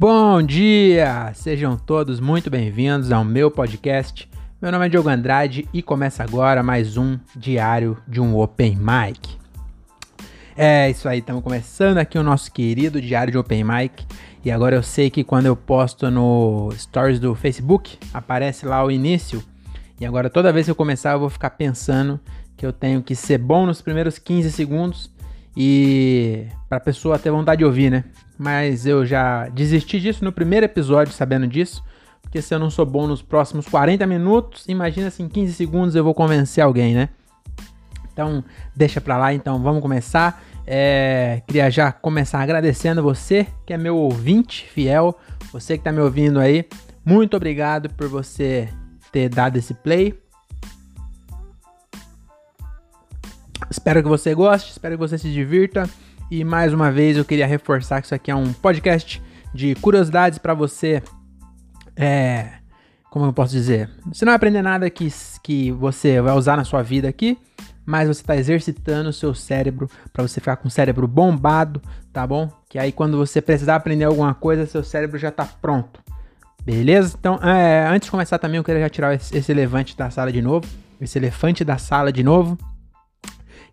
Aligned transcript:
Bom 0.00 0.40
dia! 0.40 1.32
Sejam 1.34 1.76
todos 1.76 2.20
muito 2.20 2.48
bem-vindos 2.48 3.10
ao 3.10 3.24
meu 3.24 3.50
podcast. 3.50 4.30
Meu 4.62 4.70
nome 4.70 4.86
é 4.86 4.88
Diogo 4.88 5.08
Andrade 5.08 5.68
e 5.74 5.82
começa 5.82 6.22
agora 6.22 6.62
mais 6.62 6.96
um 6.96 7.18
diário 7.34 7.98
de 8.06 8.20
um 8.20 8.38
Open 8.38 8.76
Mic. 8.76 9.36
É 10.56 10.88
isso 10.88 11.08
aí, 11.08 11.18
estamos 11.18 11.42
começando 11.42 11.98
aqui 11.98 12.16
o 12.16 12.22
nosso 12.22 12.52
querido 12.52 13.00
diário 13.02 13.32
de 13.32 13.38
Open 13.38 13.64
Mic. 13.64 14.06
E 14.44 14.52
agora 14.52 14.76
eu 14.76 14.84
sei 14.84 15.10
que 15.10 15.24
quando 15.24 15.46
eu 15.46 15.56
posto 15.56 16.08
no 16.12 16.70
Stories 16.76 17.18
do 17.18 17.34
Facebook, 17.34 17.98
aparece 18.14 18.66
lá 18.66 18.84
o 18.84 18.92
início. 18.92 19.42
E 20.00 20.06
agora 20.06 20.30
toda 20.30 20.52
vez 20.52 20.66
que 20.66 20.70
eu 20.70 20.76
começar, 20.76 21.14
eu 21.14 21.18
vou 21.18 21.28
ficar 21.28 21.50
pensando 21.50 22.20
que 22.56 22.64
eu 22.64 22.72
tenho 22.72 23.02
que 23.02 23.16
ser 23.16 23.38
bom 23.38 23.66
nos 23.66 23.82
primeiros 23.82 24.16
15 24.16 24.52
segundos 24.52 25.10
e 25.60 26.46
para 26.68 26.78
a 26.78 26.80
pessoa 26.80 27.18
ter 27.18 27.32
vontade 27.32 27.58
de 27.58 27.64
ouvir, 27.64 27.90
né? 27.90 28.04
Mas 28.38 28.86
eu 28.86 29.04
já 29.04 29.48
desisti 29.48 29.98
disso 29.98 30.24
no 30.24 30.30
primeiro 30.30 30.64
episódio, 30.64 31.12
sabendo 31.12 31.48
disso. 31.48 31.82
Porque 32.22 32.40
se 32.40 32.54
eu 32.54 32.60
não 32.60 32.70
sou 32.70 32.86
bom 32.86 33.08
nos 33.08 33.22
próximos 33.22 33.66
40 33.66 34.06
minutos, 34.06 34.68
imagina 34.68 35.10
se 35.10 35.20
em 35.20 35.28
15 35.28 35.52
segundos 35.54 35.96
eu 35.96 36.04
vou 36.04 36.14
convencer 36.14 36.62
alguém, 36.62 36.94
né? 36.94 37.08
Então, 38.12 38.44
deixa 38.76 39.00
pra 39.00 39.18
lá. 39.18 39.34
Então, 39.34 39.60
vamos 39.60 39.82
começar. 39.82 40.40
É, 40.64 41.42
queria 41.44 41.68
já 41.72 41.90
começar 41.90 42.40
agradecendo 42.40 43.02
você, 43.02 43.44
que 43.66 43.72
é 43.72 43.76
meu 43.76 43.96
ouvinte 43.96 44.64
fiel, 44.64 45.18
você 45.52 45.76
que 45.76 45.82
tá 45.82 45.90
me 45.90 46.00
ouvindo 46.00 46.38
aí. 46.38 46.68
Muito 47.04 47.36
obrigado 47.36 47.90
por 47.94 48.06
você 48.06 48.68
ter 49.10 49.28
dado 49.28 49.56
esse 49.56 49.74
play. 49.74 50.16
Espero 53.70 54.02
que 54.02 54.08
você 54.08 54.34
goste, 54.34 54.70
espero 54.70 54.94
que 54.94 55.00
você 55.00 55.18
se 55.18 55.30
divirta. 55.30 55.88
E 56.30 56.44
mais 56.44 56.72
uma 56.72 56.90
vez 56.90 57.16
eu 57.16 57.24
queria 57.24 57.46
reforçar 57.46 58.00
que 58.00 58.06
isso 58.06 58.14
aqui 58.14 58.30
é 58.30 58.34
um 58.34 58.52
podcast 58.52 59.22
de 59.54 59.74
curiosidades 59.76 60.38
para 60.38 60.54
você. 60.54 61.02
É. 61.96 62.52
Como 63.10 63.24
eu 63.24 63.32
posso 63.32 63.52
dizer? 63.52 63.90
Você 64.06 64.24
não 64.24 64.30
vai 64.30 64.36
aprender 64.36 64.62
nada 64.62 64.88
que, 64.90 65.08
que 65.42 65.72
você 65.72 66.20
vai 66.20 66.34
usar 66.34 66.56
na 66.56 66.64
sua 66.64 66.82
vida 66.82 67.08
aqui, 67.08 67.38
mas 67.86 68.06
você 68.06 68.20
está 68.20 68.36
exercitando 68.36 69.08
o 69.08 69.12
seu 69.12 69.34
cérebro 69.34 69.88
para 70.12 70.22
você 70.22 70.40
ficar 70.40 70.56
com 70.56 70.68
o 70.68 70.70
cérebro 70.70 71.08
bombado, 71.08 71.80
tá 72.12 72.26
bom? 72.26 72.50
Que 72.68 72.78
aí 72.78 72.92
quando 72.92 73.16
você 73.16 73.40
precisar 73.40 73.76
aprender 73.76 74.04
alguma 74.04 74.34
coisa, 74.34 74.66
seu 74.66 74.84
cérebro 74.84 75.18
já 75.18 75.28
está 75.28 75.46
pronto. 75.46 76.00
Beleza? 76.62 77.16
Então, 77.18 77.36
é, 77.36 77.86
antes 77.88 78.06
de 78.06 78.10
começar 78.10 78.38
também, 78.38 78.58
eu 78.58 78.64
queria 78.64 78.82
já 78.82 78.90
tirar 78.90 79.14
esse, 79.14 79.34
esse 79.34 79.50
elefante 79.50 79.96
da 79.96 80.10
sala 80.10 80.30
de 80.30 80.42
novo. 80.42 80.68
Esse 81.00 81.18
elefante 81.18 81.64
da 81.64 81.78
sala 81.78 82.12
de 82.12 82.22
novo 82.22 82.58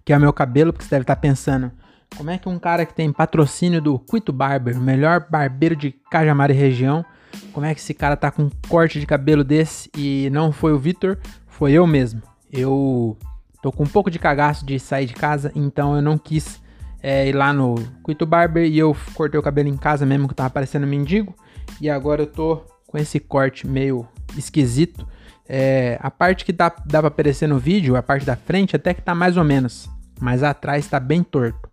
que 0.06 0.14
é 0.14 0.18
o 0.18 0.22
meu 0.22 0.32
cabelo, 0.32 0.72
porque 0.72 0.86
você 0.86 0.92
deve 0.92 1.04
estar 1.04 1.16
pensando, 1.16 1.72
como 2.16 2.30
é 2.30 2.38
que 2.38 2.48
um 2.48 2.60
cara 2.60 2.86
que 2.86 2.94
tem 2.94 3.12
patrocínio 3.12 3.82
do 3.82 3.98
Quito 3.98 4.32
Barber, 4.32 4.78
o 4.78 4.82
melhor 4.82 5.26
barbeiro 5.30 5.76
de 5.76 5.92
Cajamar 6.12 6.52
e 6.52 6.54
região, 6.54 7.04
como 7.52 7.66
é 7.66 7.74
que 7.74 7.82
esse 7.82 7.94
cara 7.94 8.16
tá 8.16 8.32
com 8.32 8.44
um 8.44 8.52
corte 8.70 9.00
de 9.00 9.06
cabelo 9.06 9.44
desse 9.44 9.90
e 9.98 10.30
não 10.32 10.52
foi 10.52 10.72
o 10.72 10.78
Vitor, 10.78 11.18
foi 11.48 11.74
eu 11.74 11.86
mesmo. 11.88 12.22
Eu 12.54 13.18
tô 13.62 13.72
com 13.72 13.84
um 13.84 13.88
pouco 13.88 14.12
de 14.12 14.20
cagaço 14.20 14.66
de 14.66 14.80
sair 14.80 15.08
de 15.08 15.14
casa, 15.14 15.52
então 15.56 15.96
eu 15.96 16.02
não 16.02 16.18
quis 16.18 16.62
é, 17.02 17.28
ir 17.28 17.34
lá 17.34 17.52
no 17.52 17.76
Quito 18.06 18.26
Barber 18.26 18.66
e 18.66 18.78
eu 18.78 18.96
cortei 19.14 19.40
o 19.40 19.44
cabelo 19.44 19.68
em 19.68 19.78
casa 19.78 20.06
mesmo 20.06 20.28
que 20.28 20.36
tava 20.36 20.52
parecendo 20.52 20.88
mendigo. 20.88 21.36
E 21.82 21.90
agora 21.90 22.22
eu 22.22 22.28
tô 22.28 22.62
com 22.88 22.98
esse 22.98 23.20
corte 23.20 23.68
meio 23.68 24.08
esquisito. 24.38 25.06
É, 25.48 26.00
a 26.02 26.10
parte 26.10 26.46
que 26.46 26.54
dá, 26.54 26.74
dá 26.86 27.00
pra 27.00 27.10
aparecer 27.10 27.48
no 27.48 27.60
vídeo, 27.60 27.96
a 27.96 28.04
parte 28.04 28.26
da 28.26 28.36
frente, 28.36 28.76
até 28.76 28.94
que 28.94 29.02
tá 29.02 29.14
mais 29.14 29.36
ou 29.36 29.44
menos 29.44 29.90
mas 30.20 30.44
atrás 30.44 30.88
tá 30.88 31.00
bem 31.00 31.24
torto. 31.24 31.70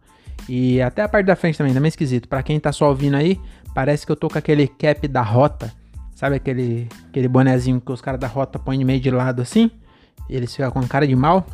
E 0.48 0.80
até 0.82 1.02
a 1.02 1.08
parte 1.08 1.26
da 1.26 1.36
frente 1.36 1.58
também, 1.58 1.72
tá 1.72 1.80
meio 1.80 1.88
esquisito. 1.88 2.28
Para 2.28 2.42
quem 2.42 2.58
tá 2.58 2.72
só 2.72 2.88
ouvindo 2.88 3.16
aí, 3.16 3.40
parece 3.74 4.04
que 4.04 4.12
eu 4.12 4.16
tô 4.16 4.28
com 4.28 4.38
aquele 4.38 4.66
cap 4.66 5.06
da 5.08 5.22
rota. 5.22 5.72
Sabe 6.14 6.36
aquele, 6.36 6.88
aquele 7.08 7.28
bonezinho 7.28 7.80
que 7.80 7.92
os 7.92 8.00
caras 8.00 8.20
da 8.20 8.26
rota 8.26 8.58
põem 8.58 8.84
meio 8.84 9.00
de 9.00 9.10
lado 9.10 9.42
assim? 9.42 9.70
Eles 10.28 10.54
ficam 10.54 10.70
com 10.70 10.86
cara 10.86 11.06
de 11.06 11.16
mal. 11.16 11.46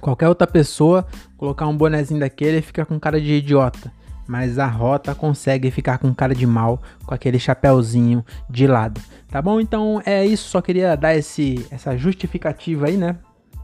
Qualquer 0.00 0.28
outra 0.28 0.46
pessoa 0.46 1.06
colocar 1.36 1.66
um 1.66 1.76
bonezinho 1.76 2.20
daquele 2.20 2.62
fica 2.62 2.84
com 2.84 2.98
cara 2.98 3.20
de 3.20 3.32
idiota. 3.32 3.92
Mas 4.26 4.58
a 4.58 4.66
rota 4.66 5.14
consegue 5.14 5.70
ficar 5.70 5.98
com 5.98 6.14
cara 6.14 6.34
de 6.34 6.46
mal 6.46 6.80
com 7.04 7.12
aquele 7.12 7.38
chapéuzinho 7.38 8.24
de 8.48 8.66
lado. 8.66 9.00
Tá 9.28 9.42
bom? 9.42 9.60
Então 9.60 10.00
é 10.06 10.24
isso. 10.24 10.48
Só 10.48 10.62
queria 10.62 10.96
dar 10.96 11.14
esse, 11.14 11.66
essa 11.70 11.96
justificativa 11.96 12.86
aí, 12.86 12.96
né? 12.96 13.16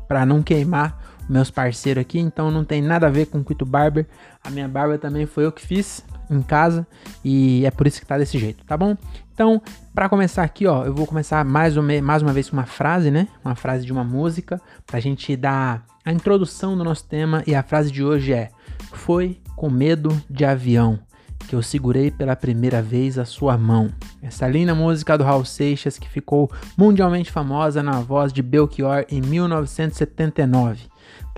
Pra 0.06 0.26
não 0.26 0.42
queimar 0.42 1.07
meus 1.28 1.50
parceiros 1.50 2.00
aqui, 2.00 2.18
então 2.18 2.50
não 2.50 2.64
tem 2.64 2.80
nada 2.80 3.06
a 3.06 3.10
ver 3.10 3.26
com 3.26 3.44
Quito 3.44 3.66
Barber. 3.66 4.06
A 4.42 4.50
minha 4.50 4.68
barba 4.68 4.98
também 4.98 5.26
foi 5.26 5.44
eu 5.44 5.52
que 5.52 5.64
fiz 5.64 6.04
em 6.30 6.42
casa 6.42 6.86
e 7.24 7.64
é 7.64 7.70
por 7.70 7.86
isso 7.86 8.00
que 8.00 8.06
tá 8.06 8.16
desse 8.16 8.38
jeito, 8.38 8.64
tá 8.64 8.76
bom? 8.76 8.96
Então, 9.32 9.62
para 9.94 10.08
começar 10.08 10.42
aqui, 10.42 10.66
ó, 10.66 10.84
eu 10.84 10.92
vou 10.92 11.06
começar 11.06 11.44
mais, 11.44 11.76
uma, 11.76 12.02
mais 12.02 12.22
uma 12.22 12.32
vez 12.32 12.50
com 12.50 12.56
uma 12.56 12.66
frase, 12.66 13.10
né? 13.10 13.28
Uma 13.44 13.54
frase 13.54 13.86
de 13.86 13.92
uma 13.92 14.02
música, 14.02 14.60
pra 14.86 14.98
gente 14.98 15.36
dar 15.36 15.84
a 16.04 16.12
introdução 16.12 16.76
do 16.76 16.82
nosso 16.82 17.04
tema 17.04 17.42
e 17.46 17.54
a 17.54 17.62
frase 17.62 17.92
de 17.92 18.02
hoje 18.02 18.32
é: 18.32 18.50
Foi 18.92 19.38
com 19.54 19.70
medo 19.70 20.10
de 20.28 20.44
avião 20.44 20.98
que 21.46 21.54
eu 21.54 21.62
segurei 21.62 22.10
pela 22.10 22.34
primeira 22.34 22.82
vez 22.82 23.18
a 23.18 23.24
sua 23.24 23.56
mão. 23.56 23.90
Essa 24.20 24.48
linda 24.48 24.74
música 24.74 25.16
do 25.16 25.24
Raul 25.24 25.44
Seixas 25.44 25.98
que 25.98 26.08
ficou 26.08 26.50
mundialmente 26.76 27.30
famosa 27.30 27.82
na 27.82 28.00
voz 28.00 28.32
de 28.32 28.42
Belchior 28.42 29.04
em 29.08 29.20
1979 29.20 30.88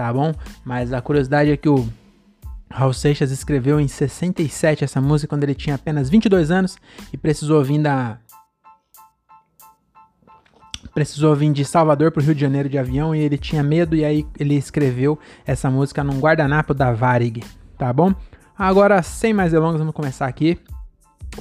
tá 0.01 0.11
bom? 0.11 0.33
Mas 0.65 0.95
a 0.95 1.03
curiosidade 1.03 1.51
é 1.51 1.57
que 1.59 1.69
o 1.69 1.87
Raul 2.71 2.95
Seixas 2.95 3.31
escreveu 3.31 3.79
em 3.79 3.87
67 3.87 4.83
essa 4.83 4.99
música 4.99 5.29
quando 5.29 5.45
ele 5.45 5.55
tinha 5.55 5.75
apenas 5.75 6.09
22 6.09 6.51
anos 6.51 6.79
e 7.13 7.19
precisou 7.19 7.63
vir 7.63 7.83
da 7.83 8.17
precisou 10.95 11.37
vir 11.37 11.53
de 11.53 11.67
Salvador 11.67 12.11
para 12.13 12.23
o 12.23 12.25
Rio 12.25 12.35
de 12.35 12.41
Janeiro 12.41 12.67
de 12.67 12.79
avião 12.79 13.15
e 13.15 13.21
ele 13.21 13.37
tinha 13.37 13.63
medo 13.63 13.95
e 13.95 14.03
aí 14.03 14.27
ele 14.39 14.55
escreveu 14.55 15.19
essa 15.47 15.71
música 15.71 16.03
num 16.03 16.19
guardanapo 16.19 16.73
da 16.73 16.91
Varig, 16.93 17.45
tá 17.77 17.93
bom? 17.93 18.15
Agora, 18.57 19.03
sem 19.03 19.35
mais 19.35 19.53
delongas, 19.53 19.81
vamos 19.81 19.95
começar 19.95 20.27
aqui. 20.27 20.59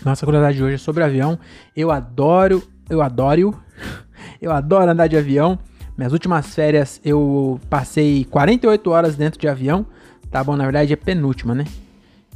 Nossa 0.04 0.26
curiosidade 0.26 0.58
de 0.58 0.64
hoje 0.66 0.76
é 0.76 0.78
sobre 0.78 1.02
avião. 1.02 1.40
Eu 1.74 1.92
adoro, 1.92 2.62
eu 2.90 3.02
adoro, 3.02 3.58
eu 4.42 4.52
adoro 4.52 4.92
andar 4.92 5.08
de 5.08 5.16
avião. 5.16 5.58
Minhas 6.00 6.14
últimas 6.14 6.56
férias 6.56 7.02
eu 7.04 7.60
passei 7.70 8.24
48 8.24 8.90
horas 8.90 9.18
dentro 9.18 9.38
de 9.38 9.50
avião. 9.50 9.86
Tá 10.32 10.42
bom, 10.42 10.56
na 10.56 10.64
verdade 10.64 10.94
é 10.94 10.96
penúltima, 10.96 11.54
né? 11.54 11.66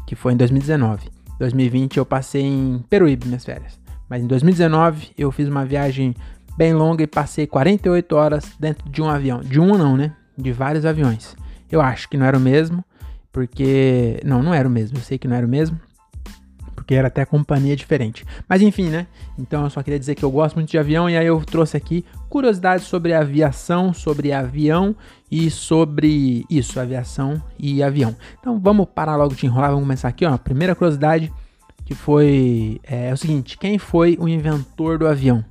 Que 0.06 0.18
foi 0.18 0.34
em 0.34 0.36
2019. 0.36 1.10
2020 1.40 1.96
eu 1.96 2.06
passei 2.06 2.42
em 2.42 2.84
Peruíbe 2.90 3.26
minhas 3.26 3.46
férias. 3.46 3.80
Mas 4.10 4.22
em 4.22 4.28
2019 4.28 5.12
eu 5.18 5.32
fiz 5.32 5.48
uma 5.48 5.64
viagem 5.64 6.14
bem 6.58 6.74
longa 6.74 7.04
e 7.04 7.08
passei 7.08 7.48
48 7.48 8.14
horas 8.14 8.52
dentro 8.60 8.90
de 8.90 9.02
um 9.02 9.08
avião. 9.08 9.40
De 9.40 9.62
um 9.62 9.78
não, 9.78 9.96
né? 9.96 10.12
De 10.38 10.52
vários 10.52 10.86
aviões. 10.86 11.34
Eu 11.72 11.80
acho 11.80 12.10
que 12.10 12.18
não 12.18 12.26
era 12.26 12.38
o 12.38 12.42
mesmo, 12.42 12.84
porque. 13.32 14.20
Não, 14.26 14.44
não 14.44 14.54
era 14.54 14.68
o 14.68 14.72
mesmo. 14.72 14.98
Eu 14.98 15.04
sei 15.04 15.18
que 15.18 15.26
não 15.26 15.38
era 15.38 15.48
o 15.48 15.50
mesmo 15.50 15.80
porque 16.84 16.96
era 16.96 17.08
até 17.08 17.26
companhia 17.26 17.78
diferente. 17.78 18.26
Mas 18.48 18.62
enfim, 18.62 18.90
né? 18.90 19.08
Então 19.40 19.64
eu 19.64 19.70
só 19.70 19.82
queria 19.82 19.98
dizer 19.98 20.16
que 20.16 20.24
eu 20.24 20.30
gosto 20.30 20.56
muito 20.56 20.70
de 20.70 20.78
avião 20.78 21.10
e 21.10 21.16
aí 21.16 21.26
eu 21.26 21.40
trouxe 21.46 21.78
aqui 21.78 22.04
curiosidades 22.30 22.86
sobre 22.86 23.14
aviação, 23.14 23.94
sobre 23.94 24.34
avião 24.34 24.94
e 25.32 25.50
sobre 25.50 26.46
isso, 26.50 26.80
aviação 26.82 27.42
e 27.58 27.82
avião. 27.82 28.14
Então 28.38 28.60
vamos 28.60 28.86
parar 28.94 29.16
logo 29.16 29.34
de 29.34 29.46
enrolar, 29.46 29.70
vamos 29.70 29.86
começar 29.86 30.10
aqui, 30.10 30.26
ó. 30.26 30.38
Primeira 30.38 30.76
curiosidade 30.76 31.32
que 31.86 31.96
foi 31.96 32.82
é, 32.84 33.10
é 33.10 33.14
o 33.14 33.18
seguinte: 33.18 33.58
quem 33.58 33.78
foi 33.78 34.18
o 34.20 34.28
inventor 34.28 34.98
do 34.98 35.08
avião? 35.08 35.44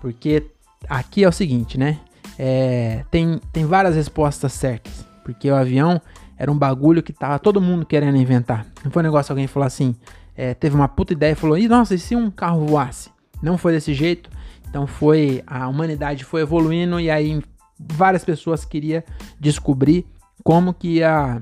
Porque 0.00 0.46
aqui 0.88 1.24
é 1.24 1.28
o 1.28 1.32
seguinte, 1.32 1.78
né? 1.78 2.00
É, 2.38 3.04
tem, 3.10 3.38
tem 3.52 3.66
várias 3.66 3.94
respostas 3.94 4.52
certas. 4.54 5.06
Porque 5.22 5.50
o 5.50 5.54
avião 5.54 6.00
era 6.38 6.50
um 6.50 6.58
bagulho 6.58 7.02
que 7.02 7.12
tava 7.12 7.38
todo 7.38 7.60
mundo 7.60 7.84
querendo 7.84 8.16
inventar. 8.16 8.66
Não 8.82 8.90
foi 8.90 9.02
um 9.02 9.04
negócio 9.04 9.26
que 9.26 9.32
alguém 9.32 9.46
falou 9.46 9.66
assim: 9.66 9.94
é, 10.36 10.54
teve 10.54 10.74
uma 10.74 10.88
puta 10.88 11.12
ideia 11.12 11.32
e 11.32 11.36
falou: 11.36 11.56
e 11.56 11.68
nossa, 11.68 11.94
e 11.94 11.98
se 11.98 12.16
um 12.16 12.30
carro 12.30 12.66
voasse? 12.66 13.10
Não 13.42 13.58
foi 13.58 13.72
desse 13.72 13.94
jeito. 13.94 14.30
Então 14.68 14.86
foi 14.86 15.42
a 15.46 15.68
humanidade 15.68 16.24
foi 16.24 16.40
evoluindo 16.40 16.98
e 16.98 17.08
aí 17.08 17.40
várias 17.78 18.24
pessoas 18.24 18.64
queriam 18.64 19.02
descobrir 19.38 20.06
como 20.42 20.74
que 20.74 20.96
ia 20.96 21.40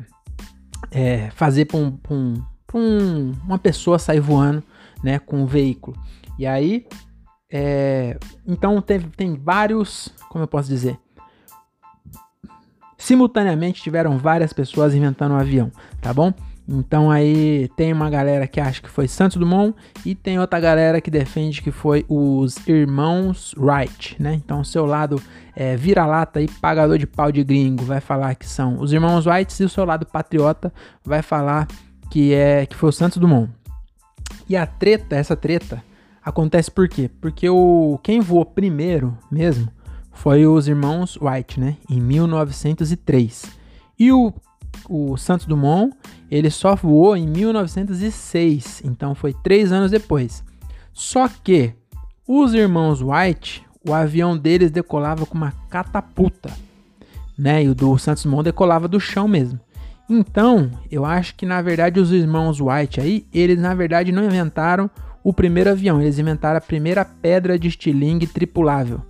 é, 0.91 1.31
fazer 1.31 1.65
para 1.65 1.79
um, 1.79 1.99
um, 2.11 2.43
um, 2.75 3.33
uma 3.45 3.59
pessoa 3.59 3.99
sair 3.99 4.21
voando, 4.21 4.63
né, 5.03 5.19
com 5.19 5.43
um 5.43 5.47
veículo. 5.47 5.97
E 6.39 6.47
aí, 6.47 6.87
é, 7.51 8.19
então 8.47 8.81
teve, 8.81 9.09
tem 9.09 9.35
vários, 9.35 10.09
como 10.29 10.45
eu 10.45 10.49
posso 10.49 10.69
dizer, 10.69 10.99
simultaneamente 12.97 13.83
tiveram 13.83 14.19
várias 14.19 14.53
pessoas 14.53 14.95
inventando 14.95 15.33
um 15.33 15.39
avião, 15.39 15.73
tá 16.01 16.13
bom? 16.13 16.33
Então 16.75 17.11
aí 17.11 17.69
tem 17.77 17.93
uma 17.93 18.09
galera 18.09 18.47
que 18.47 18.59
acha 18.59 18.81
que 18.81 18.89
foi 18.89 19.07
Santos 19.07 19.37
Dumont 19.37 19.77
e 20.07 20.15
tem 20.15 20.39
outra 20.39 20.59
galera 20.59 21.03
que 21.03 21.11
defende 21.11 21.61
que 21.61 21.71
foi 21.71 22.07
os 22.09 22.57
irmãos 22.67 23.55
Wright, 23.59 24.17
né? 24.19 24.41
Então 24.43 24.63
o 24.63 24.65
seu 24.65 24.87
lado 24.87 25.21
é, 25.55 25.77
vira-lata 25.77 26.41
e 26.41 26.49
pagador 26.49 26.97
de 26.97 27.07
pau 27.07 27.31
de 27.31 27.45
gringo 27.45 27.85
vai 27.85 28.01
falar 28.01 28.35
que 28.37 28.49
são 28.49 28.81
os 28.81 28.91
irmãos 28.91 29.27
Wright 29.27 29.63
e 29.63 29.67
o 29.67 29.69
seu 29.69 29.85
lado 29.85 30.07
patriota 30.07 30.73
vai 31.05 31.21
falar 31.21 31.69
que 32.11 32.33
é 32.33 32.65
que 32.65 32.75
foi 32.75 32.89
o 32.89 32.93
Santos 32.93 33.19
Dumont. 33.19 33.53
E 34.49 34.57
a 34.57 34.65
treta, 34.65 35.15
essa 35.15 35.37
treta, 35.37 35.85
acontece 36.25 36.71
por 36.71 36.89
quê? 36.89 37.11
Porque 37.21 37.51
o, 37.51 38.01
quem 38.03 38.19
voou 38.19 38.47
primeiro 38.47 39.17
mesmo 39.31 39.69
foi 40.11 40.47
os 40.47 40.69
irmãos 40.69 41.19
White, 41.21 41.61
né? 41.61 41.77
Em 41.91 42.01
1903. 42.01 43.45
E 43.99 44.11
o, 44.11 44.33
o 44.89 45.17
Santos 45.17 45.47
Dumont, 45.47 45.95
ele 46.31 46.51
só 46.51 46.75
voou 46.75 47.17
em 47.17 47.27
1906. 47.27 48.83
Então 48.85 49.15
foi 49.15 49.35
três 49.43 49.73
anos 49.73 49.91
depois. 49.91 50.45
Só 50.93 51.29
que 51.29 51.75
os 52.27 52.55
irmãos 52.55 53.01
White, 53.03 53.65
o 53.87 53.93
avião 53.93 54.37
deles 54.37 54.71
decolava 54.71 55.27
com 55.27 55.37
uma 55.37 55.53
catapulta, 55.69 56.51
né? 57.37 57.65
E 57.65 57.69
o 57.69 57.75
do 57.75 57.97
Santos 57.99 58.25
Dumont 58.25 58.45
decolava 58.45 58.87
do 58.87 59.01
chão 59.01 59.27
mesmo. 59.27 59.59
Então, 60.09 60.71
eu 60.91 61.05
acho 61.05 61.35
que 61.35 61.47
na 61.47 61.63
verdade 61.63 61.99
os 61.99 62.13
irmãos 62.13 62.61
White 62.61 63.01
aí, 63.01 63.27
eles 63.33 63.59
na 63.59 63.75
verdade 63.75 64.13
não 64.13 64.25
inventaram 64.25 64.91
o 65.25 65.33
primeiro 65.33 65.71
avião, 65.71 66.01
eles 66.01 66.19
inventaram 66.19 66.59
a 66.59 66.61
primeira 66.61 67.05
pedra 67.05 67.59
de 67.59 67.69
estilingue 67.69 68.27
tripulável, 68.27 69.01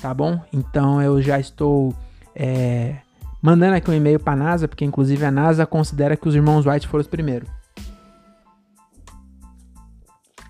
tá 0.00 0.12
bom? 0.12 0.40
Então 0.52 1.00
eu 1.00 1.20
já 1.22 1.40
estou 1.40 1.94
é, 2.34 2.96
mandando 3.44 3.76
aqui 3.76 3.90
um 3.90 3.94
e-mail 3.94 4.18
para 4.18 4.32
a 4.32 4.36
NASA, 4.36 4.66
porque 4.66 4.86
inclusive 4.86 5.22
a 5.22 5.30
NASA 5.30 5.66
considera 5.66 6.16
que 6.16 6.26
os 6.26 6.34
irmãos 6.34 6.64
White 6.64 6.88
foram 6.88 7.02
os 7.02 7.06
primeiros. 7.06 7.46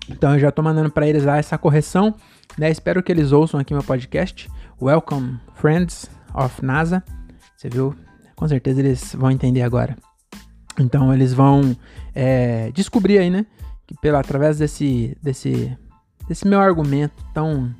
Então 0.09 0.33
eu 0.33 0.39
já 0.39 0.47
estou 0.47 0.63
mandando 0.63 0.89
para 0.89 1.05
eles 1.05 1.25
lá 1.25 1.35
essa 1.35 1.57
correção, 1.57 2.15
né? 2.57 2.71
Espero 2.71 3.03
que 3.03 3.11
eles 3.11 3.33
ouçam 3.33 3.59
aqui 3.59 3.73
meu 3.73 3.83
podcast. 3.83 4.49
Welcome, 4.81 5.37
friends 5.55 6.09
of 6.33 6.63
NASA. 6.63 7.03
Você 7.57 7.67
viu? 7.67 7.93
Com 8.33 8.47
certeza 8.47 8.79
eles 8.79 9.13
vão 9.13 9.29
entender 9.29 9.63
agora. 9.63 9.97
Então 10.79 11.13
eles 11.13 11.33
vão 11.33 11.75
é, 12.13 12.71
descobrir 12.71 13.17
aí, 13.17 13.29
né? 13.29 13.45
Que 13.85 13.93
pela, 13.99 14.21
através 14.21 14.57
desse, 14.57 15.17
desse, 15.21 15.77
desse 16.29 16.47
meu 16.47 16.61
argumento 16.61 17.21
tão 17.33 17.75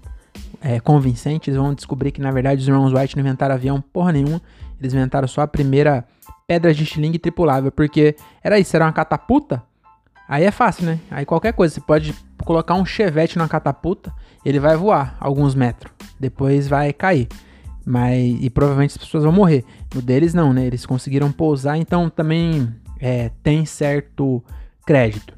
é, 0.60 0.78
convincente, 0.82 1.50
eles 1.50 1.58
vão 1.58 1.74
descobrir 1.74 2.12
que 2.12 2.20
na 2.20 2.32
verdade 2.32 2.62
os 2.62 2.68
irmãos 2.68 2.92
White 2.92 3.16
não 3.16 3.22
inventaram 3.22 3.56
avião 3.56 3.80
porra 3.80 4.12
nenhuma. 4.12 4.42
Eles 4.80 4.94
inventaram 4.94 5.28
só 5.28 5.42
a 5.42 5.48
primeira 5.48 6.06
pedra 6.48 6.74
de 6.74 6.84
estilingue 6.84 7.20
tripulável, 7.20 7.72
porque 7.72 8.16
era 8.44 8.60
isso, 8.60 8.76
era 8.76 8.86
uma 8.86 8.94
catapulta. 8.94 9.64
Aí 10.28 10.44
é 10.44 10.52
fácil, 10.52 10.86
né? 10.86 11.00
Aí 11.12 11.26
qualquer 11.26 11.54
coisa, 11.54 11.74
você 11.74 11.82
pode 11.82 12.14
colocar 12.44 12.76
um 12.76 12.86
chevette 12.86 13.38
na 13.38 13.48
catapulta, 13.48 14.14
ele 14.44 14.60
vai 14.60 14.76
voar 14.76 15.16
alguns 15.20 15.56
metros, 15.56 15.92
depois 16.20 16.68
vai 16.68 16.92
cair. 16.94 17.28
Mas, 17.86 18.38
e 18.42 18.50
provavelmente 18.50 18.92
as 18.92 18.98
pessoas 18.98 19.24
vão 19.24 19.32
morrer. 19.32 19.64
No 19.94 20.02
deles 20.02 20.34
não, 20.34 20.52
né? 20.52 20.66
Eles 20.66 20.86
conseguiram 20.86 21.32
pousar, 21.32 21.78
então 21.78 22.10
também 22.10 22.74
é, 23.00 23.30
tem 23.44 23.66
certo 23.66 24.44
crédito. 24.86 25.36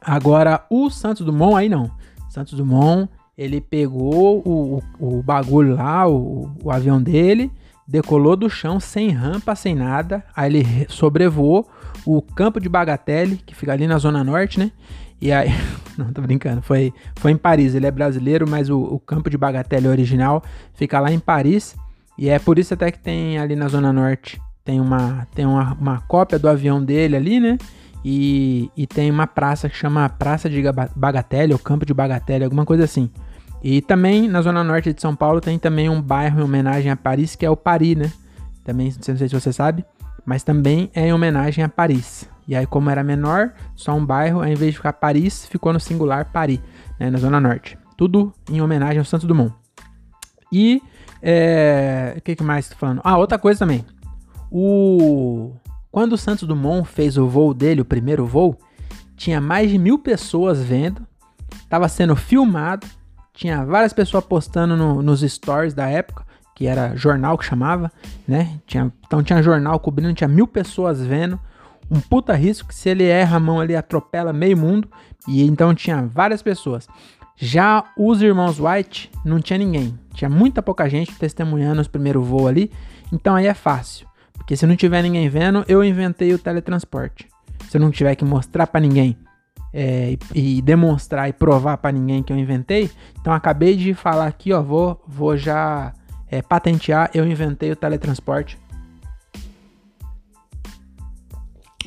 Agora, 0.00 0.64
o 0.68 0.90
Santos 0.90 1.24
Dumont 1.24 1.56
aí 1.56 1.68
não. 1.68 1.88
Santos 2.28 2.54
Dumont, 2.54 3.08
ele 3.38 3.60
pegou 3.60 4.42
o, 4.44 4.82
o, 4.98 5.18
o 5.18 5.22
bagulho 5.22 5.76
lá, 5.76 6.08
o, 6.08 6.50
o, 6.62 6.70
avião 6.70 7.00
dele, 7.00 7.52
decolou 7.92 8.34
do 8.34 8.48
chão 8.48 8.80
sem 8.80 9.10
rampa, 9.10 9.54
sem 9.54 9.74
nada. 9.74 10.24
Aí 10.34 10.50
ele 10.50 10.86
sobrevoou 10.88 11.68
o 12.06 12.22
campo 12.22 12.58
de 12.58 12.66
Bagatelle, 12.66 13.36
que 13.36 13.54
fica 13.54 13.70
ali 13.70 13.86
na 13.86 13.98
Zona 13.98 14.24
Norte, 14.24 14.58
né? 14.58 14.72
E 15.20 15.30
aí, 15.30 15.50
não 15.98 16.10
tô 16.10 16.22
brincando, 16.22 16.62
foi, 16.62 16.90
foi 17.16 17.32
em 17.32 17.36
Paris. 17.36 17.74
Ele 17.74 17.86
é 17.86 17.90
brasileiro, 17.90 18.48
mas 18.48 18.70
o, 18.70 18.80
o 18.80 18.98
campo 18.98 19.28
de 19.28 19.36
Bagatelle 19.36 19.88
original 19.88 20.42
fica 20.72 20.98
lá 20.98 21.12
em 21.12 21.18
Paris. 21.18 21.76
E 22.16 22.30
é 22.30 22.38
por 22.38 22.58
isso 22.58 22.72
até 22.72 22.90
que 22.90 22.98
tem 22.98 23.38
ali 23.38 23.54
na 23.54 23.68
Zona 23.68 23.92
Norte, 23.92 24.40
tem 24.64 24.80
uma, 24.80 25.26
tem 25.34 25.44
uma, 25.44 25.74
uma 25.74 26.00
cópia 26.00 26.38
do 26.38 26.48
avião 26.48 26.82
dele 26.82 27.14
ali, 27.14 27.40
né? 27.40 27.58
E, 28.02 28.70
e 28.74 28.86
tem 28.86 29.10
uma 29.10 29.26
praça 29.26 29.68
que 29.68 29.76
chama 29.76 30.08
Praça 30.08 30.48
de 30.48 30.62
Bagatelle, 30.96 31.52
ou 31.52 31.58
Campo 31.58 31.84
de 31.84 31.92
Bagatelle, 31.92 32.44
alguma 32.44 32.64
coisa 32.64 32.84
assim. 32.84 33.10
E 33.62 33.80
também 33.80 34.28
na 34.28 34.42
Zona 34.42 34.64
Norte 34.64 34.92
de 34.92 35.00
São 35.00 35.14
Paulo 35.14 35.40
tem 35.40 35.58
também 35.58 35.88
um 35.88 36.02
bairro 36.02 36.40
em 36.40 36.42
homenagem 36.42 36.90
a 36.90 36.96
Paris, 36.96 37.36
que 37.36 37.46
é 37.46 37.50
o 37.50 37.56
Paris, 37.56 37.96
né? 37.96 38.12
Também, 38.64 38.92
não 38.94 39.16
sei 39.16 39.28
se 39.28 39.34
você 39.34 39.52
sabe, 39.52 39.84
mas 40.26 40.42
também 40.42 40.90
é 40.94 41.06
em 41.06 41.12
homenagem 41.12 41.62
a 41.62 41.68
Paris. 41.68 42.28
E 42.46 42.56
aí, 42.56 42.66
como 42.66 42.90
era 42.90 43.04
menor, 43.04 43.52
só 43.76 43.94
um 43.94 44.04
bairro, 44.04 44.40
ao 44.40 44.48
invés 44.48 44.72
de 44.72 44.76
ficar 44.76 44.92
Paris, 44.94 45.46
ficou 45.46 45.72
no 45.72 45.78
singular 45.78 46.32
Paris, 46.32 46.60
né, 46.98 47.08
na 47.08 47.18
Zona 47.18 47.40
Norte. 47.40 47.78
Tudo 47.96 48.32
em 48.50 48.60
homenagem 48.60 48.98
ao 48.98 49.04
Santos 49.04 49.26
Dumont. 49.26 49.54
E, 50.50 50.82
é, 51.22 52.14
o 52.16 52.20
que, 52.20 52.34
que 52.34 52.42
mais 52.42 52.68
tô 52.68 52.74
falando? 52.76 53.00
Ah, 53.04 53.16
outra 53.16 53.38
coisa 53.38 53.60
também. 53.60 53.84
O, 54.50 55.52
quando 55.90 56.14
o 56.14 56.18
Santos 56.18 56.48
Dumont 56.48 56.88
fez 56.88 57.16
o 57.16 57.28
voo 57.28 57.54
dele, 57.54 57.80
o 57.80 57.84
primeiro 57.84 58.26
voo, 58.26 58.58
tinha 59.16 59.40
mais 59.40 59.70
de 59.70 59.78
mil 59.78 59.98
pessoas 59.98 60.60
vendo, 60.60 61.06
estava 61.62 61.88
sendo 61.88 62.16
filmado, 62.16 62.86
tinha 63.34 63.64
várias 63.64 63.92
pessoas 63.92 64.24
postando 64.24 64.76
no, 64.76 65.02
nos 65.02 65.20
stories 65.20 65.74
da 65.74 65.88
época, 65.88 66.24
que 66.54 66.66
era 66.66 66.94
jornal 66.94 67.38
que 67.38 67.44
chamava, 67.44 67.90
né? 68.28 68.60
Tinha, 68.66 68.92
então 69.06 69.22
tinha 69.22 69.42
jornal 69.42 69.78
cobrindo, 69.80 70.14
tinha 70.14 70.28
mil 70.28 70.46
pessoas 70.46 71.04
vendo 71.04 71.40
um 71.90 72.00
puta 72.00 72.34
risco 72.34 72.68
que 72.68 72.74
se 72.74 72.88
ele 72.88 73.04
erra 73.04 73.36
a 73.36 73.40
mão 73.40 73.60
ali 73.60 73.74
atropela 73.74 74.32
meio 74.32 74.56
mundo 74.56 74.88
e 75.26 75.42
então 75.44 75.74
tinha 75.74 76.02
várias 76.02 76.42
pessoas. 76.42 76.88
Já 77.36 77.84
os 77.96 78.22
irmãos 78.22 78.60
White 78.60 79.10
não 79.24 79.40
tinha 79.40 79.58
ninguém, 79.58 79.98
tinha 80.14 80.28
muita 80.28 80.62
pouca 80.62 80.88
gente 80.88 81.14
testemunhando 81.14 81.80
os 81.80 81.88
primeiros 81.88 82.26
voos 82.26 82.46
ali, 82.46 82.70
então 83.12 83.34
aí 83.34 83.46
é 83.46 83.54
fácil, 83.54 84.06
porque 84.34 84.56
se 84.56 84.66
não 84.66 84.76
tiver 84.76 85.02
ninguém 85.02 85.28
vendo, 85.28 85.64
eu 85.66 85.82
inventei 85.82 86.32
o 86.32 86.38
teletransporte. 86.38 87.28
Se 87.68 87.78
eu 87.78 87.80
não 87.80 87.90
tiver 87.90 88.14
que 88.14 88.24
mostrar 88.24 88.66
para 88.66 88.80
ninguém 88.80 89.16
é, 89.72 90.16
e, 90.34 90.60
demonstrar 90.62 91.28
e 91.28 91.32
provar 91.32 91.78
para 91.78 91.92
ninguém 91.92 92.22
que 92.22 92.32
eu 92.32 92.36
inventei, 92.36 92.90
então 93.20 93.32
acabei 93.32 93.76
de 93.76 93.94
falar 93.94 94.26
aqui, 94.26 94.52
ó, 94.52 94.62
vou, 94.62 95.02
vou 95.06 95.36
já 95.36 95.92
é, 96.28 96.42
patentear, 96.42 97.10
eu 97.14 97.26
inventei 97.26 97.70
o 97.72 97.76
teletransporte. 97.76 98.58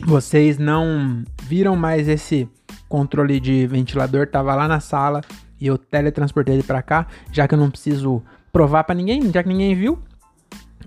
vocês 0.03 0.57
não 0.57 1.23
viram 1.43 1.75
mais 1.75 2.07
esse 2.07 2.49
controle 2.89 3.39
de 3.39 3.65
ventilador, 3.67 4.27
tava 4.27 4.53
lá 4.55 4.67
na 4.67 4.79
sala 4.79 5.21
e 5.59 5.67
eu 5.67 5.77
teletransportei 5.77 6.55
ele 6.55 6.63
para 6.63 6.81
cá, 6.81 7.07
já 7.31 7.47
que 7.47 7.53
eu 7.53 7.57
não 7.57 7.69
preciso 7.71 8.21
provar 8.51 8.83
para 8.83 8.95
ninguém, 8.95 9.31
já 9.31 9.41
que 9.41 9.49
ninguém 9.49 9.75
viu. 9.75 9.99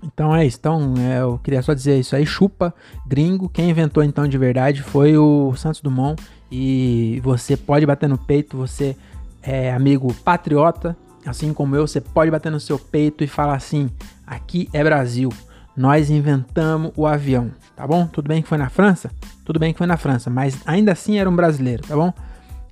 Então 0.03 0.33
é 0.33 0.45
isso. 0.45 0.57
Então 0.59 0.93
é, 0.97 1.21
eu 1.21 1.39
queria 1.39 1.61
só 1.61 1.73
dizer 1.73 1.99
isso 1.99 2.15
aí. 2.15 2.25
Chupa, 2.25 2.73
gringo. 3.05 3.49
Quem 3.49 3.69
inventou 3.69 4.01
então 4.01 4.27
de 4.27 4.37
verdade 4.37 4.81
foi 4.81 5.17
o 5.17 5.53
Santos 5.55 5.81
Dumont. 5.81 6.21
E 6.51 7.19
você 7.23 7.55
pode 7.55 7.85
bater 7.85 8.09
no 8.09 8.17
peito, 8.17 8.57
você 8.57 8.95
é 9.41 9.71
amigo 9.71 10.13
patriota, 10.23 10.97
assim 11.25 11.53
como 11.53 11.75
eu, 11.75 11.87
você 11.87 12.01
pode 12.01 12.31
bater 12.31 12.51
no 12.51 12.59
seu 12.59 12.79
peito 12.79 13.23
e 13.23 13.27
falar 13.27 13.55
assim: 13.55 13.89
aqui 14.25 14.69
é 14.73 14.83
Brasil 14.83 15.31
nós 15.79 16.09
inventamos 16.09 16.91
o 16.97 17.07
avião, 17.07 17.51
tá 17.73 17.87
bom? 17.87 18.05
Tudo 18.05 18.27
bem 18.27 18.41
que 18.41 18.49
foi 18.49 18.57
na 18.57 18.69
França? 18.69 19.09
Tudo 19.45 19.59
bem 19.59 19.71
que 19.71 19.77
foi 19.77 19.87
na 19.87 19.95
França, 19.95 20.29
mas 20.29 20.59
ainda 20.65 20.91
assim 20.91 21.17
era 21.17 21.29
um 21.29 21.35
brasileiro, 21.35 21.83
tá 21.83 21.95
bom? 21.95 22.11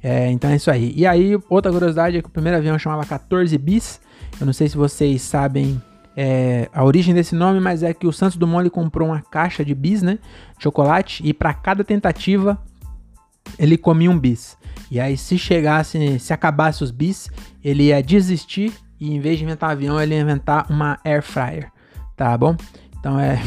É, 0.04 0.30
então 0.30 0.50
é 0.50 0.58
isso 0.58 0.70
aí. 0.70 0.94
E 0.94 1.08
aí, 1.08 1.40
outra 1.50 1.72
curiosidade 1.72 2.18
é 2.18 2.22
que 2.22 2.28
o 2.28 2.32
primeiro 2.32 2.58
avião 2.58 2.78
chamava 2.78 3.06
14 3.06 3.58
bis. 3.58 4.02
Eu 4.38 4.46
não 4.46 4.52
sei 4.52 4.68
se 4.68 4.76
vocês 4.76 5.22
sabem 5.22 5.82
é, 6.18 6.68
a 6.74 6.84
origem 6.84 7.16
desse 7.16 7.34
nome, 7.34 7.62
mas 7.62 7.82
é 7.82 7.94
que 7.94 8.06
o 8.06 8.12
Santos 8.12 8.36
Dumont 8.36 8.70
comprou 8.70 9.08
uma 9.08 9.22
caixa 9.22 9.64
de 9.64 9.74
bis, 9.74 10.02
né? 10.02 10.20
Chocolate, 10.60 11.26
e 11.26 11.34
para 11.34 11.54
cada 11.54 11.86
tentativa 11.86 12.60
ele 13.58 13.78
comia 13.78 14.10
um 14.10 14.20
bis. 14.20 14.58
E 14.90 15.00
aí, 15.00 15.18
se 15.18 15.38
chegasse, 15.38 16.20
se 16.20 16.34
acabasse 16.34 16.84
os 16.84 16.92
bis, 16.92 17.30
ele 17.64 17.84
ia 17.84 18.02
desistir 18.02 18.74
e 19.00 19.14
em 19.14 19.20
vez 19.20 19.38
de 19.38 19.44
inventar 19.44 19.70
um 19.70 19.74
avião, 19.74 20.02
ele 20.02 20.16
ia 20.16 20.22
inventar 20.22 20.66
uma 20.70 21.00
air 21.04 21.22
fryer, 21.22 21.72
tá 22.16 22.38
bom? 22.38 22.56
Então 23.00 23.20
é. 23.20 23.42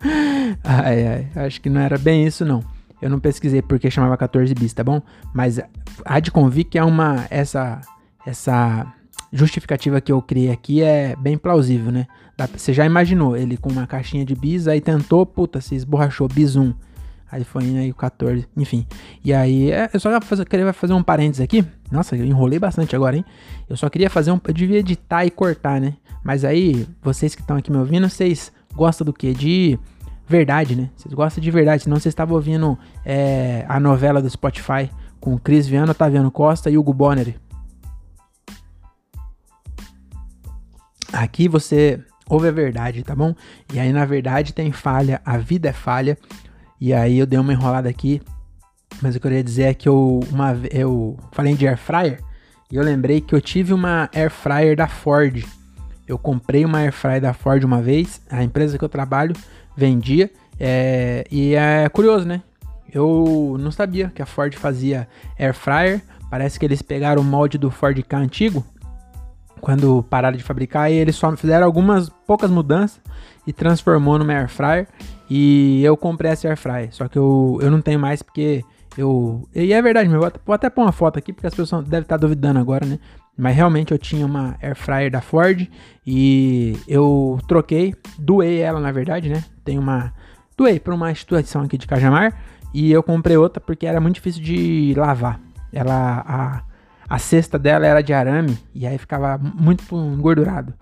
ai, 0.64 1.06
ai, 1.06 1.46
acho 1.46 1.60
que 1.60 1.70
não 1.70 1.80
era 1.80 1.96
bem 1.96 2.26
isso, 2.26 2.44
não. 2.44 2.62
Eu 3.00 3.10
não 3.10 3.18
pesquisei 3.18 3.62
porque 3.62 3.90
chamava 3.90 4.16
14 4.16 4.54
bis, 4.54 4.72
tá 4.72 4.84
bom? 4.84 5.02
Mas 5.34 5.60
há 6.04 6.20
de 6.20 6.30
convir 6.30 6.64
que 6.64 6.78
é 6.78 6.84
uma. 6.84 7.26
Essa, 7.30 7.80
essa 8.26 8.92
justificativa 9.32 10.00
que 10.00 10.12
eu 10.12 10.20
criei 10.20 10.50
aqui 10.50 10.82
é 10.82 11.16
bem 11.16 11.36
plausível, 11.38 11.90
né? 11.90 12.06
Você 12.56 12.72
já 12.72 12.84
imaginou 12.84 13.36
ele 13.36 13.56
com 13.56 13.70
uma 13.70 13.86
caixinha 13.86 14.24
de 14.24 14.34
bis, 14.34 14.66
aí 14.66 14.80
tentou, 14.80 15.24
puta, 15.24 15.60
se 15.60 15.74
esborrachou, 15.74 16.26
bis 16.28 16.56
1. 16.56 16.72
Aí 17.32 17.44
foi 17.44 17.64
aí 17.78 17.90
o 17.90 17.94
14, 17.94 18.46
enfim. 18.54 18.86
E 19.24 19.32
aí, 19.32 19.72
é, 19.72 19.88
eu 19.94 19.98
só 19.98 20.10
queria 20.44 20.70
fazer 20.74 20.92
um 20.92 21.02
parênteses 21.02 21.40
aqui. 21.40 21.64
Nossa, 21.90 22.14
eu 22.14 22.26
enrolei 22.26 22.58
bastante 22.58 22.94
agora, 22.94 23.16
hein? 23.16 23.24
Eu 23.70 23.74
só 23.74 23.88
queria 23.88 24.10
fazer 24.10 24.30
um. 24.30 24.38
Eu 24.46 24.52
devia 24.52 24.80
editar 24.80 25.24
e 25.24 25.30
cortar, 25.30 25.80
né? 25.80 25.94
Mas 26.22 26.44
aí, 26.44 26.86
vocês 27.00 27.34
que 27.34 27.40
estão 27.40 27.56
aqui 27.56 27.72
me 27.72 27.78
ouvindo, 27.78 28.06
vocês 28.06 28.52
gostam 28.74 29.06
do 29.06 29.14
quê? 29.14 29.32
De 29.32 29.78
verdade, 30.28 30.76
né? 30.76 30.90
Vocês 30.94 31.14
gostam 31.14 31.42
de 31.42 31.50
verdade. 31.50 31.84
Senão 31.84 31.96
vocês 31.96 32.12
estavam 32.12 32.36
ouvindo 32.36 32.78
é, 33.02 33.64
a 33.66 33.80
novela 33.80 34.20
do 34.20 34.28
Spotify 34.28 34.90
com 35.18 35.38
Cris 35.38 35.66
Viana, 35.66 35.92
Otaviano 35.92 36.30
Costa 36.30 36.68
e 36.68 36.76
Hugo 36.76 36.92
Bonner. 36.92 37.34
Aqui 41.10 41.48
você 41.48 41.98
ouve 42.28 42.48
a 42.48 42.52
verdade, 42.52 43.02
tá 43.02 43.16
bom? 43.16 43.34
E 43.72 43.80
aí, 43.80 43.90
na 43.90 44.04
verdade, 44.04 44.52
tem 44.52 44.70
falha. 44.70 45.22
A 45.24 45.38
vida 45.38 45.70
é 45.70 45.72
falha. 45.72 46.18
E 46.84 46.92
aí 46.92 47.20
eu 47.20 47.26
dei 47.26 47.38
uma 47.38 47.52
enrolada 47.52 47.88
aqui. 47.88 48.20
Mas 49.00 49.14
eu 49.14 49.20
queria 49.20 49.40
dizer 49.40 49.62
é 49.62 49.74
que 49.74 49.88
eu, 49.88 50.18
uma, 50.32 50.58
eu 50.72 51.16
falei 51.30 51.54
de 51.54 51.68
air 51.68 51.78
fryer 51.78 52.18
e 52.72 52.74
eu 52.74 52.82
lembrei 52.82 53.20
que 53.20 53.32
eu 53.32 53.40
tive 53.40 53.72
uma 53.72 54.10
air 54.12 54.28
fryer 54.28 54.76
da 54.76 54.88
Ford. 54.88 55.44
Eu 56.08 56.18
comprei 56.18 56.64
uma 56.64 56.78
air 56.78 56.92
fryer 56.92 57.20
da 57.20 57.32
Ford 57.32 57.62
uma 57.62 57.80
vez, 57.80 58.20
a 58.28 58.42
empresa 58.42 58.76
que 58.76 58.84
eu 58.84 58.88
trabalho 58.88 59.32
vendia. 59.76 60.28
É, 60.58 61.24
e 61.30 61.54
é 61.54 61.88
curioso, 61.88 62.26
né? 62.26 62.42
Eu 62.92 63.56
não 63.60 63.70
sabia 63.70 64.10
que 64.12 64.20
a 64.20 64.26
Ford 64.26 64.52
fazia 64.56 65.06
air 65.38 65.54
fryer. 65.54 66.02
Parece 66.28 66.58
que 66.58 66.64
eles 66.64 66.82
pegaram 66.82 67.22
o 67.22 67.24
molde 67.24 67.58
do 67.58 67.70
Ford 67.70 67.96
K 68.02 68.16
antigo 68.16 68.66
quando 69.62 70.02
pararam 70.10 70.36
de 70.36 70.42
fabricar 70.42 70.90
e 70.90 70.96
eles 70.96 71.14
só 71.14 71.34
fizeram 71.36 71.64
algumas 71.64 72.08
poucas 72.26 72.50
mudanças 72.50 73.00
e 73.46 73.52
transformou 73.52 74.18
numa 74.18 74.32
air 74.32 74.48
fryer. 74.48 74.88
E 75.30 75.82
eu 75.84 75.96
comprei 75.96 76.32
essa 76.32 76.48
air 76.48 76.56
fryer, 76.56 76.88
só 76.90 77.06
que 77.06 77.16
eu, 77.16 77.60
eu 77.62 77.70
não 77.70 77.80
tenho 77.80 77.98
mais 77.98 78.22
porque 78.22 78.64
eu. 78.98 79.48
E 79.54 79.72
é 79.72 79.80
verdade, 79.80 80.08
meu, 80.08 80.20
vou 80.44 80.54
até 80.54 80.68
pôr 80.68 80.82
uma 80.82 80.90
foto 80.90 81.16
aqui 81.16 81.32
porque 81.32 81.46
as 81.46 81.54
pessoas 81.54 81.84
devem 81.84 82.02
estar 82.02 82.16
duvidando 82.16 82.58
agora, 82.58 82.84
né? 82.84 82.98
Mas 83.38 83.54
realmente 83.54 83.92
eu 83.92 83.98
tinha 83.98 84.26
uma 84.26 84.56
air 84.60 84.74
fryer 84.74 85.10
da 85.12 85.20
Ford 85.20 85.66
e 86.04 86.76
eu 86.88 87.38
troquei, 87.46 87.94
doei 88.18 88.58
ela 88.58 88.80
na 88.80 88.90
verdade, 88.90 89.28
né? 89.28 89.44
Tem 89.64 89.78
uma. 89.78 90.12
Doei 90.56 90.80
para 90.80 90.92
uma 90.92 91.10
instituição 91.12 91.62
aqui 91.62 91.78
de 91.78 91.86
Cajamar 91.86 92.36
e 92.74 92.90
eu 92.90 93.02
comprei 93.02 93.36
outra 93.36 93.60
porque 93.60 93.86
era 93.86 94.00
muito 94.00 94.16
difícil 94.16 94.42
de 94.42 94.92
lavar. 94.96 95.40
Ela. 95.72 96.24
A, 96.26 96.71
a 97.12 97.18
cesta 97.18 97.58
dela 97.58 97.86
era 97.86 98.00
de 98.00 98.10
arame 98.14 98.58
e 98.74 98.86
aí 98.86 98.96
ficava 98.96 99.36
muito 99.36 99.84
engordurado. 99.94 100.72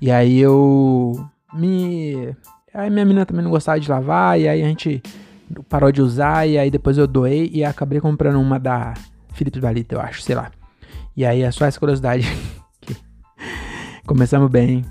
E 0.00 0.10
aí 0.10 0.36
eu 0.40 1.12
me. 1.54 2.34
Aí 2.74 2.90
minha 2.90 3.04
menina 3.04 3.24
também 3.24 3.44
não 3.44 3.52
gostava 3.52 3.78
de 3.78 3.88
lavar, 3.88 4.38
e 4.38 4.48
aí 4.48 4.64
a 4.64 4.66
gente 4.66 5.00
parou 5.68 5.92
de 5.92 6.02
usar, 6.02 6.44
e 6.44 6.58
aí 6.58 6.72
depois 6.72 6.98
eu 6.98 7.06
doei 7.06 7.48
e 7.54 7.64
acabei 7.64 8.00
comprando 8.00 8.40
uma 8.40 8.58
da 8.58 8.94
Philips 9.32 9.60
Valita, 9.60 9.94
eu 9.94 10.00
acho, 10.00 10.22
sei 10.22 10.34
lá. 10.34 10.50
E 11.16 11.24
aí 11.24 11.42
é 11.42 11.52
só 11.52 11.64
essa 11.64 11.78
curiosidade. 11.78 12.26
Começamos 14.04 14.50
bem. 14.50 14.84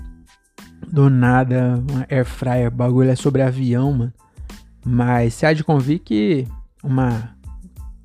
Do 0.90 1.10
nada, 1.10 1.84
uma 1.90 2.06
air 2.08 2.24
fryer, 2.24 2.70
bagulho 2.70 3.10
é 3.10 3.16
sobre 3.16 3.42
avião, 3.42 3.92
mano. 3.92 4.12
Mas 4.82 5.34
se 5.34 5.44
há 5.44 5.52
de 5.52 5.62
convir 5.62 5.98
que 5.98 6.48
uma, 6.82 7.35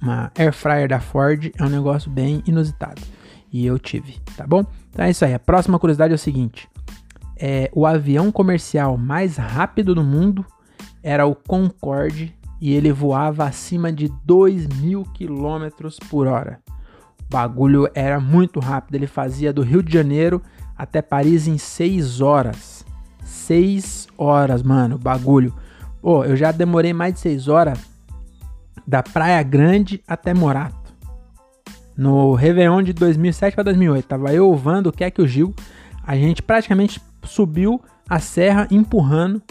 uma 0.01 0.31
air 0.35 0.51
fryer 0.51 0.89
da 0.89 0.99
Ford 0.99 1.51
é 1.57 1.63
um 1.63 1.69
negócio 1.69 2.09
bem 2.09 2.41
inusitado. 2.47 3.01
E 3.51 3.65
eu 3.65 3.77
tive, 3.77 4.17
tá 4.35 4.47
bom? 4.47 4.65
Então 4.89 5.05
é 5.05 5.11
isso 5.11 5.23
aí. 5.23 5.33
A 5.33 5.39
próxima 5.39 5.77
curiosidade 5.77 6.13
é 6.13 6.15
o 6.15 6.19
seguinte: 6.19 6.67
é, 7.37 7.69
o 7.73 7.85
avião 7.85 8.31
comercial 8.31 8.97
mais 8.97 9.37
rápido 9.37 9.93
do 9.93 10.03
mundo 10.03 10.45
era 11.03 11.25
o 11.25 11.35
Concorde 11.35 12.33
e 12.59 12.73
ele 12.73 12.91
voava 12.91 13.45
acima 13.45 13.91
de 13.91 14.11
2 14.23 14.67
mil 14.67 15.03
quilômetros 15.13 15.97
por 16.09 16.27
hora. 16.27 16.59
O 17.19 17.29
bagulho 17.29 17.89
era 17.93 18.19
muito 18.19 18.59
rápido, 18.59 18.95
ele 18.95 19.07
fazia 19.07 19.51
do 19.53 19.61
Rio 19.61 19.83
de 19.83 19.91
Janeiro 19.93 20.41
até 20.77 21.01
Paris 21.01 21.47
em 21.47 21.57
6 21.57 22.21
horas. 22.21 22.85
6 23.23 24.07
horas, 24.17 24.63
mano, 24.63 24.97
bagulho. 24.97 25.53
Pô, 26.01 26.23
eu 26.23 26.35
já 26.35 26.51
demorei 26.51 26.93
mais 26.93 27.13
de 27.13 27.19
6 27.19 27.47
horas 27.47 27.90
da 28.87 29.03
Praia 29.03 29.41
Grande 29.43 30.01
até 30.07 30.33
Morato. 30.33 30.75
No 31.95 32.33
Réveillon 32.33 32.81
de 32.81 32.93
2007 32.93 33.53
para 33.53 33.65
2008, 33.65 34.05
tava 34.05 34.33
eu, 34.33 34.49
o 34.49 34.55
Vando, 34.55 34.89
o 34.89 34.93
Keck 34.93 35.19
e 35.19 35.23
o 35.23 35.27
Gil. 35.27 35.53
A 36.05 36.15
gente 36.15 36.41
praticamente 36.41 37.01
subiu 37.23 37.81
a 38.09 38.19
serra 38.19 38.67
empurrando 38.71 39.41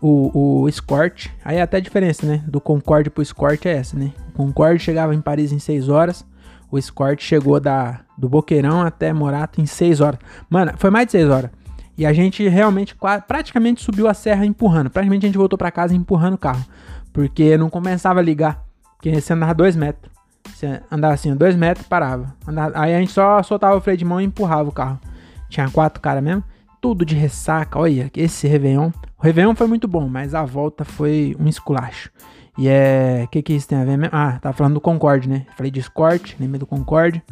o, 0.00 0.62
o 0.62 0.68
Escort. 0.68 1.28
Aí 1.44 1.60
até 1.60 1.76
a 1.76 1.80
diferença, 1.80 2.26
né? 2.26 2.42
Do 2.46 2.60
Concorde 2.60 3.10
pro 3.10 3.22
Escort 3.22 3.64
é 3.66 3.72
essa, 3.72 3.96
né? 3.96 4.12
O 4.30 4.32
Concorde 4.32 4.82
chegava 4.82 5.14
em 5.14 5.20
Paris 5.20 5.52
em 5.52 5.58
6 5.58 5.88
horas. 5.88 6.24
O 6.70 6.78
Escort 6.78 7.20
chegou 7.22 7.60
da, 7.60 8.00
do 8.16 8.28
Boqueirão 8.28 8.80
até 8.80 9.12
Morato 9.12 9.60
em 9.60 9.66
6 9.66 10.00
horas. 10.00 10.18
Mano, 10.48 10.72
foi 10.76 10.90
mais 10.90 11.06
de 11.06 11.12
6 11.12 11.28
horas. 11.28 11.50
E 11.98 12.06
a 12.06 12.12
gente 12.12 12.48
realmente 12.48 12.96
praticamente 13.28 13.84
subiu 13.84 14.08
a 14.08 14.14
serra 14.14 14.46
empurrando. 14.46 14.88
Praticamente 14.88 15.26
a 15.26 15.28
gente 15.28 15.36
voltou 15.36 15.58
para 15.58 15.70
casa 15.70 15.94
empurrando 15.94 16.34
o 16.34 16.38
carro. 16.38 16.64
Porque 17.12 17.58
não 17.58 17.68
começava 17.68 18.20
a 18.20 18.22
ligar. 18.22 18.64
Porque 19.00 19.20
você 19.20 19.32
andava 19.32 19.54
2 19.54 19.76
metros. 19.76 20.12
Você 20.54 20.80
andava 20.90 21.14
assim, 21.14 21.34
2 21.34 21.56
metros 21.56 21.86
parava. 21.86 22.34
Andava, 22.46 22.78
aí 22.78 22.94
a 22.94 22.98
gente 23.00 23.12
só 23.12 23.42
soltava 23.42 23.76
o 23.76 23.80
freio 23.80 23.96
de 23.96 24.04
mão 24.04 24.20
e 24.20 24.24
empurrava 24.24 24.68
o 24.68 24.72
carro. 24.72 25.00
Tinha 25.48 25.68
quatro 25.70 26.00
caras 26.00 26.22
mesmo 26.22 26.44
tudo 26.80 27.04
de 27.04 27.14
ressaca. 27.14 27.78
Olha, 27.78 28.10
esse 28.16 28.48
Réveillon. 28.48 28.90
O 29.18 29.22
Réveillon 29.22 29.54
foi 29.54 29.66
muito 29.66 29.86
bom, 29.86 30.08
mas 30.08 30.34
a 30.34 30.44
volta 30.44 30.84
foi 30.84 31.36
um 31.38 31.46
esculacho. 31.46 32.10
E 32.56 32.68
é. 32.68 33.22
O 33.24 33.28
que, 33.28 33.42
que 33.42 33.52
isso 33.52 33.68
tem 33.68 33.78
a 33.78 33.84
ver 33.84 33.96
mesmo? 33.96 34.16
Ah, 34.16 34.38
tava 34.40 34.56
falando 34.56 34.74
do 34.74 34.80
Concorde, 34.80 35.28
né? 35.28 35.46
Falei 35.56 35.70
de 35.70 35.80
Escort, 35.80 36.34
lembrei 36.40 36.58
do 36.58 36.66
Concorde. 36.66 37.22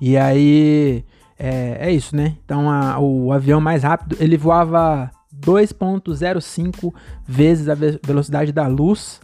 E 0.00 0.16
aí. 0.16 1.04
É, 1.38 1.88
é 1.88 1.92
isso, 1.92 2.14
né? 2.14 2.36
Então 2.44 2.70
a, 2.70 2.98
o 2.98 3.32
avião 3.32 3.60
mais 3.60 3.82
rápido 3.82 4.14
ele 4.20 4.36
voava 4.36 5.10
2,05 5.34 6.92
vezes 7.26 7.68
a 7.68 7.74
velocidade 7.74 8.52
da 8.52 8.66
luz. 8.66 9.20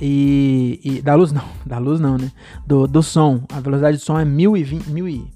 E, 0.00 0.80
e, 0.82 1.02
da 1.02 1.14
luz 1.14 1.32
não, 1.32 1.44
da 1.64 1.78
luz 1.78 2.00
não, 2.00 2.18
né? 2.18 2.30
Do, 2.66 2.86
do 2.86 3.02
som. 3.02 3.44
A 3.52 3.60
velocidade 3.60 3.96
do 3.96 4.02
som 4.02 4.18
é 4.18 4.24
1020, 4.24 4.88
mil 4.88 5.08
e, 5.08 5.30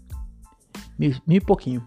mil, 0.98 1.14
mil 1.26 1.36
e 1.36 1.40
pouquinho. 1.40 1.82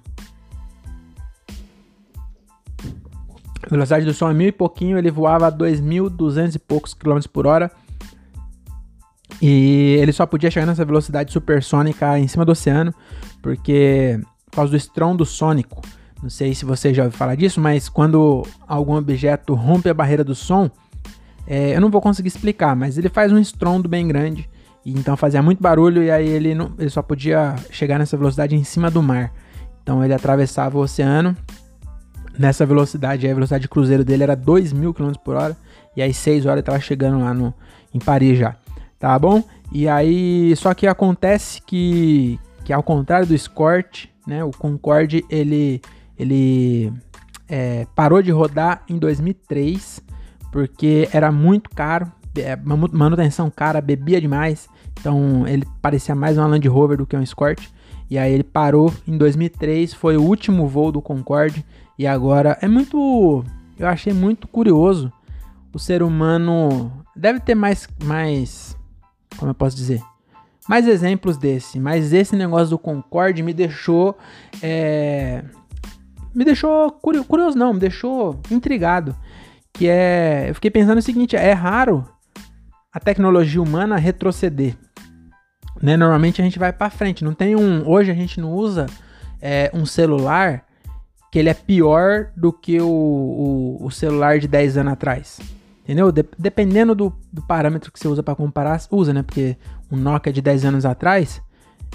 A 3.63 3.69
velocidade 3.69 4.05
do 4.05 4.13
som 4.13 4.29
é 4.29 4.33
mil 4.33 4.47
e 4.47 4.51
pouquinho, 4.51 4.97
ele 4.97 5.11
voava 5.11 5.47
a 5.47 5.51
2.200 5.51 6.55
e 6.55 6.59
poucos 6.59 6.93
quilômetros 6.93 7.27
por 7.27 7.45
hora. 7.45 7.71
E 9.41 9.97
ele 9.99 10.11
só 10.11 10.25
podia 10.25 10.51
chegar 10.51 10.65
nessa 10.65 10.85
velocidade 10.85 11.31
supersônica 11.31 12.19
em 12.19 12.27
cima 12.27 12.45
do 12.45 12.51
oceano, 12.51 12.93
porque 13.41 14.19
por 14.45 14.57
causa 14.57 14.71
do 14.71 14.77
estrondo 14.77 15.25
sônico. 15.25 15.81
Não 16.21 16.29
sei 16.29 16.53
se 16.53 16.65
você 16.65 16.93
já 16.93 17.03
ouviu 17.03 17.17
falar 17.17 17.35
disso, 17.35 17.59
mas 17.59 17.89
quando 17.89 18.45
algum 18.67 18.95
objeto 18.95 19.55
rompe 19.55 19.89
a 19.89 19.93
barreira 19.93 20.23
do 20.23 20.35
som, 20.35 20.69
é, 21.47 21.75
eu 21.75 21.81
não 21.81 21.89
vou 21.89 22.01
conseguir 22.01 22.27
explicar, 22.27 22.75
mas 22.75 22.97
ele 22.97 23.09
faz 23.09 23.31
um 23.31 23.37
estrondo 23.37 23.89
bem 23.89 24.07
grande, 24.07 24.49
e 24.85 24.91
então 24.91 25.15
fazia 25.15 25.41
muito 25.41 25.61
barulho 25.61 26.03
e 26.03 26.09
aí 26.09 26.27
ele, 26.27 26.55
não, 26.55 26.71
ele 26.77 26.89
só 26.89 27.01
podia 27.01 27.55
chegar 27.69 27.99
nessa 27.99 28.17
velocidade 28.17 28.55
em 28.55 28.63
cima 28.63 28.89
do 28.89 29.01
mar. 29.01 29.31
Então 29.83 30.03
ele 30.03 30.13
atravessava 30.13 30.77
o 30.77 30.81
oceano. 30.81 31.35
Nessa 32.37 32.65
velocidade, 32.65 33.27
a 33.27 33.33
velocidade 33.33 33.63
de 33.63 33.69
cruzeiro 33.69 34.03
dele 34.03 34.23
era 34.23 34.35
2 34.35 34.73
mil 34.73 34.93
km 34.93 35.11
por 35.23 35.35
hora, 35.35 35.55
e 35.95 36.01
aí 36.01 36.13
6 36.13 36.45
horas 36.45 36.57
ele 36.57 36.65
tava 36.65 36.79
chegando 36.79 37.19
lá 37.19 37.33
no, 37.33 37.53
em 37.93 37.99
Paris 37.99 38.39
já, 38.39 38.55
tá 38.97 39.19
bom? 39.19 39.43
E 39.71 39.87
aí, 39.87 40.55
só 40.55 40.73
que 40.73 40.87
acontece 40.87 41.61
que, 41.61 42.39
que 42.63 42.71
ao 42.71 42.81
contrário 42.81 43.27
do 43.27 43.35
Escort, 43.35 44.05
né, 44.25 44.43
o 44.43 44.51
Concorde, 44.51 45.25
ele, 45.29 45.81
ele 46.17 46.91
é, 47.49 47.85
parou 47.93 48.21
de 48.21 48.31
rodar 48.31 48.81
em 48.87 48.97
2003, 48.97 50.01
porque 50.51 51.07
era 51.13 51.31
muito 51.31 51.69
caro, 51.69 52.11
é, 52.35 52.55
manutenção 52.55 53.49
cara, 53.49 53.81
bebia 53.81 54.19
demais, 54.19 54.69
então 54.99 55.47
ele 55.47 55.65
parecia 55.81 56.13
mais 56.13 56.37
uma 56.37 56.47
Land 56.47 56.67
Rover 56.67 56.97
do 56.97 57.05
que 57.05 57.15
um 57.15 57.21
Escort, 57.21 57.67
e 58.09 58.17
aí 58.17 58.33
ele 58.33 58.43
parou 58.43 58.93
em 59.07 59.17
2003, 59.17 59.93
foi 59.93 60.17
o 60.17 60.23
último 60.23 60.67
voo 60.67 60.91
do 60.91 61.01
Concorde, 61.01 61.65
e 61.97 62.07
agora 62.07 62.57
é 62.61 62.67
muito. 62.67 63.45
Eu 63.77 63.87
achei 63.87 64.11
muito 64.11 64.47
curioso. 64.47 65.13
O 65.73 65.79
ser 65.79 66.03
humano 66.03 66.91
deve 67.15 67.39
ter 67.39 67.55
mais. 67.55 67.87
mais 68.03 68.75
como 69.37 69.51
eu 69.51 69.55
posso 69.55 69.75
dizer? 69.75 70.01
Mais 70.67 70.87
exemplos 70.87 71.37
desse. 71.37 71.79
Mas 71.79 72.11
esse 72.11 72.35
negócio 72.35 72.71
do 72.71 72.79
Concorde 72.79 73.41
me 73.41 73.53
deixou. 73.53 74.17
É, 74.61 75.43
me 76.33 76.43
deixou 76.43 76.91
curioso, 76.91 77.57
não, 77.57 77.73
me 77.73 77.79
deixou 77.79 78.39
intrigado. 78.49 79.15
Que 79.73 79.87
é. 79.87 80.49
Eu 80.49 80.55
fiquei 80.55 80.71
pensando 80.71 80.99
o 80.99 81.01
seguinte: 81.01 81.35
é 81.35 81.53
raro 81.53 82.07
a 82.91 82.99
tecnologia 82.99 83.61
humana 83.61 83.97
retroceder. 83.97 84.75
Né? 85.81 85.95
Normalmente 85.95 86.41
a 86.41 86.43
gente 86.43 86.59
vai 86.59 86.73
para 86.73 86.89
frente. 86.89 87.23
Não 87.23 87.33
tem 87.33 87.55
um. 87.55 87.87
Hoje 87.87 88.11
a 88.11 88.15
gente 88.15 88.39
não 88.39 88.51
usa 88.53 88.87
é, 89.41 89.71
um 89.73 89.85
celular 89.85 90.65
que 91.31 91.39
ele 91.39 91.49
é 91.49 91.53
pior 91.53 92.27
do 92.35 92.51
que 92.51 92.81
o, 92.81 92.87
o, 92.87 93.85
o 93.85 93.91
celular 93.91 94.37
de 94.39 94.47
10 94.47 94.77
anos 94.77 94.93
atrás. 94.93 95.39
Entendeu? 95.83 96.11
De, 96.11 96.25
dependendo 96.37 96.93
do, 96.93 97.13
do, 97.31 97.41
parâmetro 97.41 97.91
que 97.91 97.99
você 97.99 98.07
usa 98.07 98.21
para 98.21 98.35
comparar, 98.35 98.79
usa, 98.91 99.13
né? 99.13 99.23
Porque 99.23 99.57
um 99.89 99.97
Nokia 99.97 100.31
de 100.31 100.41
10 100.41 100.65
anos 100.65 100.85
atrás 100.85 101.41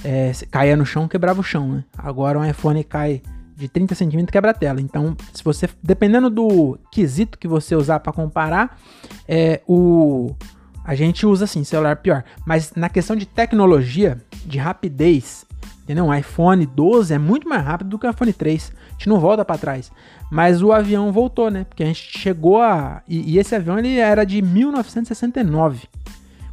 é, 0.02 0.32
caía 0.50 0.76
no 0.76 0.84
chão, 0.84 1.06
quebrava 1.06 1.40
o 1.40 1.44
chão, 1.44 1.68
né? 1.68 1.84
Agora 1.96 2.38
um 2.38 2.44
iPhone 2.44 2.82
cai 2.82 3.22
de 3.56 3.68
30 3.68 3.94
centímetros 3.94 4.32
quebra 4.32 4.52
tela. 4.52 4.80
Então, 4.80 5.16
se 5.32 5.42
você, 5.42 5.68
dependendo 5.82 6.28
do 6.28 6.78
quesito 6.92 7.38
que 7.38 7.48
você 7.48 7.74
usar 7.74 8.00
para 8.00 8.12
comparar, 8.12 8.78
é, 9.26 9.62
o, 9.66 10.34
a 10.84 10.94
gente 10.94 11.26
usa 11.26 11.44
assim, 11.44 11.64
celular 11.64 11.96
pior. 11.96 12.22
Mas 12.46 12.72
na 12.76 12.88
questão 12.88 13.16
de 13.16 13.26
tecnologia, 13.26 14.20
de 14.44 14.58
rapidez 14.58 15.46
Entendeu? 15.86 16.06
Um 16.06 16.12
iPhone 16.12 16.66
12 16.66 17.14
é 17.14 17.18
muito 17.18 17.48
mais 17.48 17.64
rápido 17.64 17.90
do 17.90 17.98
que 17.98 18.04
o 18.04 18.10
iPhone 18.10 18.32
3. 18.32 18.72
A 18.74 18.92
gente 18.94 19.08
não 19.08 19.20
volta 19.20 19.44
para 19.44 19.56
trás. 19.56 19.92
Mas 20.32 20.60
o 20.60 20.72
avião 20.72 21.12
voltou, 21.12 21.48
né? 21.48 21.62
Porque 21.62 21.84
a 21.84 21.86
gente 21.86 22.18
chegou 22.18 22.60
a. 22.60 23.02
E, 23.06 23.34
e, 23.34 23.38
esse 23.38 23.54
avião 23.54 23.78
ele 23.78 23.96
era 23.96 24.24
de 24.24 24.42
1969. 24.42 25.86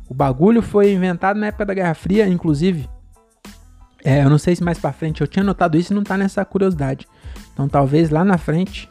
O 0.07 0.13
bagulho 0.13 0.61
foi 0.61 0.93
inventado 0.93 1.39
na 1.39 1.47
época 1.47 1.65
da 1.65 1.73
Guerra 1.73 1.95
Fria, 1.95 2.27
inclusive. 2.27 2.87
É, 4.03 4.23
eu 4.23 4.29
não 4.29 4.37
sei 4.37 4.55
se 4.55 4.63
mais 4.63 4.77
para 4.77 4.91
frente 4.91 5.21
eu 5.21 5.27
tinha 5.27 5.43
notado 5.43 5.77
isso 5.77 5.93
e 5.93 5.95
não 5.95 6.03
tá 6.03 6.17
nessa 6.17 6.43
curiosidade. 6.43 7.07
Então 7.53 7.67
talvez 7.67 8.09
lá 8.09 8.23
na 8.23 8.37
frente 8.37 8.89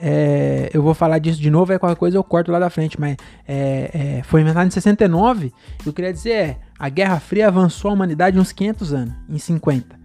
é, 0.00 0.70
eu 0.72 0.82
vou 0.82 0.94
falar 0.94 1.18
disso 1.18 1.40
de 1.40 1.50
novo, 1.50 1.72
é 1.72 1.78
qualquer 1.78 1.98
coisa 1.98 2.16
eu 2.16 2.24
corto 2.24 2.50
lá 2.50 2.58
da 2.58 2.70
frente, 2.70 3.00
mas 3.00 3.16
é, 3.46 4.18
é, 4.18 4.22
foi 4.24 4.40
inventado 4.40 4.66
em 4.66 4.70
69. 4.70 5.52
Eu 5.84 5.92
queria 5.92 6.12
dizer 6.12 6.32
é, 6.32 6.58
a 6.78 6.88
Guerra 6.88 7.20
Fria 7.20 7.48
avançou 7.48 7.90
a 7.90 7.94
humanidade 7.94 8.38
uns 8.38 8.52
500 8.52 8.92
anos, 8.92 9.14
em 9.28 9.38
50. 9.38 9.98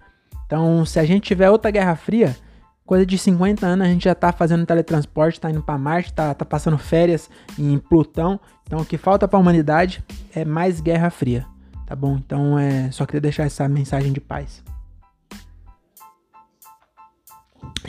Então, 0.46 0.86
se 0.86 1.00
a 1.00 1.06
gente 1.06 1.24
tiver 1.24 1.50
outra 1.50 1.72
Guerra 1.72 1.96
Fria, 1.96 2.36
coisa 2.86 3.06
de 3.06 3.18
50 3.18 3.66
anos 3.66 3.86
a 3.86 3.90
gente 3.90 4.06
já 4.06 4.16
tá 4.16 4.32
fazendo 4.32 4.66
teletransporte, 4.66 5.40
tá 5.40 5.50
indo 5.52 5.62
para 5.62 5.78
Marte, 5.78 6.14
tá, 6.14 6.34
tá 6.34 6.46
passando 6.46 6.78
férias 6.78 7.30
em 7.58 7.78
Plutão. 7.78 8.40
Então, 8.64 8.80
o 8.80 8.86
que 8.86 8.98
falta 8.98 9.28
para 9.28 9.38
a 9.38 9.42
humanidade 9.42 10.04
é 10.34 10.46
mais 10.46 10.80
Guerra 10.80 11.10
Fria, 11.10 11.46
tá 11.90 11.96
bom? 11.96 12.16
Então, 12.16 12.58
é, 12.58 12.90
só 12.92 13.06
queria 13.06 13.20
deixar 13.20 13.44
essa 13.44 13.68
mensagem 13.68 14.14
de 14.14 14.22
paz. 14.22 14.64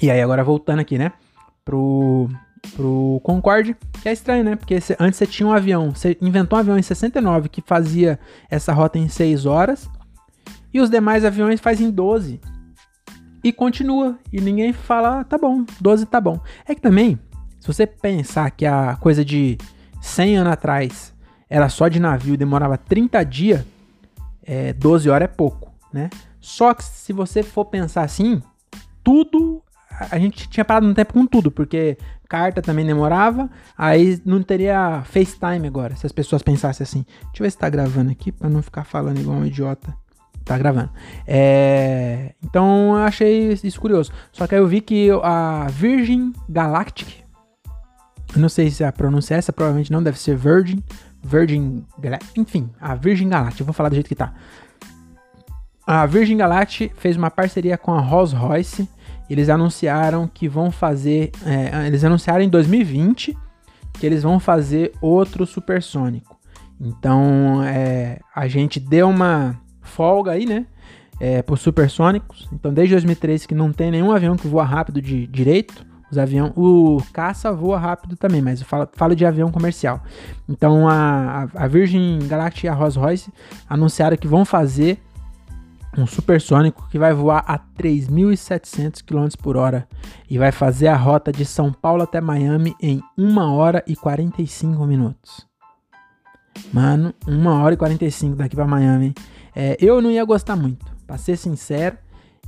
E 0.02 0.10
aí, 0.10 0.20
agora 0.20 0.42
voltando 0.42 0.80
aqui, 0.80 0.98
né? 0.98 1.12
pro, 1.64 2.28
pro 2.74 3.20
Concorde, 3.22 3.76
que 4.02 4.08
é 4.08 4.12
estranho, 4.12 4.42
né? 4.42 4.56
Porque 4.56 4.80
cê, 4.80 4.96
antes 4.98 5.18
você 5.18 5.26
tinha 5.26 5.46
um 5.46 5.52
avião, 5.52 5.90
você 5.90 6.16
inventou 6.20 6.58
um 6.58 6.60
avião 6.60 6.78
em 6.78 6.82
69 6.82 7.48
que 7.48 7.62
fazia 7.64 8.18
essa 8.50 8.72
rota 8.72 8.98
em 8.98 9.08
6 9.08 9.46
horas, 9.46 9.88
e 10.74 10.80
os 10.80 10.90
demais 10.90 11.24
aviões 11.24 11.60
fazem 11.60 11.90
12. 11.90 12.40
E 13.42 13.52
continua, 13.52 14.18
e 14.32 14.40
ninguém 14.40 14.72
fala, 14.72 15.20
ah, 15.20 15.24
tá 15.24 15.38
bom, 15.38 15.64
12 15.80 16.06
tá 16.06 16.20
bom. 16.20 16.40
É 16.66 16.74
que 16.74 16.80
também, 16.80 17.18
se 17.60 17.66
você 17.66 17.86
pensar 17.86 18.50
que 18.50 18.66
a 18.66 18.96
coisa 18.96 19.24
de 19.24 19.56
100 20.00 20.38
anos 20.38 20.52
atrás 20.52 21.14
era 21.48 21.68
só 21.68 21.88
de 21.88 22.00
navio 22.00 22.34
e 22.34 22.36
demorava 22.36 22.76
30 22.76 23.24
dias, 23.24 23.64
é, 24.42 24.72
12 24.72 25.08
horas 25.08 25.28
é 25.28 25.32
pouco, 25.32 25.72
né? 25.92 26.10
Só 26.40 26.72
que 26.74 26.84
se 26.84 27.12
você 27.12 27.42
for 27.42 27.66
pensar 27.66 28.02
assim, 28.02 28.42
tudo 29.02 29.62
a 30.10 30.18
gente 30.18 30.48
tinha 30.48 30.64
parado 30.64 30.86
no 30.86 30.94
tempo 30.94 31.12
com 31.12 31.26
tudo, 31.26 31.50
porque 31.50 31.98
carta 32.28 32.62
também 32.62 32.86
demorava, 32.86 33.50
aí 33.76 34.20
não 34.24 34.42
teria 34.42 35.02
FaceTime 35.04 35.66
agora, 35.66 35.96
se 35.96 36.06
as 36.06 36.12
pessoas 36.12 36.42
pensassem 36.42 36.84
assim. 36.84 37.04
Deixa 37.24 37.40
eu 37.40 37.44
ver 37.44 37.50
se 37.50 37.58
tá 37.58 37.68
gravando 37.68 38.10
aqui, 38.10 38.32
para 38.32 38.48
não 38.48 38.62
ficar 38.62 38.84
falando 38.84 39.18
igual 39.18 39.36
um 39.36 39.44
idiota. 39.44 39.94
Tá 40.44 40.56
gravando. 40.56 40.90
É... 41.26 42.34
Então 42.42 42.96
eu 42.96 43.02
achei 43.02 43.52
isso 43.62 43.80
curioso. 43.80 44.10
Só 44.32 44.46
que 44.46 44.54
aí 44.54 44.60
eu 44.60 44.66
vi 44.66 44.80
que 44.80 45.08
a 45.22 45.66
Virgin 45.68 46.32
Galactic, 46.48 47.08
eu 48.34 48.40
não 48.40 48.48
sei 48.48 48.70
se 48.70 48.82
a 48.82 48.90
pronúncia 48.90 49.34
é 49.34 49.38
essa, 49.38 49.52
provavelmente 49.52 49.92
não 49.92 50.02
deve 50.02 50.18
ser 50.18 50.36
Virgin, 50.36 50.82
Virgin 51.22 51.84
enfim, 52.36 52.70
a 52.80 52.94
Virgin 52.94 53.28
Galactic, 53.28 53.64
vou 53.64 53.74
falar 53.74 53.88
do 53.88 53.94
jeito 53.94 54.08
que 54.08 54.14
tá. 54.14 54.32
A 55.86 56.06
Virgin 56.06 56.36
Galactic 56.36 56.92
fez 56.96 57.16
uma 57.16 57.30
parceria 57.30 57.76
com 57.76 57.92
a 57.92 58.00
Rolls 58.00 58.34
Royce 58.34 58.88
eles 59.30 59.48
anunciaram 59.48 60.26
que 60.26 60.48
vão 60.48 60.72
fazer. 60.72 61.30
É, 61.46 61.86
eles 61.86 62.02
anunciaram 62.02 62.42
em 62.42 62.48
2020 62.48 63.38
que 63.92 64.04
eles 64.04 64.24
vão 64.24 64.40
fazer 64.40 64.92
outro 65.00 65.46
supersônico. 65.46 66.36
Então 66.80 67.62
é, 67.62 68.18
a 68.34 68.48
gente 68.48 68.80
deu 68.80 69.08
uma 69.08 69.60
folga 69.80 70.32
aí, 70.32 70.46
né? 70.46 70.66
É, 71.20 71.42
por 71.42 71.58
supersônicos. 71.58 72.48
Então 72.52 72.74
desde 72.74 72.94
2013 72.94 73.46
que 73.46 73.54
não 73.54 73.72
tem 73.72 73.92
nenhum 73.92 74.10
avião 74.10 74.36
que 74.36 74.48
voa 74.48 74.64
rápido 74.64 75.00
de 75.00 75.28
direito. 75.28 75.86
Os 76.10 76.18
avião, 76.18 76.52
o 76.56 77.00
caça 77.12 77.52
voa 77.52 77.78
rápido 77.78 78.16
também, 78.16 78.42
mas 78.42 78.60
falo, 78.62 78.88
falo 78.92 79.14
de 79.14 79.24
avião 79.24 79.50
comercial. 79.50 80.02
Então 80.48 80.88
a, 80.88 81.48
a 81.54 81.68
Virgin 81.68 82.18
Galactic 82.26 82.64
e 82.64 82.68
a 82.68 82.74
Rolls 82.74 82.98
Royce 82.98 83.32
anunciaram 83.68 84.16
que 84.16 84.26
vão 84.26 84.44
fazer 84.44 85.00
um 85.96 86.06
supersônico 86.06 86.88
que 86.88 86.98
vai 86.98 87.12
voar 87.12 87.44
a 87.46 87.58
3.700 87.58 89.02
km 89.04 89.28
por 89.40 89.56
hora 89.56 89.88
e 90.28 90.38
vai 90.38 90.52
fazer 90.52 90.88
a 90.88 90.96
rota 90.96 91.32
de 91.32 91.44
São 91.44 91.72
Paulo 91.72 92.02
até 92.02 92.20
Miami 92.20 92.74
em 92.80 93.02
1 93.18 93.38
hora 93.38 93.82
e 93.86 93.96
45 93.96 94.86
minutos. 94.86 95.46
Mano, 96.72 97.14
1 97.26 97.46
hora 97.46 97.74
e 97.74 97.76
45 97.76 98.36
daqui 98.36 98.54
para 98.54 98.66
Miami. 98.66 99.14
É, 99.54 99.76
eu 99.80 100.00
não 100.00 100.10
ia 100.10 100.24
gostar 100.24 100.56
muito, 100.56 100.86
para 101.06 101.18
ser 101.18 101.36
sincero. 101.36 101.96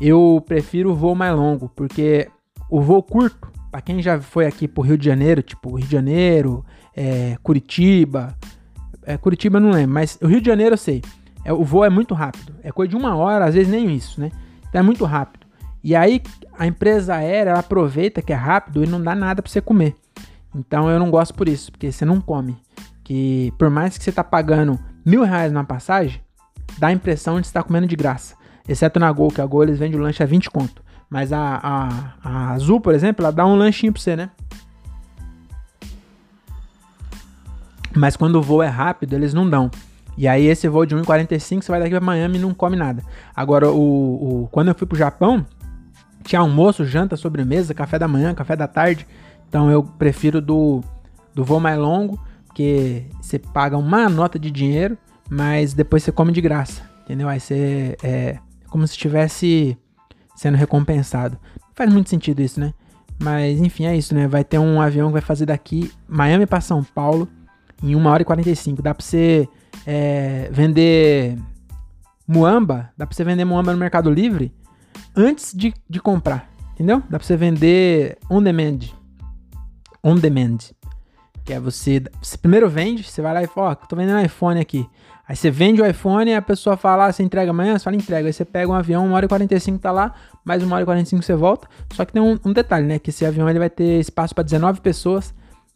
Eu 0.00 0.42
prefiro 0.46 0.92
o 0.92 0.94
voo 0.94 1.14
mais 1.14 1.34
longo, 1.34 1.68
porque 1.68 2.28
o 2.72 2.80
voo 2.80 3.02
curto, 3.02 3.52
para 3.70 3.82
quem 3.82 4.00
já 4.00 4.18
foi 4.18 4.46
aqui 4.46 4.66
pro 4.66 4.82
Rio 4.82 4.96
de 4.96 5.04
Janeiro, 5.04 5.42
tipo 5.42 5.76
Rio 5.76 5.86
de 5.86 5.92
Janeiro, 5.92 6.64
é, 6.96 7.36
Curitiba, 7.42 8.34
é, 9.04 9.18
Curitiba 9.18 9.60
não 9.60 9.70
lembro, 9.70 9.92
mas 9.92 10.18
o 10.22 10.26
Rio 10.26 10.40
de 10.40 10.46
Janeiro 10.46 10.72
eu 10.72 10.78
sei 10.78 11.02
é, 11.44 11.52
o 11.52 11.62
voo 11.64 11.84
é 11.84 11.90
muito 11.90 12.14
rápido. 12.14 12.54
É 12.62 12.70
coisa 12.70 12.90
de 12.90 12.96
uma 12.96 13.14
hora, 13.14 13.44
às 13.44 13.54
vezes 13.54 13.70
nem 13.70 13.94
isso, 13.94 14.20
né? 14.20 14.30
Então 14.68 14.80
é 14.80 14.82
muito 14.82 15.04
rápido. 15.04 15.46
E 15.84 15.94
aí 15.94 16.22
a 16.58 16.66
empresa 16.66 17.16
aérea 17.16 17.50
ela 17.50 17.60
aproveita 17.60 18.22
que 18.22 18.32
é 18.32 18.36
rápido 18.36 18.82
e 18.82 18.86
não 18.86 19.02
dá 19.02 19.14
nada 19.14 19.42
para 19.42 19.50
você 19.50 19.60
comer. 19.60 19.94
Então 20.54 20.88
eu 20.88 20.98
não 20.98 21.10
gosto 21.10 21.34
por 21.34 21.48
isso, 21.48 21.70
porque 21.72 21.90
você 21.90 22.04
não 22.04 22.20
come. 22.20 22.56
Que 23.04 23.52
por 23.58 23.68
mais 23.68 23.98
que 23.98 24.04
você 24.04 24.12
tá 24.12 24.22
pagando 24.22 24.78
mil 25.04 25.24
reais 25.24 25.52
na 25.52 25.64
passagem, 25.64 26.20
dá 26.78 26.86
a 26.86 26.92
impressão 26.92 27.40
de 27.40 27.46
estar 27.46 27.62
comendo 27.64 27.86
de 27.86 27.96
graça. 27.96 28.34
Exceto 28.66 29.00
na 29.00 29.10
Gol, 29.10 29.30
que 29.30 29.40
a 29.40 29.46
Gol 29.46 29.64
eles 29.64 29.78
vendem 29.78 29.98
o 29.98 30.02
lanche 30.02 30.22
a 30.22 30.26
20 30.26 30.48
conto. 30.50 30.82
Mas 31.12 31.30
a, 31.30 31.60
a, 31.62 32.14
a 32.24 32.50
Azul, 32.52 32.80
por 32.80 32.94
exemplo, 32.94 33.22
ela 33.22 33.30
dá 33.30 33.44
um 33.44 33.54
lanchinho 33.54 33.92
pra 33.92 34.00
você, 34.00 34.16
né? 34.16 34.30
Mas 37.94 38.16
quando 38.16 38.36
o 38.36 38.42
voo 38.42 38.62
é 38.62 38.66
rápido, 38.66 39.12
eles 39.12 39.34
não 39.34 39.46
dão. 39.48 39.70
E 40.16 40.26
aí 40.26 40.46
esse 40.46 40.66
voo 40.68 40.86
de 40.86 40.96
1,45 40.96 41.60
você 41.60 41.70
vai 41.70 41.80
daqui 41.80 41.90
para 41.90 42.00
Miami 42.00 42.38
e 42.38 42.40
não 42.40 42.54
come 42.54 42.76
nada. 42.76 43.02
Agora, 43.36 43.70
o, 43.70 44.44
o, 44.44 44.48
quando 44.50 44.68
eu 44.68 44.74
fui 44.74 44.86
pro 44.86 44.96
Japão, 44.96 45.44
tinha 46.24 46.40
almoço, 46.40 46.82
janta, 46.86 47.14
sobremesa, 47.14 47.74
café 47.74 47.98
da 47.98 48.08
manhã, 48.08 48.34
café 48.34 48.56
da 48.56 48.66
tarde. 48.66 49.06
Então 49.46 49.70
eu 49.70 49.82
prefiro 49.82 50.40
do, 50.40 50.80
do 51.34 51.44
voo 51.44 51.60
mais 51.60 51.78
longo, 51.78 52.18
porque 52.46 53.04
você 53.20 53.38
paga 53.38 53.76
uma 53.76 54.08
nota 54.08 54.38
de 54.38 54.50
dinheiro, 54.50 54.96
mas 55.28 55.74
depois 55.74 56.02
você 56.02 56.10
come 56.10 56.32
de 56.32 56.40
graça, 56.40 56.80
entendeu? 57.04 57.28
Aí 57.28 57.38
você 57.38 57.98
é 58.02 58.38
como 58.70 58.86
se 58.86 58.94
estivesse 58.94 59.76
sendo 60.42 60.56
recompensado. 60.56 61.38
Faz 61.72 61.92
muito 61.92 62.10
sentido 62.10 62.42
isso, 62.42 62.58
né? 62.58 62.74
Mas 63.22 63.60
enfim, 63.60 63.86
é 63.86 63.96
isso, 63.96 64.12
né? 64.12 64.26
Vai 64.26 64.42
ter 64.42 64.58
um 64.58 64.80
avião 64.80 65.06
que 65.06 65.12
vai 65.12 65.22
fazer 65.22 65.46
daqui 65.46 65.92
Miami 66.08 66.46
para 66.46 66.60
São 66.60 66.82
Paulo 66.82 67.28
em 67.80 67.94
1 67.94 68.06
hora 68.06 68.22
e 68.22 68.24
45. 68.24 68.82
Dá 68.82 68.92
pra 68.92 69.04
você 69.04 69.48
é, 69.86 70.48
vender 70.50 71.38
muamba, 72.26 72.90
dá 72.98 73.06
pra 73.06 73.14
você 73.14 73.22
vender 73.22 73.44
muamba 73.44 73.72
no 73.72 73.78
Mercado 73.78 74.10
Livre 74.10 74.52
antes 75.14 75.54
de, 75.54 75.72
de 75.88 76.00
comprar, 76.00 76.50
entendeu? 76.72 77.00
Dá 77.08 77.18
pra 77.18 77.26
você 77.26 77.36
vender 77.36 78.18
on 78.28 78.42
demand. 78.42 78.80
On 80.02 80.16
demand. 80.16 80.58
Que 81.44 81.52
é 81.52 81.60
você, 81.60 82.02
você 82.20 82.36
primeiro 82.36 82.68
vende, 82.68 83.04
você 83.04 83.22
vai 83.22 83.32
lá 83.32 83.42
e 83.44 83.46
fala, 83.46 83.68
ó, 83.68 83.72
oh, 83.72 83.76
tô 83.86 83.94
vendendo 83.94 84.24
iPhone 84.24 84.60
aqui. 84.60 84.88
Aí 85.32 85.36
você 85.36 85.50
vende 85.50 85.80
o 85.80 85.86
iPhone 85.86 86.30
e 86.30 86.34
a 86.34 86.42
pessoa 86.42 86.76
fala, 86.76 87.06
ah, 87.06 87.12
você 87.12 87.22
entrega 87.22 87.52
amanhã? 87.52 87.78
Você 87.78 87.84
fala, 87.84 87.96
entrega. 87.96 88.26
Aí 88.26 88.32
você 88.34 88.44
pega 88.44 88.70
um 88.70 88.74
avião, 88.74 89.06
1 89.06 89.12
hora 89.12 89.24
e 89.24 89.28
45 89.30 89.78
tá 89.78 89.90
lá, 89.90 90.12
mais 90.44 90.62
1 90.62 90.70
hora 90.70 90.82
e 90.82 90.84
45 90.84 91.22
você 91.22 91.34
volta. 91.34 91.66
Só 91.94 92.04
que 92.04 92.12
tem 92.12 92.20
um, 92.20 92.38
um 92.44 92.52
detalhe, 92.52 92.86
né? 92.86 92.98
Que 92.98 93.08
esse 93.08 93.24
avião 93.24 93.48
ele 93.48 93.58
vai 93.58 93.70
ter 93.70 93.98
espaço 93.98 94.34
para 94.34 94.44
19 94.44 94.82
pessoas, 94.82 95.32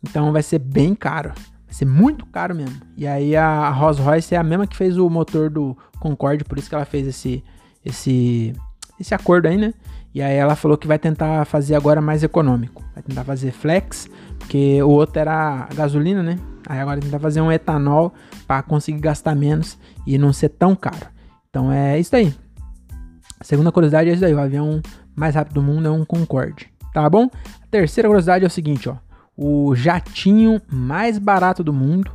então 0.07 0.31
vai 0.31 0.42
ser 0.42 0.59
bem 0.59 0.95
caro. 0.95 1.31
Vai 1.31 1.71
ser 1.71 1.87
muito 1.87 2.27
caro 2.27 2.55
mesmo. 2.55 2.79
E 2.99 3.07
aí 3.07 3.35
a 3.35 3.71
Rolls 3.71 3.99
Royce 3.99 4.35
é 4.35 4.37
a 4.37 4.42
mesma 4.42 4.66
que 4.66 4.77
fez 4.77 4.99
o 4.99 5.09
motor 5.09 5.49
do 5.49 5.75
Concorde, 6.01 6.45
por 6.45 6.59
isso 6.59 6.69
que 6.69 6.75
ela 6.75 6.85
fez 6.85 7.07
esse, 7.07 7.42
esse, 7.83 8.53
esse 9.01 9.14
acordo 9.14 9.49
aí, 9.49 9.57
né? 9.57 9.73
E 10.14 10.21
aí 10.21 10.37
ela 10.37 10.55
falou 10.55 10.77
que 10.77 10.87
vai 10.87 10.99
tentar 10.99 11.47
fazer 11.47 11.77
agora 11.77 12.03
mais 12.03 12.23
econômico. 12.23 12.85
Vai 12.92 13.03
tentar 13.03 13.25
fazer 13.25 13.53
flex, 13.53 14.07
porque 14.38 14.83
o 14.83 14.90
outro 14.90 15.19
era 15.19 15.66
gasolina, 15.75 16.23
né? 16.23 16.38
Aí 16.69 16.79
agora 16.79 17.01
tentar 17.01 17.21
fazer 17.21 17.40
um 17.40 17.51
etanol 17.51 18.12
para 18.46 18.62
conseguir 18.62 19.00
gastar 19.00 19.35
menos 19.35 19.78
e 20.06 20.18
não 20.18 20.32
ser 20.32 20.50
tão 20.50 20.74
caro. 20.74 21.06
Então 21.50 21.70
é 21.72 21.98
isso 21.98 22.14
aí. 22.14 22.35
A 23.38 23.44
segunda 23.44 23.72
curiosidade 23.72 24.11
é 24.11 24.14
isso 24.14 24.24
aí, 24.24 24.35
o 24.35 24.40
avião 24.40 24.80
mais 25.14 25.35
rápido 25.35 25.54
do 25.54 25.62
mundo 25.62 25.88
é 25.88 25.90
um 25.90 26.04
Concorde, 26.04 26.68
tá 26.92 27.09
bom? 27.09 27.28
A 27.62 27.66
terceira 27.70 28.09
curiosidade 28.09 28.44
é 28.44 28.46
o 28.46 28.50
seguinte, 28.50 28.88
ó 28.88 28.96
o 29.37 29.74
jatinho 29.74 30.61
mais 30.68 31.18
barato 31.18 31.62
do 31.62 31.72
mundo, 31.72 32.11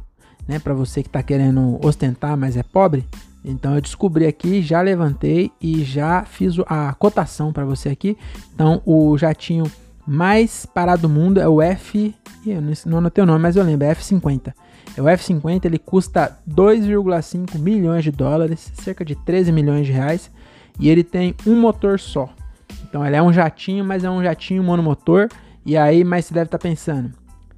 né? 0.48 0.58
Para 0.58 0.74
você 0.74 1.04
que 1.04 1.10
está 1.10 1.22
querendo 1.22 1.80
ostentar, 1.86 2.36
mas 2.36 2.58
é 2.58 2.64
pobre. 2.64 3.08
Então 3.46 3.76
eu 3.76 3.82
descobri 3.82 4.26
aqui, 4.26 4.62
já 4.62 4.82
levantei 4.82 5.52
e 5.62 5.84
já 5.84 6.24
fiz 6.24 6.56
a 6.68 6.94
cotação 6.94 7.54
para 7.54 7.66
você 7.66 7.90
aqui. 7.90 8.18
Então 8.54 8.82
o 8.86 9.18
jatinho 9.18 9.66
mais 10.06 10.68
barato 10.74 11.04
do 11.04 11.10
mundo 11.10 11.40
é 11.40 11.48
o 11.48 11.62
F, 11.62 12.16
eu 12.46 12.62
não 12.86 12.98
anotei 12.98 13.24
o 13.24 13.28
nome, 13.28 13.40
mas 13.40 13.56
eu 13.56 13.64
lembro, 13.64 13.86
é 13.86 13.94
F50. 13.94 14.54
O 14.98 15.04
F50, 15.04 15.66
ele 15.66 15.80
custa 15.80 16.38
2,5 16.50 17.58
milhões 17.58 18.04
de 18.04 18.12
dólares, 18.12 18.72
cerca 18.76 19.06
de 19.06 19.16
13 19.16 19.52
milhões 19.52 19.86
de 19.86 19.94
reais, 19.94 20.30
e 20.80 20.90
ele 20.90 21.04
tem 21.04 21.36
um 21.48 21.60
motor 21.60 22.00
só. 22.00 22.30
Então 22.84 23.06
ele 23.06 23.16
é 23.16 23.24
um 23.24 23.32
jatinho, 23.32 23.86
mas 23.86 24.04
é 24.04 24.10
um 24.10 24.22
jatinho 24.22 24.64
monomotor 24.64 25.30
e 25.66 25.78
aí, 25.78 26.04
mas 26.04 26.26
você 26.26 26.34
deve 26.34 26.48
estar 26.48 26.58
tá 26.58 26.62
pensando, 26.62 27.14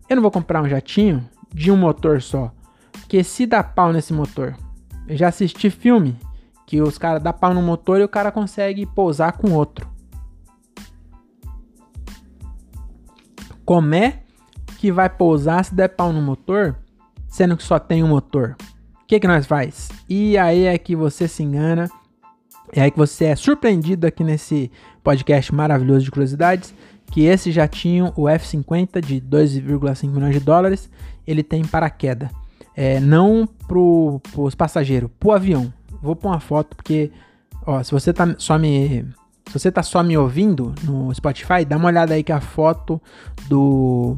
eu 0.10 0.15
não 0.15 0.22
vou 0.22 0.32
comprar 0.32 0.62
um 0.62 0.67
jatinho 0.67 1.28
de 1.54 1.72
um 1.72 1.78
motor 1.78 2.22
só, 2.22 2.52
porque 2.91 3.24
se 3.24 3.46
dá 3.46 3.63
pau 3.63 3.93
nesse 3.93 4.13
motor, 4.13 4.56
Eu 5.08 5.17
já 5.17 5.28
assisti 5.28 5.69
filme 5.69 6.17
que 6.65 6.82
os 6.82 6.98
caras 6.98 7.22
dá 7.22 7.34
pau 7.34 7.54
no 7.54 7.62
motor 7.62 8.00
e 8.00 8.04
o 8.04 8.10
cara 8.10 8.32
consegue 8.32 8.86
pousar 8.86 9.34
com 9.34 9.52
outro. 9.52 9.88
Como 13.65 13.93
é 13.96 14.19
que 14.78 14.91
vai 14.91 15.10
pousar 15.10 15.63
se 15.63 15.74
der 15.74 15.89
pau 15.89 16.12
no 16.12 16.22
motor, 16.22 16.76
sendo 17.34 17.58
que 17.58 17.63
só 17.63 17.80
tem 17.80 18.04
um 18.04 18.10
motor? 18.10 18.56
O 19.02 19.06
que 19.08 19.19
que 19.19 19.28
nós 19.28 19.48
faz? 19.48 19.89
E 20.08 20.38
aí 20.38 20.65
é 20.65 20.78
que 20.78 20.96
você 20.96 21.28
se 21.28 21.41
engana, 21.41 21.89
é 22.72 22.82
aí 22.82 22.91
que 22.91 22.98
você 22.98 23.26
é 23.26 23.36
surpreendido 23.36 24.06
aqui 24.06 24.24
nesse 24.24 24.72
podcast 25.04 25.54
maravilhoso 25.54 26.06
de 26.06 26.12
curiosidades, 26.12 26.76
que 27.12 27.24
esse 27.24 27.52
já 27.52 27.67
tinha 27.67 28.13
o 28.15 28.30
F-50 28.30 29.02
de 29.02 29.19
2,5 29.19 30.10
milhões 30.10 30.36
de 30.36 30.39
dólares, 30.39 30.91
ele 31.26 31.41
tem 31.41 31.65
paraquedas. 31.65 32.30
É, 32.76 33.00
não 33.00 33.48
pro, 33.67 34.22
pros 34.32 34.54
passageiros, 34.54 35.10
pro 35.19 35.32
avião. 35.32 35.74
Vou 36.04 36.15
pôr 36.15 36.30
uma 36.30 36.39
foto 36.39 36.76
porque, 36.76 37.12
ó, 37.65 37.82
se 37.82 37.91
você 37.91 38.13
tá 38.13 38.36
só 38.38 38.60
me 38.60 39.08
se 39.48 39.60
você 39.60 39.72
tá 39.72 39.82
só 39.82 40.04
me 40.04 40.17
ouvindo 40.17 40.74
no 40.84 41.13
Spotify, 41.13 41.65
dá 41.67 41.78
uma 41.78 41.88
olhada 41.88 42.13
aí 42.13 42.24
que 42.24 42.32
a 42.32 42.39
foto 42.39 43.02
do 43.48 44.17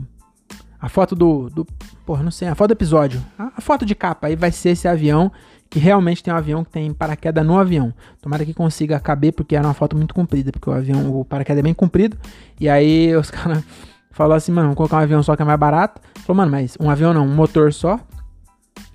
a 0.85 0.89
foto 0.89 1.15
do, 1.15 1.49
do 1.49 1.65
porra, 2.05 2.21
não 2.21 2.29
sei, 2.29 2.47
a 2.47 2.53
foto 2.53 2.67
do 2.67 2.73
episódio, 2.73 3.19
a, 3.39 3.53
a 3.57 3.59
foto 3.59 3.83
de 3.83 3.95
capa 3.95 4.27
aí 4.27 4.35
vai 4.35 4.51
ser 4.51 4.69
esse 4.69 4.87
avião 4.87 5.31
que 5.67 5.79
realmente 5.79 6.21
tem 6.21 6.31
um 6.31 6.37
avião 6.37 6.63
que 6.63 6.69
tem 6.69 6.93
paraquedas 6.93 7.43
no 7.43 7.57
avião. 7.57 7.91
Tomara 8.21 8.45
que 8.45 8.53
consiga 8.53 8.99
caber, 8.99 9.33
porque 9.33 9.55
era 9.55 9.65
uma 9.65 9.73
foto 9.73 9.97
muito 9.97 10.13
comprida, 10.13 10.51
porque 10.51 10.69
o 10.69 10.73
avião, 10.73 11.19
o 11.19 11.25
paraquedas 11.25 11.61
é 11.61 11.63
bem 11.63 11.73
comprido. 11.73 12.15
E 12.59 12.69
aí 12.69 13.15
os 13.15 13.31
caras 13.33 13.63
falaram 14.11 14.37
assim, 14.37 14.51
mano, 14.51 14.67
vamos 14.67 14.77
colocar 14.77 14.97
um 14.97 14.99
avião 14.99 15.23
só 15.23 15.35
que 15.35 15.41
é 15.41 15.45
mais 15.45 15.59
barato. 15.59 15.99
Falou, 16.19 16.37
mano, 16.37 16.51
mas 16.51 16.77
um 16.79 16.87
avião 16.87 17.15
não, 17.15 17.25
um 17.25 17.33
motor 17.33 17.73
só, 17.73 17.99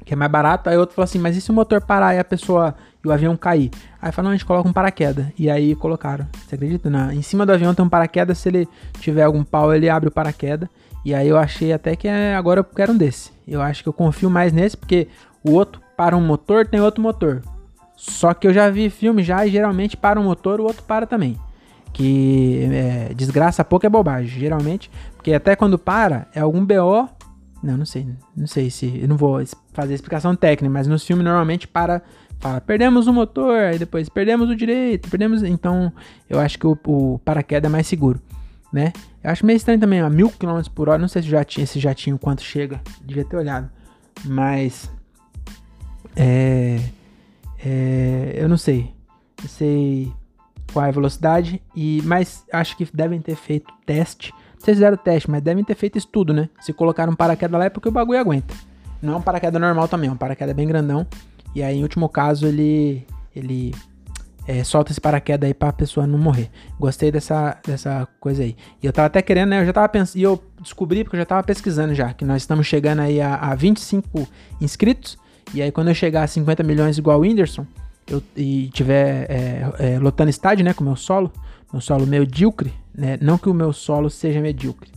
que 0.05 0.15
é 0.15 0.17
mais 0.17 0.31
barato. 0.31 0.71
Aí 0.71 0.77
outro 0.77 0.95
falou 0.95 1.07
assim, 1.07 1.19
mas 1.19 1.37
e 1.37 1.41
se 1.41 1.51
o 1.51 1.55
motor 1.55 1.81
parar 1.81 2.15
e 2.15 2.21
a 2.21 2.25
pessoa 2.25 2.73
e 3.05 3.09
o 3.09 3.11
avião 3.11 3.37
cair? 3.37 3.69
Aí 4.01 4.13
falou, 4.13 4.29
não, 4.29 4.31
a 4.31 4.37
gente 4.37 4.47
coloca 4.47 4.69
um 4.69 4.73
paraquedas. 4.73 5.27
E 5.37 5.51
aí 5.51 5.75
colocaram. 5.75 6.29
Você 6.47 6.55
acredita? 6.55 6.89
Na, 6.89 7.13
em 7.13 7.23
cima 7.23 7.45
do 7.45 7.51
avião 7.51 7.75
tem 7.75 7.85
um 7.85 7.89
paraquedas, 7.89 8.39
se 8.39 8.49
ele 8.49 8.69
tiver 9.01 9.25
algum 9.25 9.43
pau, 9.43 9.75
ele 9.75 9.91
abre 9.91 10.09
o 10.09 10.13
paraquedas. 10.13 10.69
E 11.05 11.15
aí 11.15 11.29
eu 11.29 11.39
achei 11.39 11.73
até 11.73 11.97
que 11.97 12.07
é, 12.07 12.35
agora 12.35 12.61
eu 12.61 12.65
quero 12.65 12.93
um 12.93 12.97
desse. 12.97 13.33
Eu 13.47 13.63
acho 13.63 13.83
que 13.83 13.89
eu 13.89 13.93
confio 13.93 14.29
mais 14.29 14.53
nesse, 14.53 14.77
porque 14.77 15.09
o 15.43 15.53
outro 15.53 15.81
para 15.97 16.17
um 16.17 16.21
motor, 16.21 16.67
tem 16.67 16.81
outro 16.81 17.03
motor. 17.03 17.43
Só 17.97 18.33
que 18.33 18.47
eu 18.47 18.55
já 18.55 18.71
vi 18.71 18.89
filme 18.89 19.23
já 19.23 19.47
e 19.47 19.51
geralmente 19.51 19.97
para 19.97 20.19
um 20.19 20.25
motor, 20.25 20.61
o 20.61 20.65
outro 20.65 20.83
para 20.83 21.07
também. 21.07 21.37
Que 21.93 22.67
é, 22.73 23.15
desgraça 23.15 23.65
pouco 23.65 23.85
é 23.85 23.89
bobagem, 23.91 24.41
geralmente. 24.41 24.91
Porque 25.15 25.35
até 25.35 25.55
quando 25.55 25.79
para, 25.79 26.27
é 26.35 26.41
algum 26.41 26.65
BO. 26.65 27.09
Não, 27.63 27.77
não 27.77 27.85
sei. 27.85 28.07
Não 28.35 28.47
sei 28.47 28.71
se. 28.71 29.01
Eu 29.03 29.09
não 29.09 29.17
vou 29.19 29.43
fazer 29.75 29.93
explicação 29.93 30.35
técnica, 30.35 30.73
mas 30.73 30.87
nos 30.87 31.05
filmes 31.05 31.25
normalmente 31.25 31.69
para. 31.69 32.01
Fala, 32.39 32.59
perdemos 32.59 33.07
o 33.07 33.13
motor, 33.13 33.55
aí 33.55 33.79
depois 33.79 34.09
perdemos 34.09 34.49
o 34.49 34.57
direito, 34.57 35.11
perdemos. 35.11 35.43
Então, 35.43 35.93
eu 36.29 36.41
acho 36.41 36.59
que 36.59 36.67
o, 36.67 36.79
o 36.87 37.21
paraquedas 37.23 37.69
é 37.69 37.71
mais 37.71 37.87
seguro, 37.87 38.19
né? 38.73 38.93
Eu 39.23 39.31
acho 39.31 39.45
meio 39.45 39.57
estranho 39.57 39.81
também, 39.81 40.01
a 40.01 40.09
mil 40.09 40.31
km 40.31 40.61
por 40.75 40.89
hora. 40.89 40.99
Não 40.99 41.09
sei 41.09 41.23
se 41.23 41.29
já 41.29 41.45
tinha 41.45 41.65
esse 41.65 41.79
jatinho 41.79 42.19
quanto 42.19 42.43
chega. 42.43 42.81
Devia 43.03 43.25
ter 43.25 43.37
olhado. 43.37 43.71
Mas 44.25 44.91
é, 46.17 46.81
é, 47.65 48.33
eu 48.35 48.49
não 48.49 48.57
sei. 48.57 48.93
Não 49.41 49.49
sei 49.49 50.13
qual 50.73 50.87
é 50.87 50.89
a 50.89 50.93
velocidade. 50.93 51.63
E, 51.75 52.03
mas 52.05 52.45
acho 52.53 52.77
que 52.77 52.89
devem 52.93 53.21
ter 53.21 53.37
feito 53.37 53.73
teste. 53.85 54.33
Se 54.59 54.67
fizeram 54.67 54.97
teste, 54.97 55.31
mas 55.31 55.43
devem 55.43 55.65
ter 55.65 55.75
feito 55.75 55.97
estudo, 55.97 56.33
né? 56.33 56.49
Se 56.61 56.73
colocaram 56.73 57.13
um 57.13 57.17
paraquedas 57.17 57.59
lá 57.59 57.65
é 57.65 57.71
porque 57.71 57.89
o 57.89 57.93
bagulho 57.93 58.19
aguenta. 58.19 58.55
Não 59.01 59.15
é 59.15 59.17
um 59.17 59.23
paraquedas 59.23 59.61
normal 59.61 59.89
também, 59.89 60.11
é 60.11 60.13
um 60.13 60.17
paraquedas 60.17 60.55
bem 60.55 60.69
grandão. 60.69 61.07
E 61.55 61.63
aí, 61.63 61.79
em 61.79 61.83
último 61.83 62.09
caso, 62.09 62.47
ele, 62.47 63.07
ele 63.35 63.75
é, 64.51 64.65
solta 64.65 64.91
esse 64.91 65.01
paraquedas 65.01 65.47
aí 65.47 65.55
pra 65.55 65.73
pessoa 65.73 66.09
não 66.09 66.19
morrer. 66.19 66.51
Gostei 66.79 67.13
dessa, 67.13 67.57
dessa 67.65 68.09
coisa 68.19 68.43
aí. 68.43 68.57
E 68.83 68.87
eu 68.87 68.93
tava 68.93 69.07
até 69.07 69.23
querendo, 69.23 69.51
né? 69.51 69.61
Eu 69.61 69.67
já 69.67 69.73
tava 69.73 69.89
pensando. 69.89 70.19
E 70.19 70.25
eu 70.25 70.43
descobri 70.61 71.05
porque 71.05 71.15
eu 71.15 71.21
já 71.21 71.27
tava 71.27 71.45
pesquisando 71.45 71.95
já. 71.95 72.13
Que 72.13 72.25
nós 72.25 72.43
estamos 72.43 72.67
chegando 72.67 72.99
aí 72.99 73.21
a, 73.21 73.37
a 73.37 73.55
25 73.55 74.27
inscritos. 74.61 75.17
E 75.55 75.63
aí, 75.63 75.71
quando 75.71 75.89
eu 75.89 75.95
chegar 75.95 76.25
a 76.25 76.27
50 76.27 76.65
milhões 76.65 76.99
igual 76.99 77.19
o 77.19 77.21
Whindersson, 77.23 77.65
eu, 78.09 78.21
e 78.37 78.69
tiver 78.73 79.27
é, 79.31 79.73
é, 79.79 79.99
lotando 80.01 80.31
estádio, 80.31 80.65
né, 80.65 80.75
com 80.75 80.83
o 80.83 80.87
meu 80.87 80.97
solo, 80.97 81.33
meu 81.73 81.81
solo 81.81 82.05
medíocre, 82.05 82.73
né, 82.93 83.19
não 83.21 83.39
que 83.39 83.49
o 83.49 83.55
meu 83.55 83.73
solo 83.73 84.11
seja 84.11 84.41
medíocre, 84.41 84.91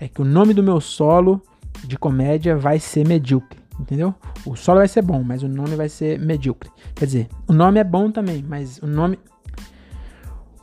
é 0.00 0.08
que 0.08 0.20
o 0.20 0.24
nome 0.24 0.54
do 0.54 0.62
meu 0.62 0.80
solo 0.80 1.42
de 1.84 1.98
comédia 1.98 2.56
vai 2.56 2.78
ser 2.78 3.06
medíocre, 3.06 3.58
entendeu? 3.78 4.14
O 4.44 4.56
solo 4.56 4.78
vai 4.78 4.88
ser 4.88 5.02
bom, 5.02 5.22
mas 5.22 5.42
o 5.42 5.48
nome 5.48 5.76
vai 5.76 5.88
ser 5.88 6.18
medíocre. 6.18 6.70
Quer 6.94 7.06
dizer, 7.06 7.28
o 7.46 7.52
nome 7.52 7.80
é 7.80 7.84
bom 7.84 8.10
também, 8.10 8.44
mas 8.46 8.78
o 8.78 8.86
nome. 8.86 9.18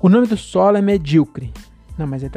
O 0.01 0.09
nome 0.09 0.27
do 0.27 0.37
solo 0.37 0.77
é 0.77 0.81
medíocre. 0.81 1.53
Não, 1.97 2.07
mas 2.07 2.23
é. 2.23 2.29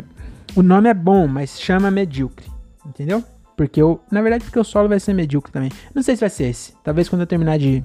O 0.54 0.62
nome 0.62 0.88
é 0.88 0.94
bom, 0.94 1.26
mas 1.26 1.58
chama 1.58 1.90
medíocre, 1.90 2.46
entendeu? 2.86 3.24
Porque 3.56 3.80
eu, 3.80 4.00
na 4.10 4.20
verdade, 4.20 4.44
porque 4.44 4.58
o 4.58 4.64
solo 4.64 4.88
vai 4.88 5.00
ser 5.00 5.14
medíocre 5.14 5.52
também. 5.52 5.70
Não 5.94 6.02
sei 6.02 6.16
se 6.16 6.20
vai 6.20 6.30
ser 6.30 6.44
esse. 6.44 6.74
Talvez 6.82 7.08
quando 7.08 7.22
eu 7.22 7.26
terminar 7.26 7.58
de, 7.58 7.82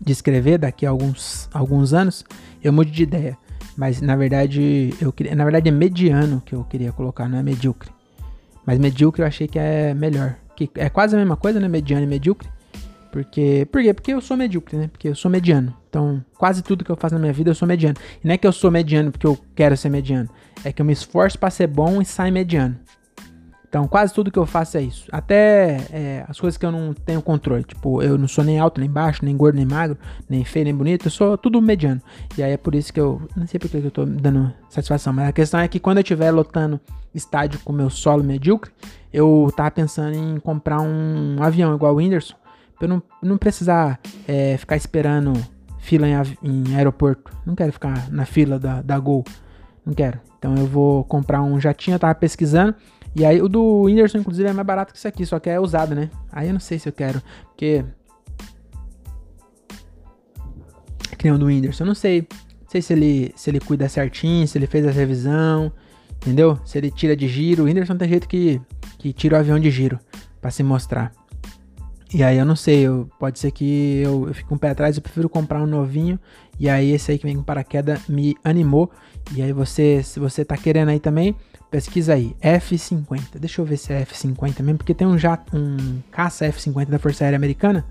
de 0.00 0.12
escrever, 0.12 0.58
daqui 0.58 0.86
a 0.86 0.90
alguns, 0.90 1.48
alguns 1.52 1.92
anos, 1.92 2.24
eu 2.62 2.72
mude 2.72 2.90
de 2.90 3.02
ideia. 3.02 3.36
Mas 3.76 4.00
na 4.00 4.16
verdade, 4.16 4.94
eu 5.00 5.12
queria, 5.12 5.34
na 5.34 5.44
verdade 5.44 5.68
é 5.68 5.72
mediano 5.72 6.42
que 6.44 6.54
eu 6.54 6.64
queria 6.64 6.92
colocar, 6.92 7.28
não 7.28 7.38
é 7.38 7.42
medíocre. 7.42 7.90
Mas 8.66 8.78
medíocre 8.78 9.22
eu 9.22 9.26
achei 9.26 9.48
que 9.48 9.58
é 9.58 9.94
melhor. 9.94 10.36
Que 10.56 10.70
é 10.76 10.88
quase 10.88 11.14
a 11.14 11.18
mesma 11.18 11.36
coisa, 11.36 11.58
né? 11.58 11.68
Mediano 11.68 12.04
e 12.04 12.06
medíocre. 12.06 12.48
Porque, 13.10 13.68
por 13.70 13.82
quê? 13.82 13.92
Porque 13.92 14.12
eu 14.14 14.20
sou 14.22 14.36
medíocre, 14.36 14.76
né? 14.76 14.88
Porque 14.88 15.08
eu 15.08 15.14
sou 15.14 15.30
mediano. 15.30 15.76
Então, 15.88 16.24
quase 16.38 16.62
tudo 16.62 16.82
que 16.82 16.90
eu 16.90 16.96
faço 16.96 17.14
na 17.14 17.20
minha 17.20 17.32
vida 17.32 17.50
eu 17.50 17.54
sou 17.54 17.68
mediano. 17.68 17.94
E 18.24 18.26
não 18.26 18.34
é 18.34 18.38
que 18.38 18.46
eu 18.46 18.52
sou 18.52 18.70
mediano 18.70 19.12
porque 19.12 19.26
eu 19.26 19.38
quero 19.54 19.76
ser 19.76 19.90
mediano. 19.90 20.30
É 20.64 20.72
que 20.72 20.80
eu 20.80 20.86
me 20.86 20.92
esforço 20.94 21.38
para 21.38 21.50
ser 21.50 21.66
bom 21.66 22.00
e 22.00 22.04
sai 22.06 22.30
mediano. 22.30 22.74
Então, 23.72 23.88
quase 23.88 24.12
tudo 24.12 24.30
que 24.30 24.38
eu 24.38 24.44
faço 24.44 24.76
é 24.76 24.82
isso. 24.82 25.08
Até 25.10 25.78
é, 25.90 26.26
as 26.28 26.38
coisas 26.38 26.58
que 26.58 26.66
eu 26.66 26.70
não 26.70 26.92
tenho 26.92 27.22
controle. 27.22 27.64
Tipo, 27.64 28.02
eu 28.02 28.18
não 28.18 28.28
sou 28.28 28.44
nem 28.44 28.58
alto 28.58 28.78
nem 28.78 28.90
baixo, 28.90 29.24
nem 29.24 29.34
gordo 29.34 29.56
nem 29.56 29.64
magro, 29.64 29.96
nem 30.28 30.44
feio 30.44 30.66
nem 30.66 30.74
bonito. 30.74 31.06
Eu 31.06 31.10
sou 31.10 31.38
tudo 31.38 31.58
mediano. 31.62 31.98
E 32.36 32.42
aí 32.42 32.52
é 32.52 32.58
por 32.58 32.74
isso 32.74 32.92
que 32.92 33.00
eu. 33.00 33.22
Não 33.34 33.46
sei 33.46 33.58
porque 33.58 33.80
que 33.80 33.86
eu 33.86 33.90
tô 33.90 34.04
dando 34.04 34.52
satisfação. 34.68 35.14
Mas 35.14 35.26
a 35.26 35.32
questão 35.32 35.58
é 35.58 35.66
que 35.68 35.80
quando 35.80 35.96
eu 35.96 36.02
estiver 36.02 36.30
lotando 36.30 36.78
estádio 37.14 37.60
com 37.64 37.72
meu 37.72 37.88
solo 37.88 38.22
medíocre, 38.22 38.70
eu 39.10 39.50
tava 39.56 39.70
pensando 39.70 40.14
em 40.14 40.38
comprar 40.38 40.82
um 40.82 41.42
avião 41.42 41.74
igual 41.74 41.94
o 41.94 41.96
Whindersson. 41.96 42.34
Pra 42.78 42.84
eu 42.84 42.90
não, 42.90 43.02
não 43.22 43.38
precisar 43.38 43.98
é, 44.28 44.54
ficar 44.58 44.76
esperando 44.76 45.32
fila 45.78 46.06
em, 46.06 46.12
em, 46.42 46.76
aeroporto. 46.76 47.32
Não 47.46 47.54
quero 47.54 47.72
ficar 47.72 48.10
na 48.10 48.26
fila 48.26 48.58
da, 48.58 48.82
da 48.82 48.98
Gol. 48.98 49.24
Não 49.86 49.94
quero. 49.94 50.20
Então 50.38 50.54
eu 50.56 50.66
vou 50.66 51.04
comprar 51.04 51.40
um 51.40 51.58
jatinho. 51.58 51.94
Eu 51.94 51.98
tava 51.98 52.14
pesquisando. 52.14 52.74
E 53.14 53.24
aí 53.24 53.42
o 53.42 53.48
do 53.48 53.82
Whindersson, 53.82 54.18
inclusive, 54.18 54.48
é 54.48 54.52
mais 54.52 54.66
barato 54.66 54.92
que 54.92 54.98
isso 54.98 55.08
aqui, 55.08 55.26
só 55.26 55.38
que 55.38 55.50
é 55.50 55.60
usado, 55.60 55.94
né? 55.94 56.10
Aí 56.30 56.48
eu 56.48 56.52
não 56.52 56.60
sei 56.60 56.78
se 56.78 56.88
eu 56.88 56.92
quero, 56.92 57.22
porque... 57.48 57.84
Que 61.18 61.24
nem 61.24 61.34
o 61.34 61.38
do 61.38 61.46
Whindersson, 61.46 61.84
eu 61.84 61.88
não 61.88 61.94
sei. 61.94 62.26
Não 62.62 62.68
sei 62.68 62.82
se 62.82 62.92
ele, 62.92 63.32
se 63.36 63.50
ele 63.50 63.60
cuida 63.60 63.88
certinho, 63.88 64.48
se 64.48 64.56
ele 64.58 64.66
fez 64.66 64.86
a 64.86 64.90
revisão, 64.90 65.70
entendeu? 66.16 66.58
Se 66.64 66.78
ele 66.78 66.90
tira 66.90 67.14
de 67.14 67.28
giro. 67.28 67.62
O 67.62 67.66
Whindersson 67.66 67.96
tem 67.96 68.08
jeito 68.08 68.26
que, 68.26 68.60
que 68.98 69.12
tira 69.12 69.36
o 69.36 69.38
avião 69.38 69.60
de 69.60 69.70
giro 69.70 70.00
para 70.40 70.50
se 70.50 70.62
mostrar. 70.62 71.12
E 72.14 72.22
aí 72.22 72.36
eu 72.36 72.44
não 72.44 72.56
sei, 72.56 72.80
eu, 72.80 73.08
pode 73.18 73.38
ser 73.38 73.50
que 73.52 74.02
eu, 74.02 74.26
eu 74.28 74.34
fique 74.34 74.52
um 74.52 74.58
pé 74.58 74.70
atrás, 74.70 74.96
eu 74.96 75.02
prefiro 75.02 75.28
comprar 75.28 75.62
um 75.62 75.66
novinho. 75.66 76.18
E 76.62 76.68
aí 76.70 76.92
esse 76.92 77.10
aí 77.10 77.18
que 77.18 77.26
vem 77.26 77.36
com 77.36 77.42
paraquedas 77.42 78.08
me 78.08 78.36
animou. 78.42 78.90
E 79.34 79.42
aí 79.42 79.52
você, 79.52 80.02
se 80.02 80.18
você 80.18 80.44
tá 80.44 80.56
querendo 80.56 80.88
aí 80.88 81.00
também, 81.00 81.36
Pesquisa 81.70 82.12
aí, 82.12 82.36
F-50. 82.38 83.38
Deixa 83.38 83.62
eu 83.62 83.64
ver 83.64 83.78
se 83.78 83.94
é 83.94 84.02
F-50 84.02 84.62
mesmo, 84.62 84.76
porque 84.76 84.92
tem 84.92 85.06
um, 85.06 85.16
jato, 85.16 85.56
um 85.56 86.02
caça 86.10 86.44
F-50 86.44 86.86
da 86.86 86.98
Força 86.98 87.24
Aérea 87.24 87.36
Americana 87.38 87.84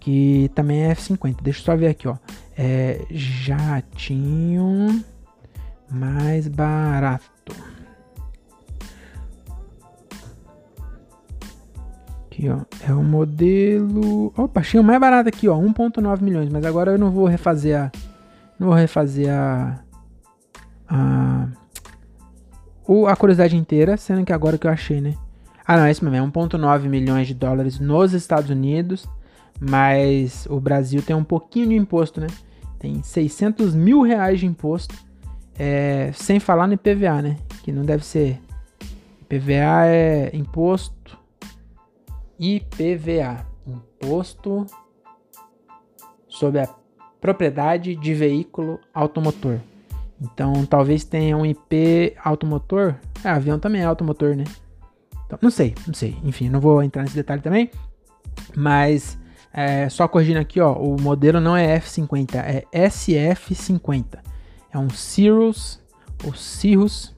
que 0.00 0.50
também 0.54 0.82
é 0.82 0.90
F-50. 0.90 1.36
Deixa 1.42 1.60
eu 1.60 1.64
só 1.64 1.76
ver 1.76 1.88
aqui, 1.88 2.08
ó. 2.08 2.16
É 2.56 3.04
jatinho 3.10 5.04
mais 5.90 6.48
barato. 6.48 7.29
Aqui, 12.40 12.48
ó. 12.48 12.60
É 12.88 12.94
o 12.94 13.02
modelo. 13.02 14.32
Opa, 14.34 14.60
achei 14.60 14.80
o 14.80 14.84
mais 14.84 14.98
barato 14.98 15.28
aqui, 15.28 15.46
ó. 15.46 15.58
1,9 15.58 16.22
milhões. 16.22 16.48
Mas 16.48 16.64
agora 16.64 16.92
eu 16.92 16.98
não 16.98 17.10
vou 17.10 17.26
refazer 17.26 17.78
a. 17.78 17.92
Não 18.58 18.68
vou 18.68 18.76
refazer 18.76 19.30
a. 19.30 19.78
A 20.88 21.48
o, 22.86 23.06
a 23.06 23.14
curiosidade 23.14 23.56
inteira, 23.56 23.96
sendo 23.96 24.24
que 24.24 24.32
agora 24.32 24.58
que 24.58 24.66
eu 24.66 24.70
achei, 24.70 25.00
né? 25.00 25.14
Ah, 25.64 25.76
não, 25.76 25.84
é 25.84 25.92
isso 25.92 26.04
mesmo, 26.04 26.16
é 26.16 26.28
1,9 26.28 26.88
milhões 26.88 27.28
de 27.28 27.34
dólares 27.34 27.78
nos 27.78 28.12
Estados 28.12 28.50
Unidos, 28.50 29.08
mas 29.60 30.44
o 30.50 30.58
Brasil 30.58 31.00
tem 31.00 31.14
um 31.14 31.22
pouquinho 31.22 31.68
de 31.68 31.76
imposto, 31.76 32.20
né? 32.20 32.26
Tem 32.80 33.00
600 33.00 33.76
mil 33.76 34.02
reais 34.02 34.40
de 34.40 34.46
imposto, 34.46 34.92
é, 35.56 36.10
sem 36.14 36.40
falar 36.40 36.66
no 36.66 36.72
IPVA, 36.72 37.22
né? 37.22 37.36
Que 37.62 37.70
não 37.70 37.84
deve 37.84 38.04
ser. 38.04 38.40
IPVA 39.22 39.86
é 39.86 40.30
imposto. 40.34 41.19
IPVA, 42.40 43.46
imposto 43.66 44.66
sobre 46.26 46.62
a 46.62 46.68
propriedade 47.20 47.94
de 47.94 48.14
veículo 48.14 48.80
automotor. 48.94 49.58
Então, 50.18 50.64
talvez 50.64 51.04
tenha 51.04 51.36
um 51.36 51.44
IP 51.44 52.14
automotor. 52.24 52.94
É, 53.22 53.28
avião 53.28 53.58
também 53.58 53.82
é 53.82 53.84
automotor, 53.84 54.34
né? 54.34 54.44
Então, 55.26 55.38
não 55.42 55.50
sei, 55.50 55.74
não 55.86 55.92
sei. 55.92 56.16
Enfim, 56.24 56.48
não 56.48 56.60
vou 56.60 56.82
entrar 56.82 57.02
nesse 57.02 57.14
detalhe 57.14 57.42
também. 57.42 57.70
Mas, 58.56 59.18
é, 59.52 59.88
só 59.90 60.08
corrigindo 60.08 60.40
aqui, 60.40 60.60
ó, 60.60 60.72
o 60.72 61.00
modelo 61.00 61.40
não 61.40 61.54
é 61.54 61.78
F50, 61.78 62.36
é 62.36 62.64
SF50. 62.72 64.18
É 64.72 64.78
um 64.78 64.88
Cirrus, 64.88 65.78
ou 66.24 66.34
Cirrus 66.34 67.14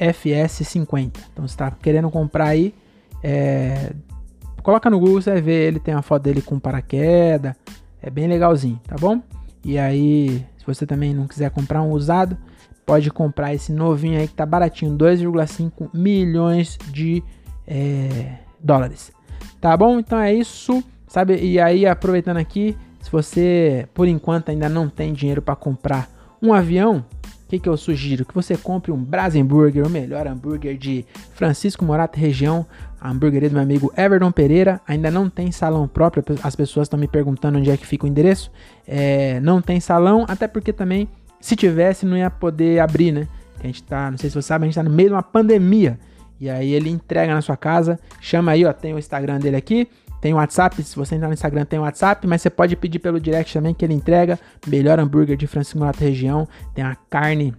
FS50. 0.00 1.12
Então, 1.32 1.46
você 1.46 1.54
está 1.54 1.70
querendo 1.70 2.10
comprar 2.10 2.48
aí, 2.48 2.74
é, 3.22 3.92
coloca 4.64 4.90
no 4.90 4.98
Google, 4.98 5.20
você 5.20 5.30
vai 5.30 5.42
ver, 5.42 5.68
ele 5.68 5.78
tem 5.78 5.94
uma 5.94 6.02
foto 6.02 6.22
dele 6.22 6.42
com 6.42 6.58
paraquedas. 6.58 7.54
É 8.02 8.10
bem 8.10 8.26
legalzinho, 8.26 8.80
tá 8.88 8.96
bom? 8.98 9.22
E 9.64 9.78
aí, 9.78 10.44
se 10.56 10.66
você 10.66 10.84
também 10.86 11.14
não 11.14 11.28
quiser 11.28 11.50
comprar 11.50 11.82
um 11.82 11.92
usado, 11.92 12.36
pode 12.84 13.10
comprar 13.10 13.54
esse 13.54 13.72
novinho 13.72 14.18
aí 14.18 14.26
que 14.26 14.34
tá 14.34 14.44
baratinho, 14.44 14.96
2,5 14.96 15.90
milhões 15.94 16.78
de 16.90 17.22
é, 17.66 18.38
dólares. 18.58 19.12
Tá 19.60 19.76
bom? 19.76 19.98
Então 19.98 20.18
é 20.18 20.32
isso, 20.34 20.82
sabe? 21.06 21.36
E 21.36 21.60
aí, 21.60 21.86
aproveitando 21.86 22.38
aqui, 22.38 22.76
se 23.00 23.10
você 23.10 23.86
por 23.94 24.08
enquanto 24.08 24.48
ainda 24.48 24.68
não 24.68 24.88
tem 24.88 25.12
dinheiro 25.12 25.42
para 25.42 25.54
comprar 25.54 26.08
um 26.42 26.52
avião, 26.52 27.04
que, 27.54 27.60
que 27.60 27.68
eu 27.68 27.76
sugiro? 27.76 28.24
Que 28.24 28.34
você 28.34 28.56
compre 28.56 28.90
um 28.90 28.96
Brasenburger, 28.96 29.86
o 29.86 29.90
melhor 29.90 30.26
hambúrguer 30.26 30.76
de 30.76 31.04
Francisco 31.34 31.84
Morato 31.84 32.18
região, 32.18 32.66
a 33.00 33.10
hamburgueria 33.10 33.48
do 33.48 33.54
meu 33.54 33.62
amigo 33.62 33.92
Everton 33.96 34.32
Pereira. 34.32 34.80
Ainda 34.86 35.10
não 35.10 35.28
tem 35.28 35.52
salão 35.52 35.86
próprio, 35.86 36.24
as 36.42 36.56
pessoas 36.56 36.86
estão 36.86 36.98
me 36.98 37.06
perguntando 37.06 37.58
onde 37.58 37.70
é 37.70 37.76
que 37.76 37.86
fica 37.86 38.06
o 38.06 38.08
endereço. 38.08 38.50
É, 38.86 39.40
não 39.40 39.60
tem 39.60 39.80
salão, 39.80 40.24
até 40.28 40.48
porque 40.48 40.72
também, 40.72 41.08
se 41.40 41.54
tivesse, 41.54 42.04
não 42.04 42.16
ia 42.16 42.30
poder 42.30 42.80
abrir, 42.80 43.12
né? 43.12 43.28
a 43.62 43.66
gente 43.66 43.82
tá, 43.82 44.10
não 44.10 44.18
sei 44.18 44.28
se 44.28 44.34
você 44.34 44.48
sabe, 44.48 44.64
a 44.64 44.66
gente 44.66 44.74
tá 44.74 44.82
no 44.82 44.90
meio 44.90 45.08
de 45.08 45.14
uma 45.14 45.22
pandemia. 45.22 45.98
E 46.38 46.50
aí 46.50 46.72
ele 46.72 46.90
entrega 46.90 47.32
na 47.32 47.40
sua 47.40 47.56
casa, 47.56 47.98
chama 48.20 48.52
aí, 48.52 48.64
ó, 48.64 48.72
tem 48.72 48.92
o 48.92 48.98
Instagram 48.98 49.38
dele 49.38 49.56
aqui, 49.56 49.88
tem 50.24 50.32
o 50.32 50.38
WhatsApp, 50.38 50.82
se 50.82 50.96
você 50.96 51.16
entrar 51.16 51.28
no 51.28 51.34
Instagram 51.34 51.66
tem 51.66 51.78
o 51.78 51.82
WhatsApp, 51.82 52.26
mas 52.26 52.40
você 52.40 52.48
pode 52.48 52.74
pedir 52.76 52.98
pelo 52.98 53.20
direct 53.20 53.52
também 53.52 53.74
que 53.74 53.84
ele 53.84 53.92
entrega. 53.92 54.40
Melhor 54.66 54.98
hambúrguer 54.98 55.36
de 55.36 55.46
Francisco 55.46 55.78
Morato 55.78 56.00
região. 56.00 56.48
Tem 56.74 56.82
a 56.82 56.96
carne 57.10 57.54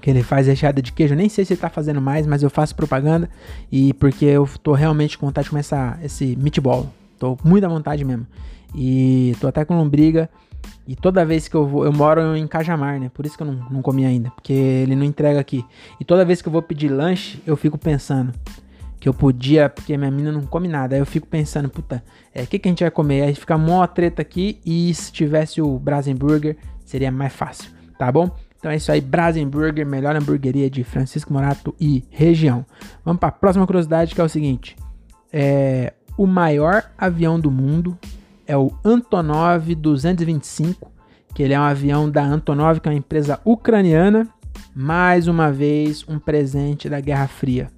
que 0.00 0.08
ele 0.08 0.22
faz 0.22 0.46
recheada 0.46 0.80
de 0.80 0.92
queijo. 0.92 1.16
Nem 1.16 1.28
sei 1.28 1.44
se 1.44 1.54
ele 1.54 1.60
tá 1.60 1.68
fazendo 1.68 2.00
mais, 2.00 2.28
mas 2.28 2.44
eu 2.44 2.48
faço 2.48 2.76
propaganda. 2.76 3.28
E 3.72 3.92
porque 3.94 4.24
eu 4.24 4.48
tô 4.62 4.72
realmente 4.72 5.18
com 5.18 5.26
vontade 5.26 5.46
de 5.46 5.50
começar 5.50 5.98
esse 6.00 6.36
meatball. 6.36 6.86
Tô 7.18 7.36
muito 7.42 7.64
à 7.64 7.68
vontade 7.68 8.04
mesmo. 8.04 8.24
E 8.72 9.34
tô 9.40 9.48
até 9.48 9.64
com 9.64 9.76
lombriga. 9.76 10.30
E 10.86 10.94
toda 10.94 11.26
vez 11.26 11.48
que 11.48 11.56
eu 11.56 11.66
vou, 11.66 11.84
eu 11.84 11.92
moro 11.92 12.36
em 12.36 12.46
Cajamar, 12.46 13.00
né? 13.00 13.10
Por 13.12 13.26
isso 13.26 13.36
que 13.36 13.42
eu 13.42 13.48
não, 13.48 13.68
não 13.68 13.82
comi 13.82 14.06
ainda, 14.06 14.30
porque 14.30 14.52
ele 14.52 14.94
não 14.94 15.02
entrega 15.02 15.40
aqui. 15.40 15.64
E 15.98 16.04
toda 16.04 16.24
vez 16.24 16.40
que 16.40 16.46
eu 16.46 16.52
vou 16.52 16.62
pedir 16.62 16.88
lanche, 16.88 17.42
eu 17.44 17.56
fico 17.56 17.76
pensando, 17.76 18.32
que 19.00 19.08
eu 19.08 19.14
podia, 19.14 19.70
porque 19.70 19.96
minha 19.96 20.10
menina 20.10 20.30
não 20.30 20.42
come 20.42 20.68
nada. 20.68 20.94
Aí 20.94 21.00
eu 21.00 21.06
fico 21.06 21.26
pensando, 21.26 21.70
puta, 21.70 22.04
é, 22.34 22.42
o 22.42 22.46
que, 22.46 22.58
que 22.58 22.68
a 22.68 22.70
gente 22.70 22.84
vai 22.84 22.90
comer? 22.90 23.22
Aí 23.22 23.34
fica 23.34 23.56
mó 23.56 23.84
treta 23.86 24.20
aqui 24.20 24.60
e 24.64 24.92
se 24.92 25.10
tivesse 25.10 25.62
o 25.62 25.78
Brasenburger 25.78 26.58
seria 26.84 27.10
mais 27.10 27.32
fácil, 27.32 27.70
tá 27.98 28.12
bom? 28.12 28.30
Então 28.58 28.70
é 28.70 28.76
isso 28.76 28.92
aí, 28.92 29.00
Brasenburger, 29.00 29.86
melhor 29.86 30.14
hamburgueria 30.14 30.68
de 30.68 30.84
Francisco 30.84 31.32
Morato 31.32 31.74
e 31.80 32.04
região. 32.10 32.66
Vamos 33.02 33.18
para 33.18 33.30
a 33.30 33.32
próxima 33.32 33.66
curiosidade 33.66 34.14
que 34.14 34.20
é 34.20 34.24
o 34.24 34.28
seguinte: 34.28 34.76
é, 35.32 35.94
o 36.18 36.26
maior 36.26 36.84
avião 36.98 37.40
do 37.40 37.50
mundo 37.50 37.98
é 38.46 38.54
o 38.54 38.70
Antonov 38.84 39.74
225, 39.74 40.92
que 41.34 41.42
ele 41.42 41.54
é 41.54 41.58
um 41.58 41.62
avião 41.62 42.10
da 42.10 42.22
Antonov, 42.22 42.80
que 42.80 42.88
é 42.88 42.92
uma 42.92 42.98
empresa 42.98 43.40
ucraniana. 43.46 44.28
Mais 44.74 45.26
uma 45.26 45.50
vez, 45.50 46.04
um 46.06 46.18
presente 46.18 46.88
da 46.88 47.00
Guerra 47.00 47.26
Fria 47.26 47.70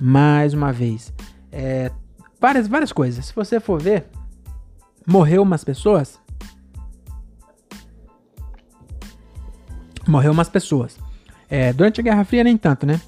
mais 0.00 0.54
uma 0.54 0.72
vez. 0.72 1.12
É, 1.50 1.90
várias, 2.40 2.66
várias 2.66 2.92
coisas. 2.92 3.26
Se 3.26 3.34
você 3.34 3.60
for 3.60 3.80
ver, 3.80 4.06
morreu 5.06 5.42
umas 5.42 5.64
pessoas. 5.64 6.20
Morreu 10.06 10.32
umas 10.32 10.48
pessoas. 10.48 10.98
É, 11.48 11.72
durante 11.72 12.00
a 12.00 12.04
Guerra 12.04 12.24
Fria, 12.24 12.42
nem 12.42 12.56
tanto, 12.56 12.86
né? 12.86 13.00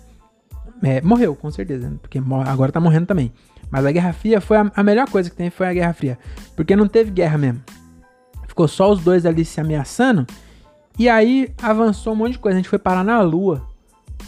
É, 0.82 1.00
morreu, 1.00 1.34
com 1.34 1.50
certeza, 1.50 1.96
porque 2.02 2.20
agora 2.46 2.70
tá 2.70 2.78
morrendo 2.78 3.06
também. 3.06 3.32
Mas 3.70 3.86
a 3.86 3.90
Guerra 3.90 4.12
Fria 4.12 4.40
foi 4.40 4.56
a, 4.56 4.70
a, 4.76 4.82
melhor 4.82 5.08
coisa 5.08 5.30
que 5.30 5.36
tem, 5.36 5.50
foi 5.50 5.66
a 5.66 5.72
Guerra 5.72 5.92
Fria. 5.92 6.18
Porque 6.54 6.76
não 6.76 6.86
teve 6.86 7.10
guerra 7.10 7.38
mesmo. 7.38 7.62
Ficou 8.46 8.68
só 8.68 8.92
os 8.92 9.02
dois 9.02 9.26
ali 9.26 9.44
se 9.44 9.60
ameaçando. 9.60 10.26
E 10.98 11.08
aí 11.08 11.52
avançou 11.60 12.12
um 12.12 12.16
monte 12.16 12.32
de 12.32 12.38
coisa. 12.38 12.56
A 12.56 12.60
gente 12.60 12.68
foi 12.68 12.78
parar 12.78 13.02
na 13.02 13.20
Lua. 13.20 13.66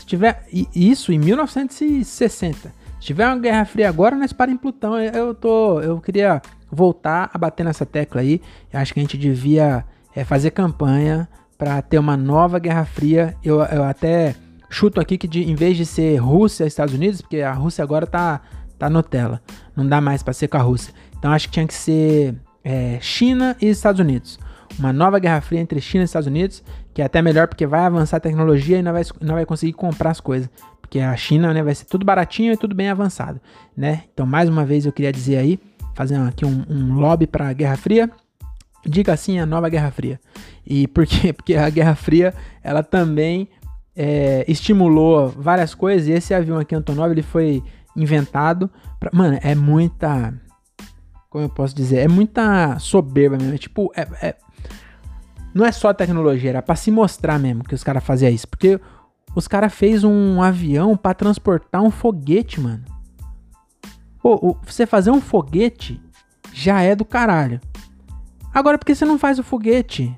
Se 0.06 0.10
tiver 0.10 0.46
isso 0.72 1.12
em 1.12 1.18
1960. 1.18 2.72
Se 3.00 3.06
tiver 3.06 3.26
uma 3.26 3.36
Guerra 3.36 3.64
Fria 3.64 3.88
agora, 3.88 4.14
nós 4.14 4.32
para 4.32 4.52
em 4.52 4.56
Plutão. 4.56 4.96
Eu 5.00 5.34
tô, 5.34 5.80
eu 5.80 6.00
queria 6.00 6.40
voltar 6.70 7.28
a 7.34 7.36
bater 7.36 7.64
nessa 7.64 7.84
tecla 7.84 8.20
aí. 8.20 8.40
Eu 8.72 8.78
acho 8.78 8.94
que 8.94 9.00
a 9.00 9.02
gente 9.02 9.18
devia 9.18 9.84
é, 10.14 10.22
fazer 10.22 10.52
campanha 10.52 11.28
para 11.58 11.82
ter 11.82 11.98
uma 11.98 12.16
nova 12.16 12.60
Guerra 12.60 12.84
Fria. 12.84 13.34
Eu, 13.42 13.60
eu 13.62 13.82
até 13.82 14.36
chuto 14.70 15.00
aqui 15.00 15.18
que 15.18 15.26
de, 15.26 15.42
em 15.42 15.56
vez 15.56 15.76
de 15.76 15.84
ser 15.84 16.18
Rússia 16.18 16.62
e 16.62 16.68
Estados 16.68 16.94
Unidos, 16.94 17.20
porque 17.20 17.40
a 17.40 17.52
Rússia 17.52 17.82
agora 17.82 18.06
tá, 18.06 18.40
tá 18.78 18.88
Nutella, 18.88 19.42
não 19.74 19.86
dá 19.86 20.00
mais 20.00 20.22
para 20.22 20.32
ser 20.32 20.46
com 20.46 20.56
a 20.56 20.62
Rússia. 20.62 20.94
Então 21.18 21.32
acho 21.32 21.48
que 21.48 21.54
tinha 21.54 21.66
que 21.66 21.74
ser 21.74 22.36
é, 22.62 22.98
China 23.00 23.56
e 23.60 23.66
Estados 23.66 24.00
Unidos 24.00 24.38
uma 24.78 24.92
nova 24.92 25.18
guerra 25.18 25.40
fria 25.40 25.60
entre 25.60 25.80
China 25.80 26.02
e 26.02 26.06
Estados 26.06 26.26
Unidos, 26.26 26.62
que 26.96 27.02
é 27.02 27.04
até 27.04 27.20
melhor 27.20 27.46
porque 27.46 27.66
vai 27.66 27.80
avançar 27.80 28.16
a 28.16 28.20
tecnologia 28.20 28.78
e 28.78 28.82
não 28.82 28.90
vai, 28.90 29.02
não 29.20 29.34
vai 29.34 29.44
conseguir 29.44 29.74
comprar 29.74 30.12
as 30.12 30.18
coisas. 30.18 30.48
Porque 30.80 30.98
a 30.98 31.14
China 31.14 31.52
né, 31.52 31.62
vai 31.62 31.74
ser 31.74 31.84
tudo 31.84 32.06
baratinho 32.06 32.54
e 32.54 32.56
tudo 32.56 32.74
bem 32.74 32.88
avançado. 32.88 33.38
Né? 33.76 34.04
Então, 34.14 34.24
mais 34.24 34.48
uma 34.48 34.64
vez, 34.64 34.86
eu 34.86 34.92
queria 34.92 35.12
dizer 35.12 35.36
aí, 35.36 35.60
fazer 35.94 36.16
aqui 36.16 36.46
um, 36.46 36.64
um 36.66 36.94
lobby 36.94 37.26
para 37.26 37.50
a 37.50 37.52
Guerra 37.52 37.76
Fria. 37.76 38.10
Diga 38.82 39.12
assim 39.12 39.38
a 39.38 39.44
nova 39.44 39.68
Guerra 39.68 39.90
Fria. 39.90 40.18
E 40.66 40.88
por 40.88 41.06
quê? 41.06 41.34
Porque 41.36 41.54
a 41.54 41.68
Guerra 41.68 41.94
Fria, 41.94 42.32
ela 42.64 42.82
também 42.82 43.50
é, 43.94 44.46
estimulou 44.48 45.28
várias 45.28 45.74
coisas. 45.74 46.08
E 46.08 46.12
esse 46.12 46.32
avião 46.32 46.58
aqui, 46.58 46.74
Antonov, 46.74 47.12
ele 47.12 47.20
foi 47.20 47.62
inventado. 47.94 48.70
Pra, 48.98 49.10
mano, 49.12 49.38
é 49.42 49.54
muita. 49.54 50.32
Como 51.28 51.44
eu 51.44 51.50
posso 51.50 51.76
dizer? 51.76 51.98
É 51.98 52.08
muita 52.08 52.78
soberba 52.78 53.36
mesmo. 53.36 53.52
É 53.52 53.58
tipo, 53.58 53.92
é, 53.94 54.28
é, 54.28 54.36
não 55.56 55.64
é 55.64 55.72
só 55.72 55.92
tecnologia, 55.94 56.50
era 56.50 56.62
para 56.62 56.76
se 56.76 56.90
mostrar 56.90 57.38
mesmo 57.38 57.64
que 57.64 57.74
os 57.74 57.82
caras 57.82 58.04
faziam 58.04 58.30
isso. 58.30 58.46
Porque 58.46 58.78
os 59.34 59.48
caras 59.48 59.72
fez 59.72 60.04
um 60.04 60.42
avião 60.42 60.96
para 60.96 61.14
transportar 61.14 61.82
um 61.82 61.90
foguete, 61.90 62.60
mano. 62.60 62.84
Pô, 64.20 64.54
você 64.62 64.84
fazer 64.84 65.10
um 65.10 65.20
foguete 65.20 65.98
já 66.52 66.82
é 66.82 66.94
do 66.94 67.06
caralho. 67.06 67.58
Agora, 68.52 68.76
por 68.76 68.84
que 68.84 68.94
você 68.94 69.06
não 69.06 69.18
faz 69.18 69.38
o 69.38 69.42
foguete? 69.42 70.14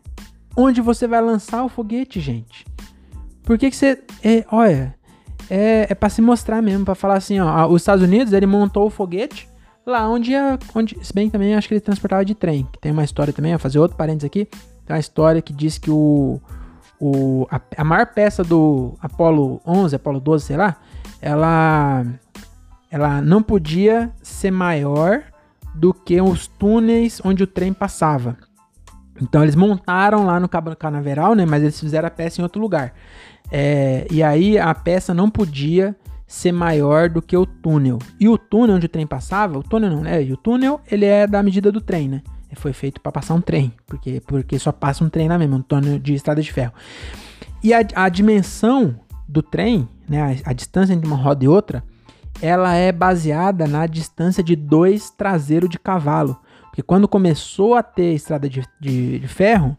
Onde 0.57 0.81
você 0.81 1.07
vai 1.07 1.20
lançar 1.20 1.62
o 1.64 1.68
foguete, 1.68 2.18
gente? 2.18 2.66
Por 3.44 3.57
que, 3.57 3.70
que 3.70 3.77
você. 3.77 4.03
É, 4.24 4.44
olha, 4.51 4.96
é, 5.48 5.87
é 5.88 5.94
para 5.94 6.09
se 6.09 6.20
mostrar 6.20 6.61
mesmo, 6.61 6.85
para 6.85 6.96
falar 6.96 7.16
assim, 7.16 7.38
ó. 7.38 7.68
Os 7.68 7.83
Estados 7.83 8.03
Unidos, 8.03 8.33
ele 8.33 8.46
montou 8.46 8.87
o 8.87 8.90
foguete 8.90 9.48
lá 9.87 10.09
onde, 10.09 10.33
onde. 10.74 10.98
Se 11.01 11.12
bem 11.12 11.27
que 11.27 11.33
também 11.33 11.55
acho 11.55 11.68
que 11.68 11.74
ele 11.74 11.81
transportava 11.81 12.24
de 12.24 12.35
trem, 12.35 12.66
que 12.72 12.81
tem 12.81 12.90
uma 12.90 13.05
história 13.05 13.33
também, 13.33 13.53
vou 13.53 13.61
fazer 13.61 13.79
outro 13.79 13.96
parênteses 13.96 14.24
aqui. 14.24 14.48
Tem 14.88 14.94
uma 14.94 15.01
história 15.01 15.42
que 15.42 15.53
diz 15.53 15.77
que 15.77 15.90
o, 15.90 16.40
o, 16.98 17.46
a, 17.51 17.61
a 17.77 17.85
maior 17.85 18.07
peça 18.07 18.42
do 18.42 18.94
Apollo 19.03 19.61
11, 19.66 19.94
Apollo 19.94 20.18
12, 20.18 20.46
sei 20.46 20.57
lá, 20.57 20.77
ela, 21.20 22.07
ela 22.90 23.20
não 23.20 23.42
podia 23.42 24.11
ser 24.22 24.51
maior 24.51 25.24
do 25.74 25.92
que 25.92 26.18
os 26.22 26.46
túneis 26.46 27.20
onde 27.22 27.42
o 27.42 27.46
trem 27.46 27.74
passava. 27.74 28.38
Então 29.20 29.42
eles 29.42 29.55
montaram 29.55 30.24
lá 30.24 30.40
no 30.40 30.48
Cabo 30.48 30.74
Canaveral, 30.74 31.35
né? 31.35 31.44
Mas 31.44 31.62
eles 31.62 31.79
fizeram 31.79 32.09
a 32.09 32.11
peça 32.11 32.40
em 32.40 32.42
outro 32.42 32.59
lugar. 32.59 32.94
É, 33.53 34.07
e 34.11 34.22
aí 34.22 34.59
a 34.59 34.74
peça 34.74 35.12
não 35.12 35.29
podia 35.29 35.94
ser 36.27 36.53
maior 36.53 37.11
do 37.11 37.20
que 37.20 37.37
o 37.37 37.44
túnel. 37.44 37.98
E 38.18 38.27
o 38.27 38.38
túnel 38.38 38.77
onde 38.77 38.87
o 38.87 38.88
trem 38.88 39.07
passava, 39.07 39.59
o 39.59 39.62
túnel 39.62 39.90
não, 39.90 40.01
né? 40.01 40.22
E 40.22 40.33
o 40.33 40.37
túnel 40.38 40.81
ele 40.90 41.05
é 41.05 41.27
da 41.27 41.42
medida 41.42 41.70
do 41.70 41.83
trem, 41.83 42.09
né? 42.09 42.22
Foi 42.56 42.72
feito 42.72 43.00
para 43.00 43.12
passar 43.12 43.34
um 43.34 43.40
trem, 43.40 43.72
porque, 43.87 44.22
porque 44.26 44.58
só 44.58 44.72
passa 44.72 45.04
um 45.04 45.08
trem 45.08 45.28
lá 45.28 45.38
mesmo, 45.38 45.56
um 45.56 45.62
torno 45.62 45.98
de 45.98 46.14
estrada 46.14 46.40
de 46.40 46.52
ferro. 46.52 46.72
E 47.62 47.74
a, 47.74 47.78
a 47.94 48.08
dimensão 48.08 48.98
do 49.26 49.42
trem, 49.42 49.88
né, 50.08 50.22
a, 50.44 50.50
a, 50.50 50.52
distância 50.52 50.94
entre 50.94 51.06
uma 51.06 51.16
roda 51.16 51.44
e 51.44 51.48
outra, 51.48 51.84
ela 52.40 52.74
é 52.74 52.90
baseada 52.92 53.66
na 53.66 53.87
distância 53.87 54.42
de 54.42 54.56
dois 54.56 55.11
traseiros 55.11 55.68
de 55.68 55.78
cavalo. 55.78 56.38
Porque 56.62 56.82
quando 56.82 57.08
começou 57.08 57.74
a 57.74 57.82
ter 57.82 58.14
estrada 58.14 58.48
de, 58.48 58.62
de, 58.80 59.18
de 59.18 59.28
ferro, 59.28 59.76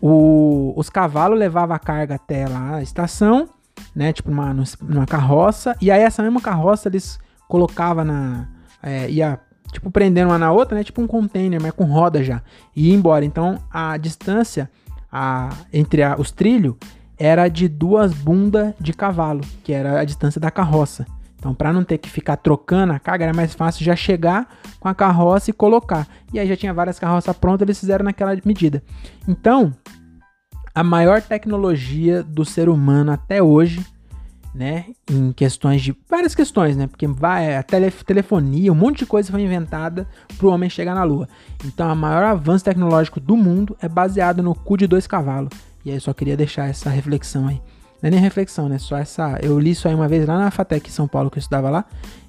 o, 0.00 0.72
os 0.76 0.88
cavalos 0.88 1.38
levavam 1.38 1.76
a 1.76 1.78
carga 1.78 2.14
até 2.14 2.46
lá 2.46 2.76
a 2.76 2.82
estação, 2.82 3.48
né, 3.94 4.12
tipo 4.12 4.30
numa, 4.30 4.54
numa 4.82 5.06
carroça, 5.06 5.76
e 5.80 5.90
aí 5.90 6.02
essa 6.02 6.22
mesma 6.22 6.40
carroça 6.40 6.88
eles 6.88 7.18
colocavam 7.48 8.04
na... 8.04 8.48
É, 8.82 9.10
ia 9.10 9.40
tipo 9.72 9.90
prendendo 9.90 10.28
uma 10.28 10.38
na 10.38 10.52
outra, 10.52 10.76
né? 10.76 10.84
Tipo 10.84 11.02
um 11.02 11.06
container, 11.06 11.60
mas 11.60 11.72
com 11.72 11.84
roda 11.84 12.22
já. 12.22 12.42
E 12.74 12.90
ir 12.90 12.94
embora. 12.94 13.24
Então 13.24 13.58
a 13.70 13.96
distância 13.96 14.70
a, 15.10 15.50
entre 15.72 16.02
a, 16.02 16.16
os 16.18 16.30
trilhos 16.30 16.74
era 17.18 17.48
de 17.48 17.68
duas 17.68 18.12
bundas 18.12 18.74
de 18.78 18.92
cavalo, 18.92 19.40
que 19.64 19.72
era 19.72 20.00
a 20.00 20.04
distância 20.04 20.40
da 20.40 20.50
carroça. 20.50 21.06
Então, 21.38 21.54
para 21.54 21.72
não 21.72 21.84
ter 21.84 21.98
que 21.98 22.10
ficar 22.10 22.36
trocando 22.36 22.92
a 22.92 22.98
carga, 22.98 23.24
era 23.24 23.34
mais 23.34 23.54
fácil 23.54 23.84
já 23.84 23.94
chegar 23.94 24.48
com 24.80 24.88
a 24.88 24.94
carroça 24.94 25.50
e 25.50 25.52
colocar. 25.52 26.06
E 26.32 26.40
aí 26.40 26.48
já 26.48 26.56
tinha 26.56 26.74
várias 26.74 26.98
carroças 26.98 27.36
prontas, 27.36 27.66
eles 27.66 27.78
fizeram 27.78 28.04
naquela 28.04 28.36
medida. 28.44 28.82
Então, 29.28 29.72
a 30.74 30.82
maior 30.82 31.22
tecnologia 31.22 32.22
do 32.22 32.44
ser 32.44 32.68
humano 32.68 33.12
até 33.12 33.42
hoje, 33.42 33.84
né, 34.56 34.86
em 35.10 35.32
questões 35.32 35.82
de 35.82 35.94
várias 36.08 36.34
questões, 36.34 36.76
né, 36.76 36.86
porque 36.86 37.06
vai 37.06 37.56
a 37.56 37.62
tele, 37.62 37.90
telefonia, 37.90 38.72
um 38.72 38.76
monte 38.76 39.00
de 39.00 39.06
coisa 39.06 39.30
foi 39.30 39.42
inventada 39.42 40.08
para 40.38 40.46
o 40.46 40.50
homem 40.50 40.70
chegar 40.70 40.94
na 40.94 41.04
Lua. 41.04 41.28
Então, 41.64 41.92
o 41.92 41.96
maior 41.96 42.22
avanço 42.24 42.64
tecnológico 42.64 43.20
do 43.20 43.36
mundo 43.36 43.76
é 43.82 43.88
baseado 43.88 44.42
no 44.42 44.54
cu 44.54 44.78
de 44.78 44.86
dois 44.86 45.06
cavalos. 45.06 45.50
E 45.84 45.90
aí, 45.90 46.00
só 46.00 46.14
queria 46.14 46.36
deixar 46.36 46.68
essa 46.68 46.88
reflexão 46.88 47.46
aí. 47.46 47.60
Não 48.02 48.08
é 48.08 48.10
nem 48.10 48.20
reflexão, 48.20 48.68
né? 48.68 48.78
Só 48.78 48.96
essa. 48.96 49.38
Eu 49.42 49.58
li 49.58 49.70
isso 49.70 49.88
aí 49.88 49.94
uma 49.94 50.08
vez 50.08 50.26
lá 50.26 50.38
na 50.38 50.50
Fatec 50.50 50.90
São 50.90 51.06
Paulo, 51.06 51.30
que 51.30 51.38
eu 51.38 51.40
estudava 51.40 51.70
lá. 51.70 51.84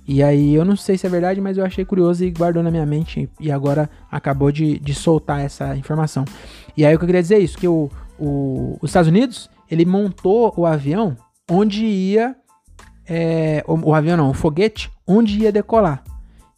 E 0.07 0.23
aí 0.23 0.55
eu 0.55 0.63
não 0.63 0.75
sei 0.75 0.97
se 0.97 1.05
é 1.05 1.09
verdade, 1.09 1.41
mas 1.41 1.57
eu 1.57 1.65
achei 1.65 1.83
curioso 1.83 2.23
e 2.23 2.31
guardou 2.31 2.63
na 2.63 2.71
minha 2.71 2.85
mente. 2.85 3.29
E 3.39 3.51
agora 3.51 3.89
acabou 4.09 4.51
de, 4.51 4.79
de 4.79 4.93
soltar 4.93 5.41
essa 5.41 5.75
informação. 5.75 6.23
E 6.75 6.85
aí 6.85 6.95
o 6.95 6.97
que 6.97 7.03
eu 7.03 7.07
queria 7.07 7.21
dizer 7.21 7.35
é 7.35 7.39
isso: 7.39 7.57
que 7.57 7.67
o, 7.67 7.89
o, 8.17 8.77
os 8.81 8.89
Estados 8.89 9.09
Unidos, 9.09 9.49
ele 9.69 9.85
montou 9.85 10.53
o 10.55 10.65
avião 10.65 11.17
onde 11.49 11.85
ia. 11.85 12.35
É, 13.09 13.63
o, 13.67 13.91
o 13.91 13.95
avião 13.95 14.17
não, 14.17 14.29
o 14.29 14.33
foguete, 14.33 14.91
onde 15.07 15.39
ia 15.39 15.51
decolar. 15.51 16.03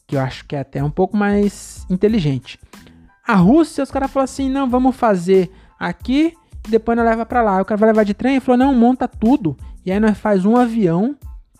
Que 0.07 0.15
eu 0.15 0.21
acho 0.21 0.45
que 0.45 0.55
é 0.55 0.59
até 0.59 0.83
um 0.83 0.89
pouco 0.89 1.15
mais 1.15 1.85
inteligente. 1.89 2.59
A 3.27 3.35
Rússia, 3.35 3.83
os 3.83 3.91
caras 3.91 4.09
falaram 4.09 4.25
assim: 4.25 4.49
não, 4.49 4.69
vamos 4.69 4.95
fazer 4.95 5.51
aqui 5.79 6.33
depois 6.67 6.97
nós 6.97 7.05
leva 7.05 7.25
para 7.25 7.41
lá. 7.41 7.61
O 7.61 7.65
cara 7.65 7.79
vai 7.79 7.89
levar 7.89 8.03
de 8.03 8.13
trem 8.13 8.37
e 8.37 8.39
falou: 8.39 8.57
não, 8.57 8.73
monta 8.73 9.07
tudo. 9.07 9.55
E 9.85 9.91
aí 9.91 9.99
nós 9.99 10.17
faz 10.17 10.45
um 10.45 10.55
avião 10.55 11.15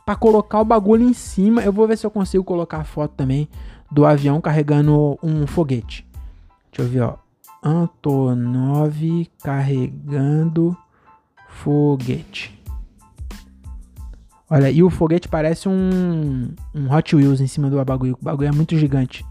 para 0.06 0.16
colocar 0.16 0.60
o 0.60 0.66
bagulho 0.66 1.08
em 1.08 1.14
cima. 1.14 1.62
Eu 1.62 1.72
vou 1.72 1.88
ver 1.88 1.98
se 1.98 2.06
eu 2.06 2.12
consigo 2.12 2.44
colocar 2.44 2.80
a 2.80 2.84
foto 2.84 3.14
também 3.16 3.48
do 3.92 4.06
avião 4.06 4.42
carregando 4.42 5.18
um 5.22 5.48
foguete. 5.48 6.08
Deixa 6.72 6.88
eu 6.88 6.92
ver, 6.92 7.02
ó. 7.02 7.16
Antonov 7.64 9.30
carregando 9.44 10.78
foguete. 11.48 12.59
Olha, 14.50 14.70
e 14.72 14.82
o 14.82 14.90
foguete 14.90 15.28
parece 15.28 15.70
um, 15.70 16.50
um 16.74 16.92
Hot 16.92 17.16
Wheels 17.16 17.40
em 17.40 17.48
cima 17.48 17.70
do 17.70 17.84
bagulho. 17.86 18.18
O 18.20 18.26
bagulho 18.26 18.48
é 18.48 18.52
muito 18.52 18.78
gigante. 18.78 19.24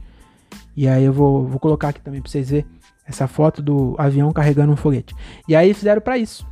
E 0.77 0.87
aí 0.87 1.03
eu 1.03 1.13
vou, 1.13 1.47
vou 1.47 1.59
colocar 1.59 1.89
aqui 1.89 2.01
também 2.01 2.23
pra 2.23 2.31
vocês 2.31 2.51
verem 2.51 2.67
essa 3.05 3.27
foto 3.27 3.61
do 3.63 3.97
avião 3.99 4.31
carregando 4.33 4.73
um 4.73 4.77
foguete. 4.77 5.15
E 5.49 5.57
aí 5.57 5.75
fizeram 5.75 6.01
para 6.01 6.19
isso. 6.19 6.47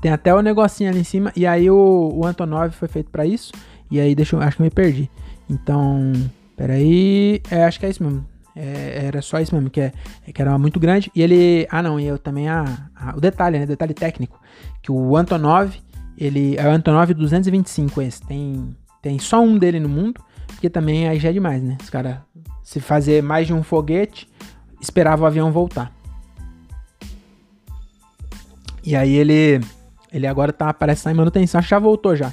Tem 0.00 0.12
até 0.12 0.34
o 0.34 0.40
negocinho 0.40 0.88
ali 0.88 1.00
em 1.00 1.04
cima. 1.04 1.32
E 1.34 1.46
aí 1.46 1.70
o, 1.70 2.12
o 2.14 2.24
Antonov 2.24 2.70
foi 2.70 2.88
feito 2.88 3.10
para 3.10 3.26
isso. 3.26 3.52
E 3.90 4.00
aí 4.00 4.14
deixa 4.14 4.36
eu, 4.36 4.40
acho 4.40 4.56
que 4.56 4.62
me 4.62 4.70
perdi. 4.70 5.10
Então, 5.50 6.12
peraí. 6.56 7.42
É, 7.50 7.64
acho 7.64 7.80
que 7.80 7.86
é 7.86 7.90
isso 7.90 8.02
mesmo. 8.02 8.24
É, 8.54 9.04
era 9.04 9.20
só 9.20 9.38
isso 9.38 9.54
mesmo, 9.54 9.68
que, 9.68 9.80
é, 9.80 9.92
que 10.32 10.40
era 10.40 10.56
muito 10.58 10.80
grande. 10.80 11.10
E 11.14 11.20
ele. 11.20 11.66
Ah, 11.70 11.82
não, 11.82 12.00
e 12.00 12.06
eu 12.06 12.18
também. 12.18 12.48
A, 12.48 12.88
a, 12.94 13.16
o 13.16 13.20
detalhe, 13.20 13.58
né? 13.58 13.66
Detalhe 13.66 13.92
técnico. 13.92 14.40
Que 14.80 14.90
o 14.90 15.16
Antonov, 15.16 15.76
ele. 16.18 16.56
É 16.56 16.66
o 16.66 16.70
Antonov 16.70 17.12
225 17.12 18.02
esse. 18.02 18.22
Tem, 18.22 18.76
tem 19.02 19.18
só 19.18 19.40
um 19.40 19.58
dele 19.58 19.80
no 19.80 19.88
mundo. 19.88 20.20
Porque 20.46 20.70
também 20.70 21.08
aí 21.08 21.18
já 21.18 21.30
é 21.30 21.32
demais, 21.32 21.62
né? 21.62 21.76
Os 21.82 21.90
caras. 21.90 22.18
Se 22.62 22.80
fazer 22.80 23.22
mais 23.22 23.46
de 23.46 23.52
um 23.52 23.62
foguete 23.62 24.28
esperava 24.80 25.24
o 25.24 25.26
avião 25.26 25.52
voltar. 25.52 25.92
E 28.84 28.94
aí 28.94 29.14
ele 29.14 29.60
ele 30.12 30.26
agora 30.26 30.52
tá 30.52 30.72
parece 30.72 31.00
estar 31.00 31.10
tá 31.10 31.14
em 31.14 31.16
manutenção, 31.16 31.58
acho 31.58 31.68
que 31.68 31.70
já 31.70 31.78
voltou 31.78 32.14
já. 32.14 32.32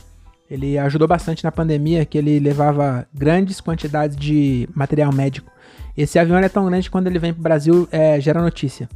Ele 0.50 0.78
ajudou 0.78 1.08
bastante 1.08 1.44
na 1.44 1.52
pandemia, 1.52 2.06
que 2.06 2.18
ele 2.18 2.40
levava 2.40 3.08
grandes 3.14 3.60
quantidades 3.60 4.16
de 4.16 4.70
material 4.76 5.12
médico. 5.12 5.52
Esse 5.98 6.20
avião 6.20 6.38
é 6.38 6.50
tão 6.50 6.66
grande 6.66 6.88
que 6.88 6.92
quando 6.92 7.08
ele 7.08 7.18
vem 7.18 7.34
para 7.34 7.40
o 7.40 7.44
Brasil 7.44 7.88
é, 7.92 8.20
gera 8.20 8.42
notícia. 8.42 8.88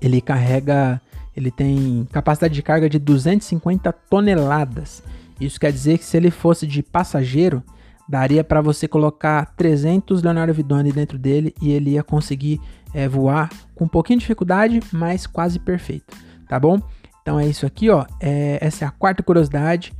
Ele 0.00 0.20
carrega, 0.20 1.00
ele 1.36 1.50
tem 1.50 2.08
capacidade 2.10 2.54
de 2.54 2.62
carga 2.62 2.88
de 2.88 2.98
250 2.98 3.92
toneladas. 3.92 5.02
Isso 5.38 5.60
quer 5.60 5.70
dizer 5.70 5.98
que 5.98 6.04
se 6.04 6.16
ele 6.16 6.30
fosse 6.30 6.66
de 6.66 6.82
passageiro, 6.82 7.62
daria 8.08 8.42
para 8.42 8.62
você 8.62 8.88
colocar 8.88 9.54
300 9.56 10.22
Leonardo 10.22 10.54
Vidoni 10.54 10.92
dentro 10.92 11.18
dele 11.18 11.54
e 11.60 11.70
ele 11.70 11.90
ia 11.90 12.02
conseguir 12.02 12.60
é, 12.94 13.06
voar 13.06 13.50
com 13.74 13.84
um 13.84 13.88
pouquinho 13.88 14.18
de 14.18 14.22
dificuldade, 14.22 14.80
mas 14.92 15.26
quase 15.26 15.58
perfeito, 15.58 16.16
tá 16.48 16.58
bom? 16.58 16.80
Então 17.20 17.38
é 17.38 17.46
isso 17.46 17.66
aqui, 17.66 17.90
ó. 17.90 18.06
É, 18.20 18.58
essa 18.62 18.84
é 18.84 18.88
a 18.88 18.90
quarta 18.90 19.22
curiosidade, 19.22 19.92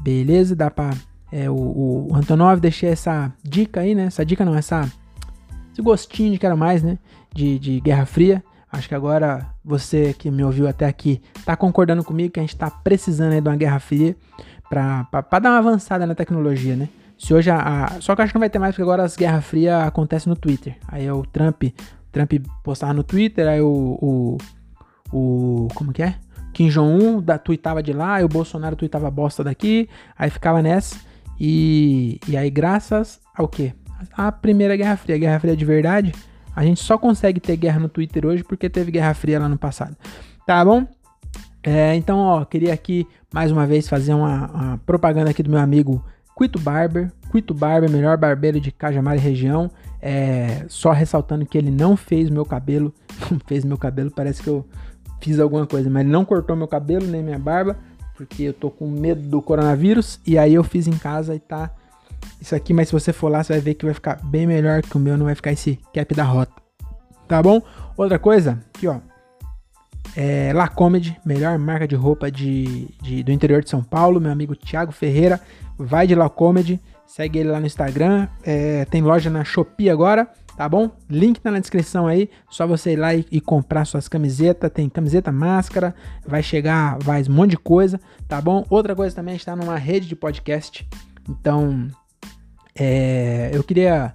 beleza? 0.00 0.54
Dá 0.54 0.70
para 0.70 0.94
é, 1.32 1.50
o, 1.50 1.54
o, 1.54 2.14
Antonov 2.14 2.60
deixei 2.60 2.90
essa 2.90 3.32
dica 3.42 3.80
aí, 3.80 3.94
né? 3.94 4.04
Essa 4.04 4.24
dica 4.24 4.44
não, 4.44 4.54
essa 4.54 4.88
esse 5.72 5.82
gostinho 5.82 6.32
de 6.32 6.38
quero 6.38 6.56
mais, 6.56 6.82
né? 6.82 6.98
De, 7.34 7.58
de 7.58 7.80
Guerra 7.80 8.06
Fria. 8.06 8.44
Acho 8.74 8.88
que 8.88 8.94
agora 8.94 9.46
você 9.64 10.12
que 10.12 10.30
me 10.30 10.42
ouviu 10.42 10.66
até 10.66 10.86
aqui 10.86 11.22
tá 11.44 11.54
concordando 11.54 12.02
comigo 12.02 12.32
que 12.32 12.40
a 12.40 12.42
gente 12.42 12.56
tá 12.56 12.68
precisando 12.68 13.32
aí 13.32 13.40
de 13.40 13.48
uma 13.48 13.56
Guerra 13.56 13.78
Fria 13.78 14.16
para 14.68 15.38
dar 15.40 15.50
uma 15.50 15.58
avançada 15.58 16.04
na 16.04 16.14
tecnologia, 16.14 16.74
né? 16.74 16.88
Se 17.16 17.32
hoje 17.32 17.50
a, 17.50 17.84
a, 17.84 18.00
Só 18.00 18.16
que 18.16 18.22
acho 18.22 18.32
que 18.32 18.36
não 18.36 18.40
vai 18.40 18.50
ter 18.50 18.58
mais, 18.58 18.74
porque 18.74 18.82
agora 18.82 19.04
as 19.04 19.14
Guerras 19.14 19.44
Frias 19.44 19.86
acontecem 19.86 20.28
no 20.28 20.34
Twitter. 20.34 20.76
Aí 20.88 21.06
é 21.06 21.12
o 21.12 21.22
Trump. 21.22 21.62
Trump 22.10 22.32
postava 22.64 22.92
no 22.92 23.04
Twitter, 23.04 23.46
aí 23.46 23.60
o. 23.60 23.96
o, 24.02 24.38
o 25.12 25.68
como 25.74 25.92
que 25.92 26.02
é? 26.02 26.16
Kim 26.52 26.68
Jong-un 26.68 27.22
tweetava 27.42 27.80
de 27.80 27.92
lá, 27.92 28.14
aí 28.14 28.24
o 28.24 28.28
Bolsonaro 28.28 28.74
tweetava 28.74 29.08
bosta 29.08 29.44
daqui, 29.44 29.88
aí 30.18 30.30
ficava 30.30 30.60
nessa. 30.60 30.96
E, 31.38 32.18
e 32.26 32.36
aí, 32.36 32.50
graças 32.50 33.20
ao 33.36 33.46
quê? 33.46 33.72
A 34.16 34.32
primeira 34.32 34.76
Guerra 34.76 34.96
Fria, 34.96 35.14
a 35.14 35.18
Guerra 35.18 35.40
Fria 35.40 35.56
de 35.56 35.64
verdade, 35.64 36.12
a 36.54 36.64
gente 36.64 36.80
só 36.82 36.96
consegue 36.96 37.40
ter 37.40 37.56
guerra 37.56 37.80
no 37.80 37.88
Twitter 37.88 38.24
hoje 38.26 38.44
porque 38.44 38.68
teve 38.68 38.90
Guerra 38.90 39.14
Fria 39.14 39.38
lá 39.38 39.48
no 39.48 39.58
passado. 39.58 39.96
Tá 40.46 40.64
bom? 40.64 40.86
É, 41.62 41.94
então, 41.94 42.18
ó, 42.18 42.44
queria 42.44 42.72
aqui 42.72 43.06
mais 43.32 43.50
uma 43.50 43.66
vez 43.66 43.88
fazer 43.88 44.12
uma, 44.14 44.50
uma 44.50 44.78
propaganda 44.84 45.30
aqui 45.30 45.42
do 45.42 45.50
meu 45.50 45.60
amigo 45.60 46.04
Quito 46.36 46.58
Barber. 46.58 47.10
Quito 47.32 47.54
Barber, 47.54 47.90
melhor 47.90 48.16
barbeiro 48.16 48.60
de 48.60 48.70
Cajamar 48.70 49.16
e 49.16 49.20
região. 49.20 49.70
É, 50.00 50.64
só 50.68 50.92
ressaltando 50.92 51.46
que 51.46 51.56
ele 51.56 51.70
não 51.70 51.96
fez 51.96 52.28
meu 52.28 52.44
cabelo. 52.44 52.92
Não 53.30 53.38
fez 53.46 53.64
meu 53.64 53.78
cabelo, 53.78 54.10
parece 54.10 54.42
que 54.42 54.48
eu 54.48 54.66
fiz 55.20 55.38
alguma 55.38 55.66
coisa, 55.66 55.88
mas 55.88 56.02
ele 56.02 56.10
não 56.10 56.24
cortou 56.24 56.56
meu 56.56 56.66
cabelo 56.66 57.06
nem 57.06 57.22
minha 57.22 57.38
barba, 57.38 57.78
porque 58.16 58.42
eu 58.42 58.52
tô 58.52 58.70
com 58.70 58.86
medo 58.90 59.22
do 59.22 59.40
coronavírus. 59.40 60.20
E 60.26 60.36
aí 60.36 60.52
eu 60.52 60.64
fiz 60.64 60.88
em 60.88 60.98
casa 60.98 61.34
e 61.34 61.38
tá 61.38 61.70
isso 62.40 62.54
aqui, 62.54 62.72
mas 62.72 62.88
se 62.88 62.92
você 62.92 63.12
for 63.12 63.28
lá, 63.28 63.42
você 63.42 63.54
vai 63.54 63.60
ver 63.60 63.74
que 63.74 63.84
vai 63.84 63.94
ficar 63.94 64.20
bem 64.24 64.46
melhor 64.46 64.82
que 64.82 64.96
o 64.96 65.00
meu, 65.00 65.16
não 65.16 65.26
vai 65.26 65.34
ficar 65.34 65.52
esse 65.52 65.78
cap 65.92 66.14
da 66.14 66.24
rota. 66.24 66.52
Tá 67.26 67.42
bom? 67.42 67.62
Outra 67.96 68.18
coisa, 68.18 68.62
aqui 68.74 68.86
ó. 68.86 68.98
É, 70.16 70.52
La 70.52 70.68
Comedy, 70.68 71.16
melhor 71.24 71.58
marca 71.58 71.88
de 71.88 71.94
roupa 71.94 72.30
de, 72.30 72.88
de, 73.02 73.22
do 73.22 73.32
interior 73.32 73.62
de 73.62 73.70
São 73.70 73.82
Paulo. 73.82 74.20
Meu 74.20 74.30
amigo 74.30 74.54
Thiago 74.54 74.92
Ferreira 74.92 75.40
vai 75.76 76.06
de 76.06 76.14
La 76.14 76.28
Comedy, 76.28 76.80
segue 77.06 77.38
ele 77.38 77.50
lá 77.50 77.58
no 77.58 77.66
Instagram. 77.66 78.28
É, 78.42 78.84
tem 78.84 79.02
loja 79.02 79.28
na 79.28 79.42
Shopee 79.42 79.90
agora, 79.90 80.28
tá 80.56 80.68
bom? 80.68 80.90
Link 81.10 81.40
tá 81.40 81.50
na 81.50 81.58
descrição 81.58 82.06
aí, 82.06 82.30
só 82.48 82.66
você 82.66 82.92
ir 82.92 82.96
lá 82.96 83.14
e, 83.14 83.26
e, 83.30 83.40
comprar 83.40 83.84
suas 83.84 84.06
camisetas. 84.06 84.70
Tem 84.70 84.88
camiseta, 84.88 85.32
máscara, 85.32 85.94
vai 86.26 86.42
chegar, 86.42 86.98
vai 87.00 87.22
um 87.28 87.32
monte 87.32 87.52
de 87.52 87.58
coisa, 87.58 88.00
tá 88.28 88.40
bom? 88.40 88.64
Outra 88.70 88.94
coisa 88.94 89.16
também, 89.16 89.34
está 89.34 89.56
numa 89.56 89.76
rede 89.76 90.06
de 90.06 90.14
podcast. 90.14 90.86
Então, 91.28 91.88
é, 92.76 93.50
eu 93.52 93.62
queria 93.62 94.14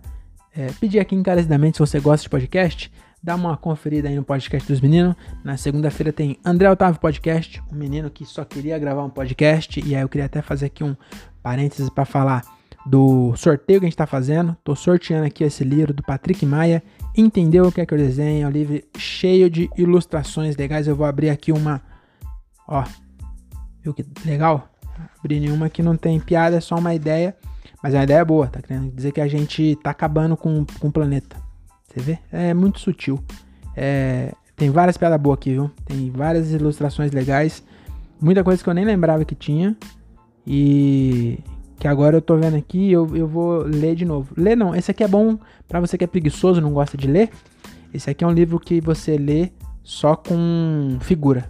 é, 0.55 0.67
pedir 0.79 0.99
aqui 0.99 1.15
encarecidamente, 1.15 1.77
se 1.77 1.79
você 1.79 1.99
gosta 1.99 2.23
de 2.23 2.29
podcast, 2.29 2.91
dá 3.21 3.35
uma 3.35 3.55
conferida 3.55 4.09
aí 4.09 4.15
no 4.15 4.23
podcast 4.23 4.67
dos 4.71 4.81
meninos. 4.81 5.15
Na 5.43 5.57
segunda-feira 5.57 6.11
tem 6.11 6.37
André 6.43 6.69
Otávio 6.69 6.99
Podcast, 6.99 7.61
um 7.71 7.75
menino 7.75 8.09
que 8.09 8.25
só 8.25 8.43
queria 8.43 8.77
gravar 8.79 9.03
um 9.03 9.09
podcast. 9.09 9.81
E 9.85 9.95
aí 9.95 10.01
eu 10.01 10.09
queria 10.09 10.25
até 10.25 10.41
fazer 10.41 10.67
aqui 10.67 10.83
um 10.83 10.95
parênteses 11.41 11.89
para 11.89 12.05
falar 12.05 12.43
do 12.85 13.35
sorteio 13.35 13.79
que 13.79 13.85
a 13.85 13.87
gente 13.87 13.93
está 13.93 14.07
fazendo. 14.07 14.55
Tô 14.63 14.75
sorteando 14.75 15.25
aqui 15.25 15.43
esse 15.43 15.63
livro 15.63 15.93
do 15.93 16.03
Patrick 16.03 16.45
Maia. 16.45 16.81
Entendeu 17.15 17.67
o 17.67 17.71
que 17.71 17.81
é 17.81 17.85
que 17.85 17.93
eu 17.93 17.97
desenho? 17.97 18.45
É 18.45 18.47
um 18.47 18.51
livro 18.51 18.81
cheio 18.97 19.49
de 19.49 19.69
ilustrações 19.77 20.55
legais. 20.55 20.87
Eu 20.87 20.95
vou 20.95 21.05
abrir 21.05 21.29
aqui 21.29 21.51
uma. 21.51 21.81
Ó, 22.67 22.83
viu 23.81 23.93
que 23.93 24.05
legal? 24.25 24.69
Abrir 25.19 25.39
nenhuma 25.39 25.69
que 25.69 25.83
não 25.83 25.95
tem 25.95 26.19
piada, 26.19 26.57
é 26.57 26.61
só 26.61 26.75
uma 26.75 26.93
ideia. 26.93 27.35
Mas 27.81 27.93
é 27.93 27.97
uma 27.97 28.03
ideia 28.03 28.23
boa, 28.25 28.47
tá 28.47 28.61
querendo 28.61 28.91
dizer 28.91 29.11
que 29.11 29.21
a 29.21 29.27
gente 29.27 29.77
tá 29.81 29.91
acabando 29.91 30.35
com, 30.35 30.65
com 30.79 30.87
o 30.87 30.91
planeta. 30.91 31.37
Você 31.87 31.99
vê? 32.01 32.19
É 32.31 32.53
muito 32.53 32.79
sutil. 32.79 33.19
É, 33.75 34.33
tem 34.55 34.69
várias 34.69 34.97
piadas 34.97 35.19
boas 35.19 35.37
aqui, 35.37 35.51
viu? 35.51 35.71
Tem 35.85 36.11
várias 36.11 36.51
ilustrações 36.51 37.11
legais. 37.11 37.63
Muita 38.19 38.43
coisa 38.43 38.61
que 38.61 38.69
eu 38.69 38.73
nem 38.73 38.85
lembrava 38.85 39.23
que 39.23 39.33
tinha. 39.33 39.75
E 40.45 41.39
que 41.79 41.87
agora 41.87 42.17
eu 42.17 42.21
tô 42.21 42.35
vendo 42.35 42.57
aqui, 42.57 42.91
eu, 42.91 43.15
eu 43.15 43.27
vou 43.27 43.63
ler 43.63 43.95
de 43.95 44.03
novo. 44.03 44.33
Ler 44.35 44.57
não, 44.57 44.75
esse 44.75 44.91
aqui 44.91 45.03
é 45.03 45.07
bom 45.07 45.39
para 45.67 45.79
você 45.79 45.97
que 45.97 46.03
é 46.03 46.07
preguiçoso, 46.07 46.59
não 46.59 46.73
gosta 46.73 46.97
de 46.97 47.07
ler. 47.07 47.29
Esse 47.93 48.09
aqui 48.09 48.23
é 48.23 48.27
um 48.27 48.31
livro 48.31 48.59
que 48.59 48.81
você 48.81 49.17
lê 49.17 49.51
só 49.81 50.15
com 50.15 50.97
figura. 50.99 51.49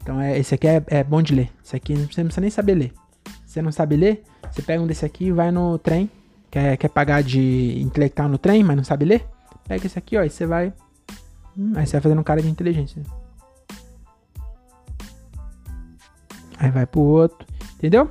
Então 0.00 0.20
é, 0.20 0.38
esse 0.38 0.54
aqui 0.54 0.68
é, 0.68 0.82
é 0.86 1.02
bom 1.02 1.20
de 1.20 1.34
ler. 1.34 1.50
Esse 1.64 1.74
aqui 1.74 1.94
você 1.94 2.20
não 2.20 2.28
precisa 2.28 2.40
nem 2.40 2.50
saber 2.50 2.74
ler. 2.74 2.92
Você 3.48 3.62
não 3.62 3.72
sabe 3.72 3.96
ler? 3.96 4.22
Você 4.52 4.60
pega 4.60 4.82
um 4.82 4.86
desse 4.86 5.06
aqui 5.06 5.24
e 5.24 5.32
vai 5.32 5.50
no 5.50 5.78
trem. 5.78 6.10
Quer, 6.50 6.76
quer 6.76 6.88
pagar 6.88 7.22
de 7.22 7.80
intelectual 7.80 8.28
no 8.28 8.36
trem, 8.36 8.62
mas 8.62 8.76
não 8.76 8.84
sabe 8.84 9.06
ler? 9.06 9.26
Pega 9.66 9.86
esse 9.86 9.98
aqui, 9.98 10.18
ó, 10.18 10.22
e 10.22 10.28
você 10.28 10.44
vai. 10.44 10.70
Hum, 11.56 11.72
aí 11.74 11.86
você 11.86 11.92
vai 11.92 12.02
fazendo 12.02 12.18
um 12.20 12.24
cara 12.24 12.42
de 12.42 12.48
inteligência. 12.48 13.02
Aí 16.58 16.70
vai 16.70 16.84
pro 16.84 17.00
outro. 17.00 17.46
Entendeu? 17.76 18.10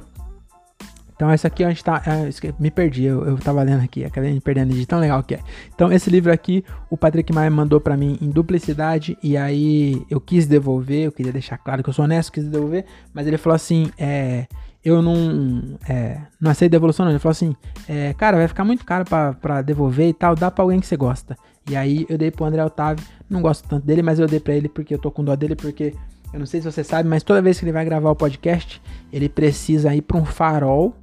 Então, 1.16 1.32
esse 1.32 1.46
aqui 1.46 1.64
a 1.64 1.70
gente 1.70 1.84
tá. 1.84 2.02
É, 2.06 2.54
me 2.60 2.72
perdi, 2.72 3.04
eu, 3.04 3.24
eu 3.24 3.38
tava 3.38 3.62
lendo 3.62 3.84
aqui, 3.84 4.06
acabei 4.06 4.34
me 4.34 4.42
perdendo 4.42 4.74
de 4.74 4.86
tão 4.88 5.00
legal 5.00 5.22
que 5.22 5.36
é. 5.36 5.40
Então, 5.74 5.92
esse 5.92 6.10
livro 6.10 6.32
aqui, 6.32 6.66
o 6.90 6.98
Patrick 6.98 7.32
Maia 7.32 7.52
mandou 7.52 7.80
para 7.80 7.96
mim 7.96 8.18
em 8.22 8.30
duplicidade, 8.30 9.16
e 9.22 9.38
aí 9.38 10.04
eu 10.10 10.20
quis 10.20 10.48
devolver, 10.48 11.06
eu 11.06 11.12
queria 11.12 11.32
deixar 11.32 11.58
claro 11.60 11.84
que 11.84 11.90
eu 11.90 11.94
sou 11.94 12.06
honesto, 12.06 12.32
quis 12.32 12.44
devolver, 12.44 12.86
mas 13.14 13.28
ele 13.28 13.38
falou 13.38 13.56
assim: 13.56 13.92
é, 13.98 14.48
eu 14.88 15.02
não, 15.02 15.78
é, 15.88 16.22
não 16.40 16.52
aceito 16.52 16.72
devolução, 16.72 17.06
não. 17.06 17.12
Ele 17.12 17.20
falou 17.20 17.32
assim: 17.32 17.56
é, 17.88 18.14
cara, 18.14 18.38
vai 18.38 18.48
ficar 18.48 18.64
muito 18.64 18.86
caro 18.86 19.06
para 19.06 19.62
devolver 19.62 20.10
e 20.10 20.14
tal, 20.14 20.36
dá 20.36 20.50
pra 20.50 20.64
alguém 20.64 20.80
que 20.80 20.88
você 20.88 20.98
gosta. 20.98 21.36
E 21.70 21.76
aí 21.76 22.06
eu 22.08 22.18
dei 22.18 22.32
pro 22.32 22.46
André 22.46 22.64
Otávio, 22.64 23.06
não 23.30 23.42
gosto 23.42 23.68
tanto 23.68 23.86
dele, 23.86 24.02
mas 24.02 24.20
eu 24.20 24.28
dei 24.28 24.40
pra 24.40 24.54
ele 24.54 24.70
porque 24.70 24.94
eu 24.94 25.00
tô 25.00 25.12
com 25.12 25.24
dó 25.24 25.36
dele, 25.36 25.56
porque 25.56 25.94
eu 26.34 26.40
não 26.40 26.46
sei 26.46 26.62
se 26.62 26.72
você 26.72 26.84
sabe, 26.84 27.10
mas 27.10 27.24
toda 27.24 27.42
vez 27.42 27.60
que 27.60 27.66
ele 27.66 27.72
vai 27.72 27.84
gravar 27.84 28.10
o 28.10 28.16
podcast, 28.16 28.82
ele 29.12 29.28
precisa 29.28 29.94
ir 29.94 30.02
pra 30.02 30.18
um 30.18 30.26
farol 30.26 30.96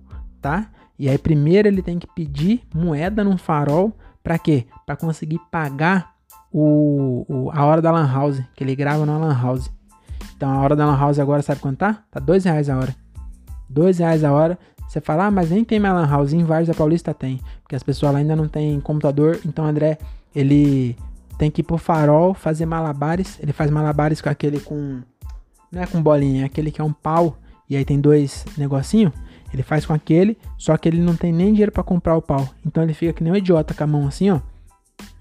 tá? 0.45 0.67
E 0.99 1.09
aí 1.09 1.17
primeiro 1.17 1.67
ele 1.67 1.81
tem 1.81 1.99
que 1.99 2.07
pedir 2.07 2.63
moeda 2.75 3.25
num 3.25 3.39
farol 3.39 3.97
para 4.23 4.39
quê? 4.39 4.67
Para 4.85 4.95
conseguir 4.95 5.41
pagar 5.51 6.13
o, 6.53 7.25
o, 7.27 7.51
a 7.51 7.65
hora 7.65 7.81
da 7.81 7.91
lan 7.91 8.07
house, 8.07 8.43
que 8.55 8.63
ele 8.63 8.77
grava 8.77 9.07
na 9.07 9.17
lan 9.17 9.35
house. 9.35 9.71
Então 10.37 10.51
a 10.51 10.61
hora 10.61 10.77
da 10.77 10.85
lan 10.85 10.99
house 10.99 11.19
agora 11.19 11.41
sabe 11.41 11.61
quanto 11.63 11.79
tá? 11.79 12.05
Tá 12.11 12.21
dois 12.21 12.45
reais 12.45 12.69
a 12.69 12.77
hora. 12.77 12.95
Dois 13.69 13.99
reais 13.99 14.25
a 14.25 14.33
hora. 14.33 14.59
Você 14.89 15.01
fala, 15.01 15.27
ah, 15.27 15.31
mas 15.31 15.51
nem 15.51 15.65
tem 15.65 15.81
mais 15.81 15.95
lan 15.95 16.07
house. 16.07 16.33
Em 16.33 16.45
Paulista 16.77 17.13
tem. 17.13 17.41
Porque 17.63 17.75
as 17.75 17.83
pessoas 17.83 18.13
lá 18.13 18.19
ainda 18.19 18.37
não 18.37 18.49
tem 18.49 18.79
computador. 18.81 19.41
Então 19.45 19.65
André, 19.65 19.99
ele 20.35 20.97
tem 21.39 21.51
que 21.51 21.61
ir 21.61 21.65
pro 21.65 21.79
farol 21.79 22.35
fazer 22.35 22.67
malabares. 22.67 23.39
Ele 23.41 23.53
faz 23.53 23.71
malabares 23.71 24.21
com 24.21 24.29
aquele 24.29 24.61
com... 24.61 25.01
Não 25.73 25.83
é 25.83 25.87
com 25.87 26.01
bolinha, 26.01 26.43
é 26.43 26.47
aquele 26.47 26.71
que 26.71 26.81
é 26.81 26.85
um 26.85 26.93
pau. 26.93 27.37
E 27.69 27.77
aí 27.77 27.85
tem 27.85 28.01
dois 28.01 28.45
negocinho. 28.57 29.13
Ele 29.53 29.63
faz 29.63 29.87
com 29.87 29.93
aquele, 29.93 30.37
só 30.59 30.77
que 30.77 30.89
ele 30.89 31.01
não 31.01 31.15
tem 31.17 31.33
nem 31.33 31.53
dinheiro 31.53 31.71
para 31.71 31.85
comprar 31.85 32.17
o 32.17 32.23
pau. 32.23 32.49
Então 32.67 32.83
ele 32.83 32.93
fica 32.93 33.13
que 33.13 33.23
nem 33.23 33.33
um 33.33 33.37
idiota 33.37 33.73
com 33.73 33.85
a 33.85 33.87
mão 33.87 34.07
assim, 34.07 34.31
ó. 34.31 34.41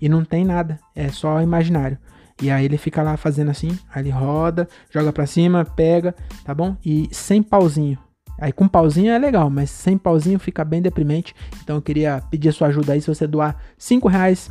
E 0.02 0.10
não 0.10 0.26
tem 0.26 0.44
nada, 0.44 0.80
é 0.96 1.10
só 1.10 1.40
imaginário. 1.42 1.98
E 2.42 2.50
aí 2.50 2.66
ele 2.66 2.78
fica 2.78 3.04
lá 3.04 3.16
fazendo 3.16 3.52
assim, 3.52 3.78
aí 3.94 4.02
ele 4.02 4.10
roda, 4.10 4.68
joga 4.90 5.14
para 5.14 5.28
cima, 5.28 5.64
pega, 5.64 6.16
tá 6.44 6.54
bom? 6.54 6.76
E 6.84 7.08
sem 7.12 7.44
pauzinho. 7.44 7.98
Aí 8.40 8.52
com 8.52 8.68
pauzinho 8.68 9.12
é 9.12 9.18
legal, 9.18 9.50
mas 9.50 9.70
sem 9.70 9.98
pauzinho 9.98 10.40
fica 10.40 10.64
bem 10.66 10.82
deprimente. 10.82 11.36
Então 11.64 11.78
eu 11.78 11.82
queria 11.82 12.22
pedir 12.30 12.52
sua 12.52 12.68
ajuda 12.68 12.94
aí, 12.94 13.02
se 13.02 13.08
você 13.08 13.28
doar 13.28 13.56
5 13.78 14.08
reais 14.08 14.50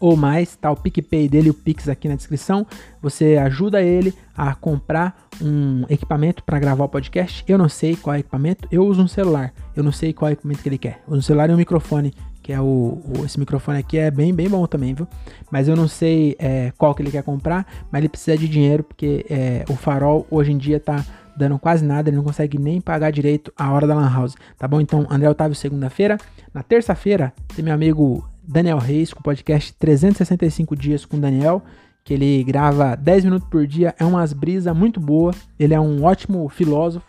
ou 0.00 0.16
mais, 0.16 0.56
tá 0.56 0.70
o 0.70 0.76
PicPay 0.76 1.28
dele 1.28 1.50
o 1.50 1.54
Pix 1.54 1.86
aqui 1.86 2.08
na 2.08 2.14
descrição. 2.14 2.66
Você 3.02 3.36
ajuda 3.36 3.82
ele 3.82 4.14
a 4.34 4.54
comprar 4.54 5.28
um 5.42 5.84
equipamento 5.90 6.42
para 6.42 6.58
gravar 6.58 6.84
o 6.84 6.88
podcast. 6.88 7.44
Eu 7.46 7.58
não 7.58 7.68
sei 7.68 7.94
qual 7.94 8.14
é 8.14 8.18
o 8.18 8.20
equipamento, 8.20 8.66
eu 8.72 8.86
uso 8.86 9.02
um 9.02 9.08
celular. 9.08 9.52
Eu 9.76 9.82
não 9.82 9.92
sei 9.92 10.14
qual 10.14 10.30
é 10.30 10.32
o 10.32 10.34
equipamento 10.34 10.62
que 10.62 10.68
ele 10.70 10.78
quer. 10.78 11.02
Eu 11.06 11.12
uso 11.12 11.18
um 11.18 11.22
celular 11.22 11.50
e 11.50 11.52
um 11.52 11.58
microfone, 11.58 12.14
que 12.42 12.50
é 12.50 12.58
o, 12.58 12.64
o, 12.64 13.26
esse 13.26 13.38
microfone 13.38 13.78
aqui 13.78 13.98
é 13.98 14.10
bem 14.10 14.32
bem 14.34 14.48
bom 14.48 14.66
também, 14.66 14.94
viu? 14.94 15.06
Mas 15.50 15.68
eu 15.68 15.76
não 15.76 15.86
sei 15.86 16.34
é, 16.38 16.72
qual 16.78 16.94
que 16.94 17.02
ele 17.02 17.10
quer 17.10 17.22
comprar, 17.22 17.66
mas 17.92 18.00
ele 18.00 18.08
precisa 18.08 18.38
de 18.38 18.48
dinheiro 18.48 18.82
porque 18.82 19.26
é, 19.28 19.66
o 19.68 19.76
farol 19.76 20.26
hoje 20.30 20.50
em 20.50 20.56
dia 20.56 20.80
tá 20.80 21.04
dando 21.40 21.58
quase 21.58 21.84
nada, 21.84 22.08
ele 22.08 22.16
não 22.16 22.24
consegue 22.24 22.58
nem 22.58 22.80
pagar 22.80 23.10
direito 23.10 23.52
a 23.56 23.72
hora 23.72 23.86
da 23.86 23.94
lan 23.94 24.08
house, 24.08 24.36
tá 24.58 24.68
bom? 24.68 24.80
Então, 24.80 25.06
André 25.10 25.28
Otávio 25.28 25.54
segunda-feira, 25.54 26.18
na 26.52 26.62
terça-feira 26.62 27.32
tem 27.54 27.64
meu 27.64 27.74
amigo 27.74 28.28
Daniel 28.46 28.78
Reis 28.78 29.12
com 29.12 29.20
o 29.20 29.22
podcast 29.22 29.72
365 29.74 30.76
dias 30.76 31.04
com 31.04 31.18
Daniel, 31.18 31.62
que 32.04 32.14
ele 32.14 32.44
grava 32.44 32.94
10 32.94 33.24
minutos 33.24 33.48
por 33.48 33.66
dia, 33.66 33.94
é 33.98 34.04
umas 34.04 34.32
brisa 34.32 34.74
muito 34.74 35.00
boa, 35.00 35.32
ele 35.58 35.74
é 35.74 35.80
um 35.80 36.04
ótimo 36.04 36.48
filósofo 36.48 37.06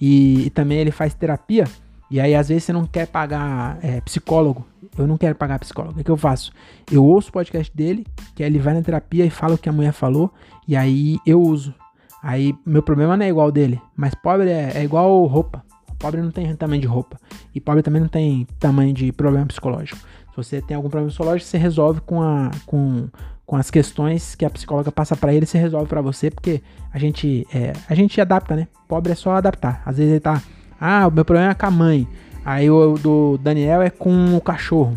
e, 0.00 0.46
e 0.46 0.50
também 0.50 0.78
ele 0.78 0.90
faz 0.90 1.14
terapia. 1.14 1.64
E 2.10 2.20
aí, 2.20 2.34
às 2.34 2.50
vezes, 2.50 2.64
você 2.64 2.72
não 2.74 2.84
quer 2.84 3.06
pagar 3.06 3.78
é, 3.82 4.00
psicólogo. 4.02 4.66
Eu 4.98 5.06
não 5.06 5.16
quero 5.16 5.34
pagar 5.34 5.58
psicólogo. 5.58 5.98
O 5.98 6.04
que 6.04 6.10
eu 6.10 6.16
faço? 6.16 6.52
Eu 6.90 7.02
ouço 7.02 7.30
o 7.30 7.32
podcast 7.32 7.74
dele, 7.74 8.06
que 8.34 8.42
aí 8.42 8.50
ele 8.50 8.58
vai 8.58 8.74
na 8.74 8.82
terapia 8.82 9.24
e 9.24 9.30
fala 9.30 9.54
o 9.54 9.58
que 9.58 9.68
a 9.68 9.72
mulher 9.72 9.92
falou, 9.92 10.30
e 10.68 10.76
aí 10.76 11.18
eu 11.26 11.40
uso. 11.40 11.74
Aí, 12.22 12.54
meu 12.64 12.82
problema 12.82 13.16
não 13.16 13.26
é 13.26 13.28
igual 13.28 13.50
dele, 13.50 13.80
mas 13.96 14.14
pobre 14.14 14.48
é, 14.48 14.72
é 14.76 14.84
igual 14.84 15.24
roupa. 15.26 15.64
Pobre 15.98 16.20
não 16.20 16.30
tem 16.30 16.54
tamanho 16.54 16.80
de 16.80 16.86
roupa. 16.86 17.16
E 17.54 17.60
pobre 17.60 17.82
também 17.82 18.00
não 18.00 18.08
tem 18.08 18.46
tamanho 18.58 18.92
de 18.92 19.10
problema 19.12 19.46
psicológico. 19.46 19.98
Se 19.98 20.36
você 20.36 20.62
tem 20.62 20.76
algum 20.76 20.88
problema 20.88 21.08
psicológico, 21.08 21.48
você 21.48 21.58
resolve 21.58 22.00
com, 22.00 22.22
a, 22.22 22.50
com, 22.64 23.08
com 23.44 23.56
as 23.56 23.70
questões 23.70 24.34
que 24.34 24.44
a 24.44 24.50
psicóloga 24.50 24.92
passa 24.92 25.16
para 25.16 25.34
ele, 25.34 25.46
você 25.46 25.58
resolve 25.58 25.86
para 25.86 26.00
você, 26.00 26.30
porque 26.30 26.62
a 26.92 26.98
gente, 26.98 27.46
é, 27.52 27.72
a 27.88 27.94
gente 27.94 28.20
adapta, 28.20 28.56
né? 28.56 28.68
Pobre 28.88 29.12
é 29.12 29.14
só 29.14 29.32
adaptar. 29.32 29.82
Às 29.84 29.98
vezes 29.98 30.12
ele 30.12 30.20
tá, 30.20 30.40
ah, 30.80 31.06
o 31.08 31.10
meu 31.10 31.24
problema 31.24 31.50
é 31.50 31.54
com 31.54 31.66
a 31.66 31.70
mãe. 31.70 32.08
Aí 32.44 32.70
o 32.70 32.94
do 32.94 33.38
Daniel 33.38 33.82
é 33.82 33.90
com 33.90 34.36
o 34.36 34.40
cachorro. 34.40 34.96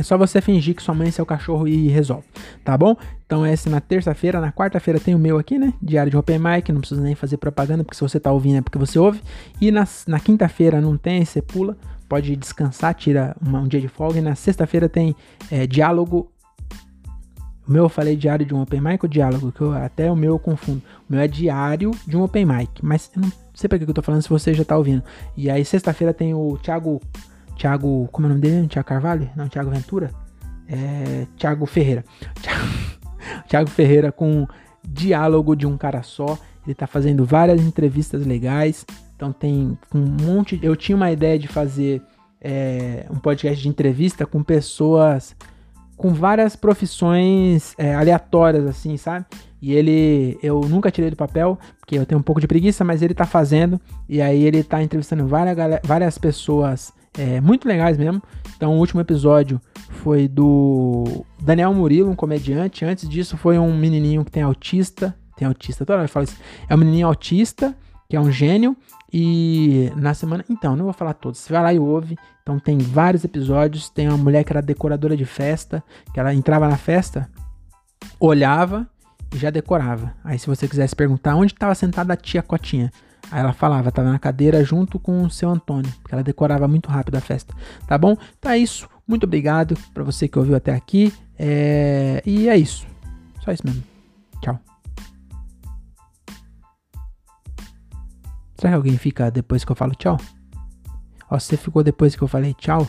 É 0.00 0.02
só 0.02 0.16
você 0.16 0.40
fingir 0.40 0.74
que 0.74 0.82
sua 0.82 0.94
mãe 0.94 1.08
é 1.08 1.10
seu 1.10 1.26
cachorro 1.26 1.68
e 1.68 1.88
resolve, 1.88 2.24
tá 2.64 2.76
bom? 2.76 2.96
Então 3.26 3.46
esse 3.46 3.68
na 3.68 3.80
terça-feira, 3.80 4.40
na 4.40 4.50
quarta-feira 4.50 4.98
tem 4.98 5.14
o 5.14 5.18
meu 5.18 5.38
aqui, 5.38 5.58
né? 5.58 5.74
Diário 5.80 6.10
de 6.10 6.16
Open 6.16 6.38
Mic, 6.38 6.72
não 6.72 6.80
precisa 6.80 7.02
nem 7.02 7.14
fazer 7.14 7.36
propaganda, 7.36 7.84
porque 7.84 7.96
se 7.96 8.02
você 8.02 8.18
tá 8.18 8.32
ouvindo 8.32 8.56
é 8.56 8.62
porque 8.62 8.78
você 8.78 8.98
ouve. 8.98 9.20
E 9.60 9.70
na, 9.70 9.86
na 10.06 10.18
quinta-feira 10.18 10.80
não 10.80 10.96
tem, 10.96 11.24
você 11.24 11.42
pula 11.42 11.76
pode 12.10 12.34
descansar, 12.34 12.92
tira 12.92 13.36
uma, 13.40 13.60
um 13.60 13.68
dia 13.68 13.80
de 13.80 13.86
folga. 13.86 14.18
E 14.18 14.20
na 14.20 14.34
sexta-feira 14.34 14.88
tem 14.88 15.14
é, 15.48 15.64
diálogo. 15.64 16.28
O 17.66 17.72
meu 17.72 17.84
eu 17.84 17.88
falei 17.88 18.16
diário 18.16 18.44
de 18.44 18.52
um 18.52 18.60
open 18.60 18.80
mic 18.80 19.04
ou 19.04 19.08
diálogo? 19.08 19.52
Que 19.52 19.60
eu, 19.60 19.72
até 19.72 20.10
o 20.10 20.16
meu 20.16 20.32
eu 20.32 20.38
confundo. 20.38 20.82
O 21.08 21.12
meu 21.12 21.20
é 21.20 21.28
diário 21.28 21.92
de 22.04 22.16
um 22.16 22.24
open 22.24 22.44
mic. 22.44 22.68
Mas 22.82 23.12
eu 23.14 23.22
não 23.22 23.32
sei 23.54 23.68
pra 23.68 23.78
que 23.78 23.84
eu 23.88 23.94
tô 23.94 24.02
falando 24.02 24.22
se 24.22 24.28
você 24.28 24.52
já 24.52 24.64
tá 24.64 24.76
ouvindo. 24.76 25.04
E 25.36 25.48
aí 25.48 25.64
sexta-feira 25.64 26.12
tem 26.12 26.34
o 26.34 26.58
Thiago. 26.60 27.00
Thiago. 27.60 28.08
Como 28.10 28.26
é 28.26 28.30
o 28.30 28.30
nome 28.30 28.40
dele? 28.40 28.66
Thiago 28.66 28.88
Carvalho? 28.88 29.28
Não, 29.36 29.46
Thiago 29.46 29.70
Ventura? 29.70 30.10
É. 30.66 31.26
Thiago 31.36 31.66
Ferreira. 31.66 32.02
Thiago, 32.40 32.64
Thiago 33.46 33.70
Ferreira 33.70 34.10
com 34.10 34.46
diálogo 34.82 35.54
de 35.54 35.66
um 35.66 35.76
cara 35.76 36.02
só. 36.02 36.38
Ele 36.66 36.74
tá 36.74 36.86
fazendo 36.86 37.22
várias 37.24 37.60
entrevistas 37.60 38.24
legais. 38.24 38.86
Então 39.14 39.30
tem 39.30 39.76
um 39.94 40.00
monte. 40.22 40.58
Eu 40.62 40.74
tinha 40.74 40.96
uma 40.96 41.10
ideia 41.10 41.38
de 41.38 41.48
fazer 41.48 42.02
é, 42.40 43.04
um 43.10 43.18
podcast 43.18 43.62
de 43.62 43.68
entrevista 43.68 44.24
com 44.24 44.42
pessoas 44.42 45.36
com 45.98 46.14
várias 46.14 46.56
profissões 46.56 47.74
é, 47.76 47.94
aleatórias, 47.94 48.64
assim, 48.64 48.96
sabe? 48.96 49.26
E 49.60 49.74
ele, 49.74 50.38
eu 50.42 50.62
nunca 50.62 50.90
tirei 50.90 51.10
do 51.10 51.16
papel, 51.16 51.58
porque 51.78 51.98
eu 51.98 52.06
tenho 52.06 52.18
um 52.18 52.22
pouco 52.22 52.40
de 52.40 52.48
preguiça, 52.48 52.82
mas 52.82 53.02
ele 53.02 53.12
tá 53.12 53.26
fazendo. 53.26 53.78
E 54.08 54.22
aí 54.22 54.42
ele 54.42 54.64
tá 54.64 54.82
entrevistando 54.82 55.26
várias, 55.26 55.54
várias 55.84 56.16
pessoas 56.16 56.90
é, 57.18 57.40
muito 57.40 57.66
legais 57.66 57.96
mesmo. 57.96 58.22
Então 58.56 58.74
o 58.74 58.78
último 58.78 59.00
episódio 59.00 59.60
foi 60.02 60.28
do 60.28 61.24
Daniel 61.40 61.72
Murilo, 61.74 62.10
um 62.10 62.16
comediante. 62.16 62.84
Antes 62.84 63.08
disso 63.08 63.36
foi 63.36 63.58
um 63.58 63.76
menininho 63.76 64.24
que 64.24 64.30
tem 64.30 64.42
autista. 64.42 65.16
Tem 65.36 65.48
autista, 65.48 65.84
toda 65.84 65.98
hora 65.98 66.04
eu 66.04 66.08
falo 66.08 66.24
isso. 66.24 66.36
É 66.68 66.74
um 66.74 66.78
menininho 66.78 67.06
autista, 67.06 67.74
que 68.08 68.16
é 68.16 68.20
um 68.20 68.30
gênio. 68.30 68.76
E 69.12 69.90
na 69.96 70.14
semana. 70.14 70.44
Então, 70.48 70.76
não 70.76 70.84
vou 70.84 70.92
falar 70.92 71.14
todos. 71.14 71.40
Você 71.40 71.52
vai 71.52 71.62
lá 71.62 71.74
e 71.74 71.78
ouve. 71.78 72.16
Então 72.42 72.60
tem 72.60 72.78
vários 72.78 73.24
episódios. 73.24 73.88
Tem 73.88 74.08
uma 74.08 74.16
mulher 74.16 74.44
que 74.44 74.52
era 74.52 74.62
decoradora 74.62 75.16
de 75.16 75.24
festa. 75.24 75.82
Que 76.12 76.20
ela 76.20 76.32
entrava 76.32 76.68
na 76.68 76.76
festa, 76.76 77.28
olhava 78.20 78.88
e 79.34 79.38
já 79.38 79.50
decorava. 79.50 80.14
Aí 80.22 80.38
se 80.38 80.46
você 80.46 80.68
quisesse 80.68 80.94
perguntar 80.94 81.34
onde 81.34 81.52
estava 81.52 81.74
sentada 81.74 82.12
a 82.12 82.16
tia 82.16 82.42
Cotinha. 82.42 82.92
Aí 83.30 83.40
ela 83.40 83.52
falava, 83.52 83.90
estava 83.90 84.10
na 84.10 84.18
cadeira 84.18 84.64
junto 84.64 84.98
com 84.98 85.22
o 85.22 85.30
seu 85.30 85.48
Antônio, 85.48 85.92
porque 86.02 86.14
ela 86.14 86.22
decorava 86.22 86.66
muito 86.66 86.88
rápido 86.88 87.14
a 87.16 87.20
festa. 87.20 87.54
Tá 87.86 87.96
bom? 87.96 88.16
É 88.42 88.58
isso. 88.58 88.88
Muito 89.06 89.24
obrigado 89.24 89.76
para 89.94 90.02
você 90.02 90.26
que 90.26 90.38
ouviu 90.38 90.56
até 90.56 90.74
aqui. 90.74 91.12
É... 91.38 92.22
E 92.26 92.48
é 92.48 92.56
isso. 92.56 92.86
Só 93.44 93.52
isso 93.52 93.62
mesmo. 93.64 93.84
Tchau. 94.42 94.58
Será 98.56 98.70
que 98.70 98.76
alguém 98.76 98.98
fica 98.98 99.30
depois 99.30 99.64
que 99.64 99.70
eu 99.70 99.76
falo 99.76 99.94
tchau? 99.94 100.18
Ó, 101.30 101.38
você 101.38 101.56
ficou 101.56 101.84
depois 101.84 102.16
que 102.16 102.22
eu 102.22 102.28
falei 102.28 102.52
tchau, 102.54 102.86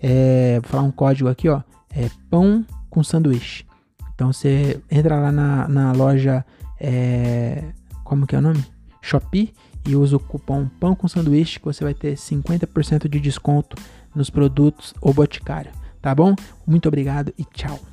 é, 0.00 0.58
vou 0.60 0.70
falar 0.70 0.82
um 0.82 0.90
código 0.90 1.28
aqui, 1.28 1.48
ó. 1.48 1.62
É 1.94 2.08
pão 2.30 2.64
com 2.88 3.04
sanduíche. 3.04 3.66
Então 4.14 4.32
você 4.32 4.82
entra 4.90 5.20
lá 5.20 5.30
na, 5.30 5.68
na 5.68 5.92
loja. 5.92 6.44
É, 6.80 7.62
como 8.02 8.26
que 8.26 8.34
é 8.34 8.38
o 8.38 8.42
nome? 8.42 8.64
Shopee 9.02 9.54
e 9.86 9.96
usa 9.96 10.16
o 10.16 10.20
cupom 10.20 10.68
Pão 10.80 10.94
com 10.94 11.08
Sanduíche 11.08 11.58
que 11.58 11.64
você 11.64 11.84
vai 11.84 11.94
ter 11.94 12.14
50% 12.14 13.08
de 13.08 13.20
desconto 13.20 13.76
nos 14.14 14.30
produtos 14.30 14.94
O 15.00 15.12
Boticário, 15.12 15.72
tá 16.00 16.14
bom? 16.14 16.34
Muito 16.66 16.88
obrigado 16.88 17.32
e 17.38 17.44
tchau. 17.44 17.91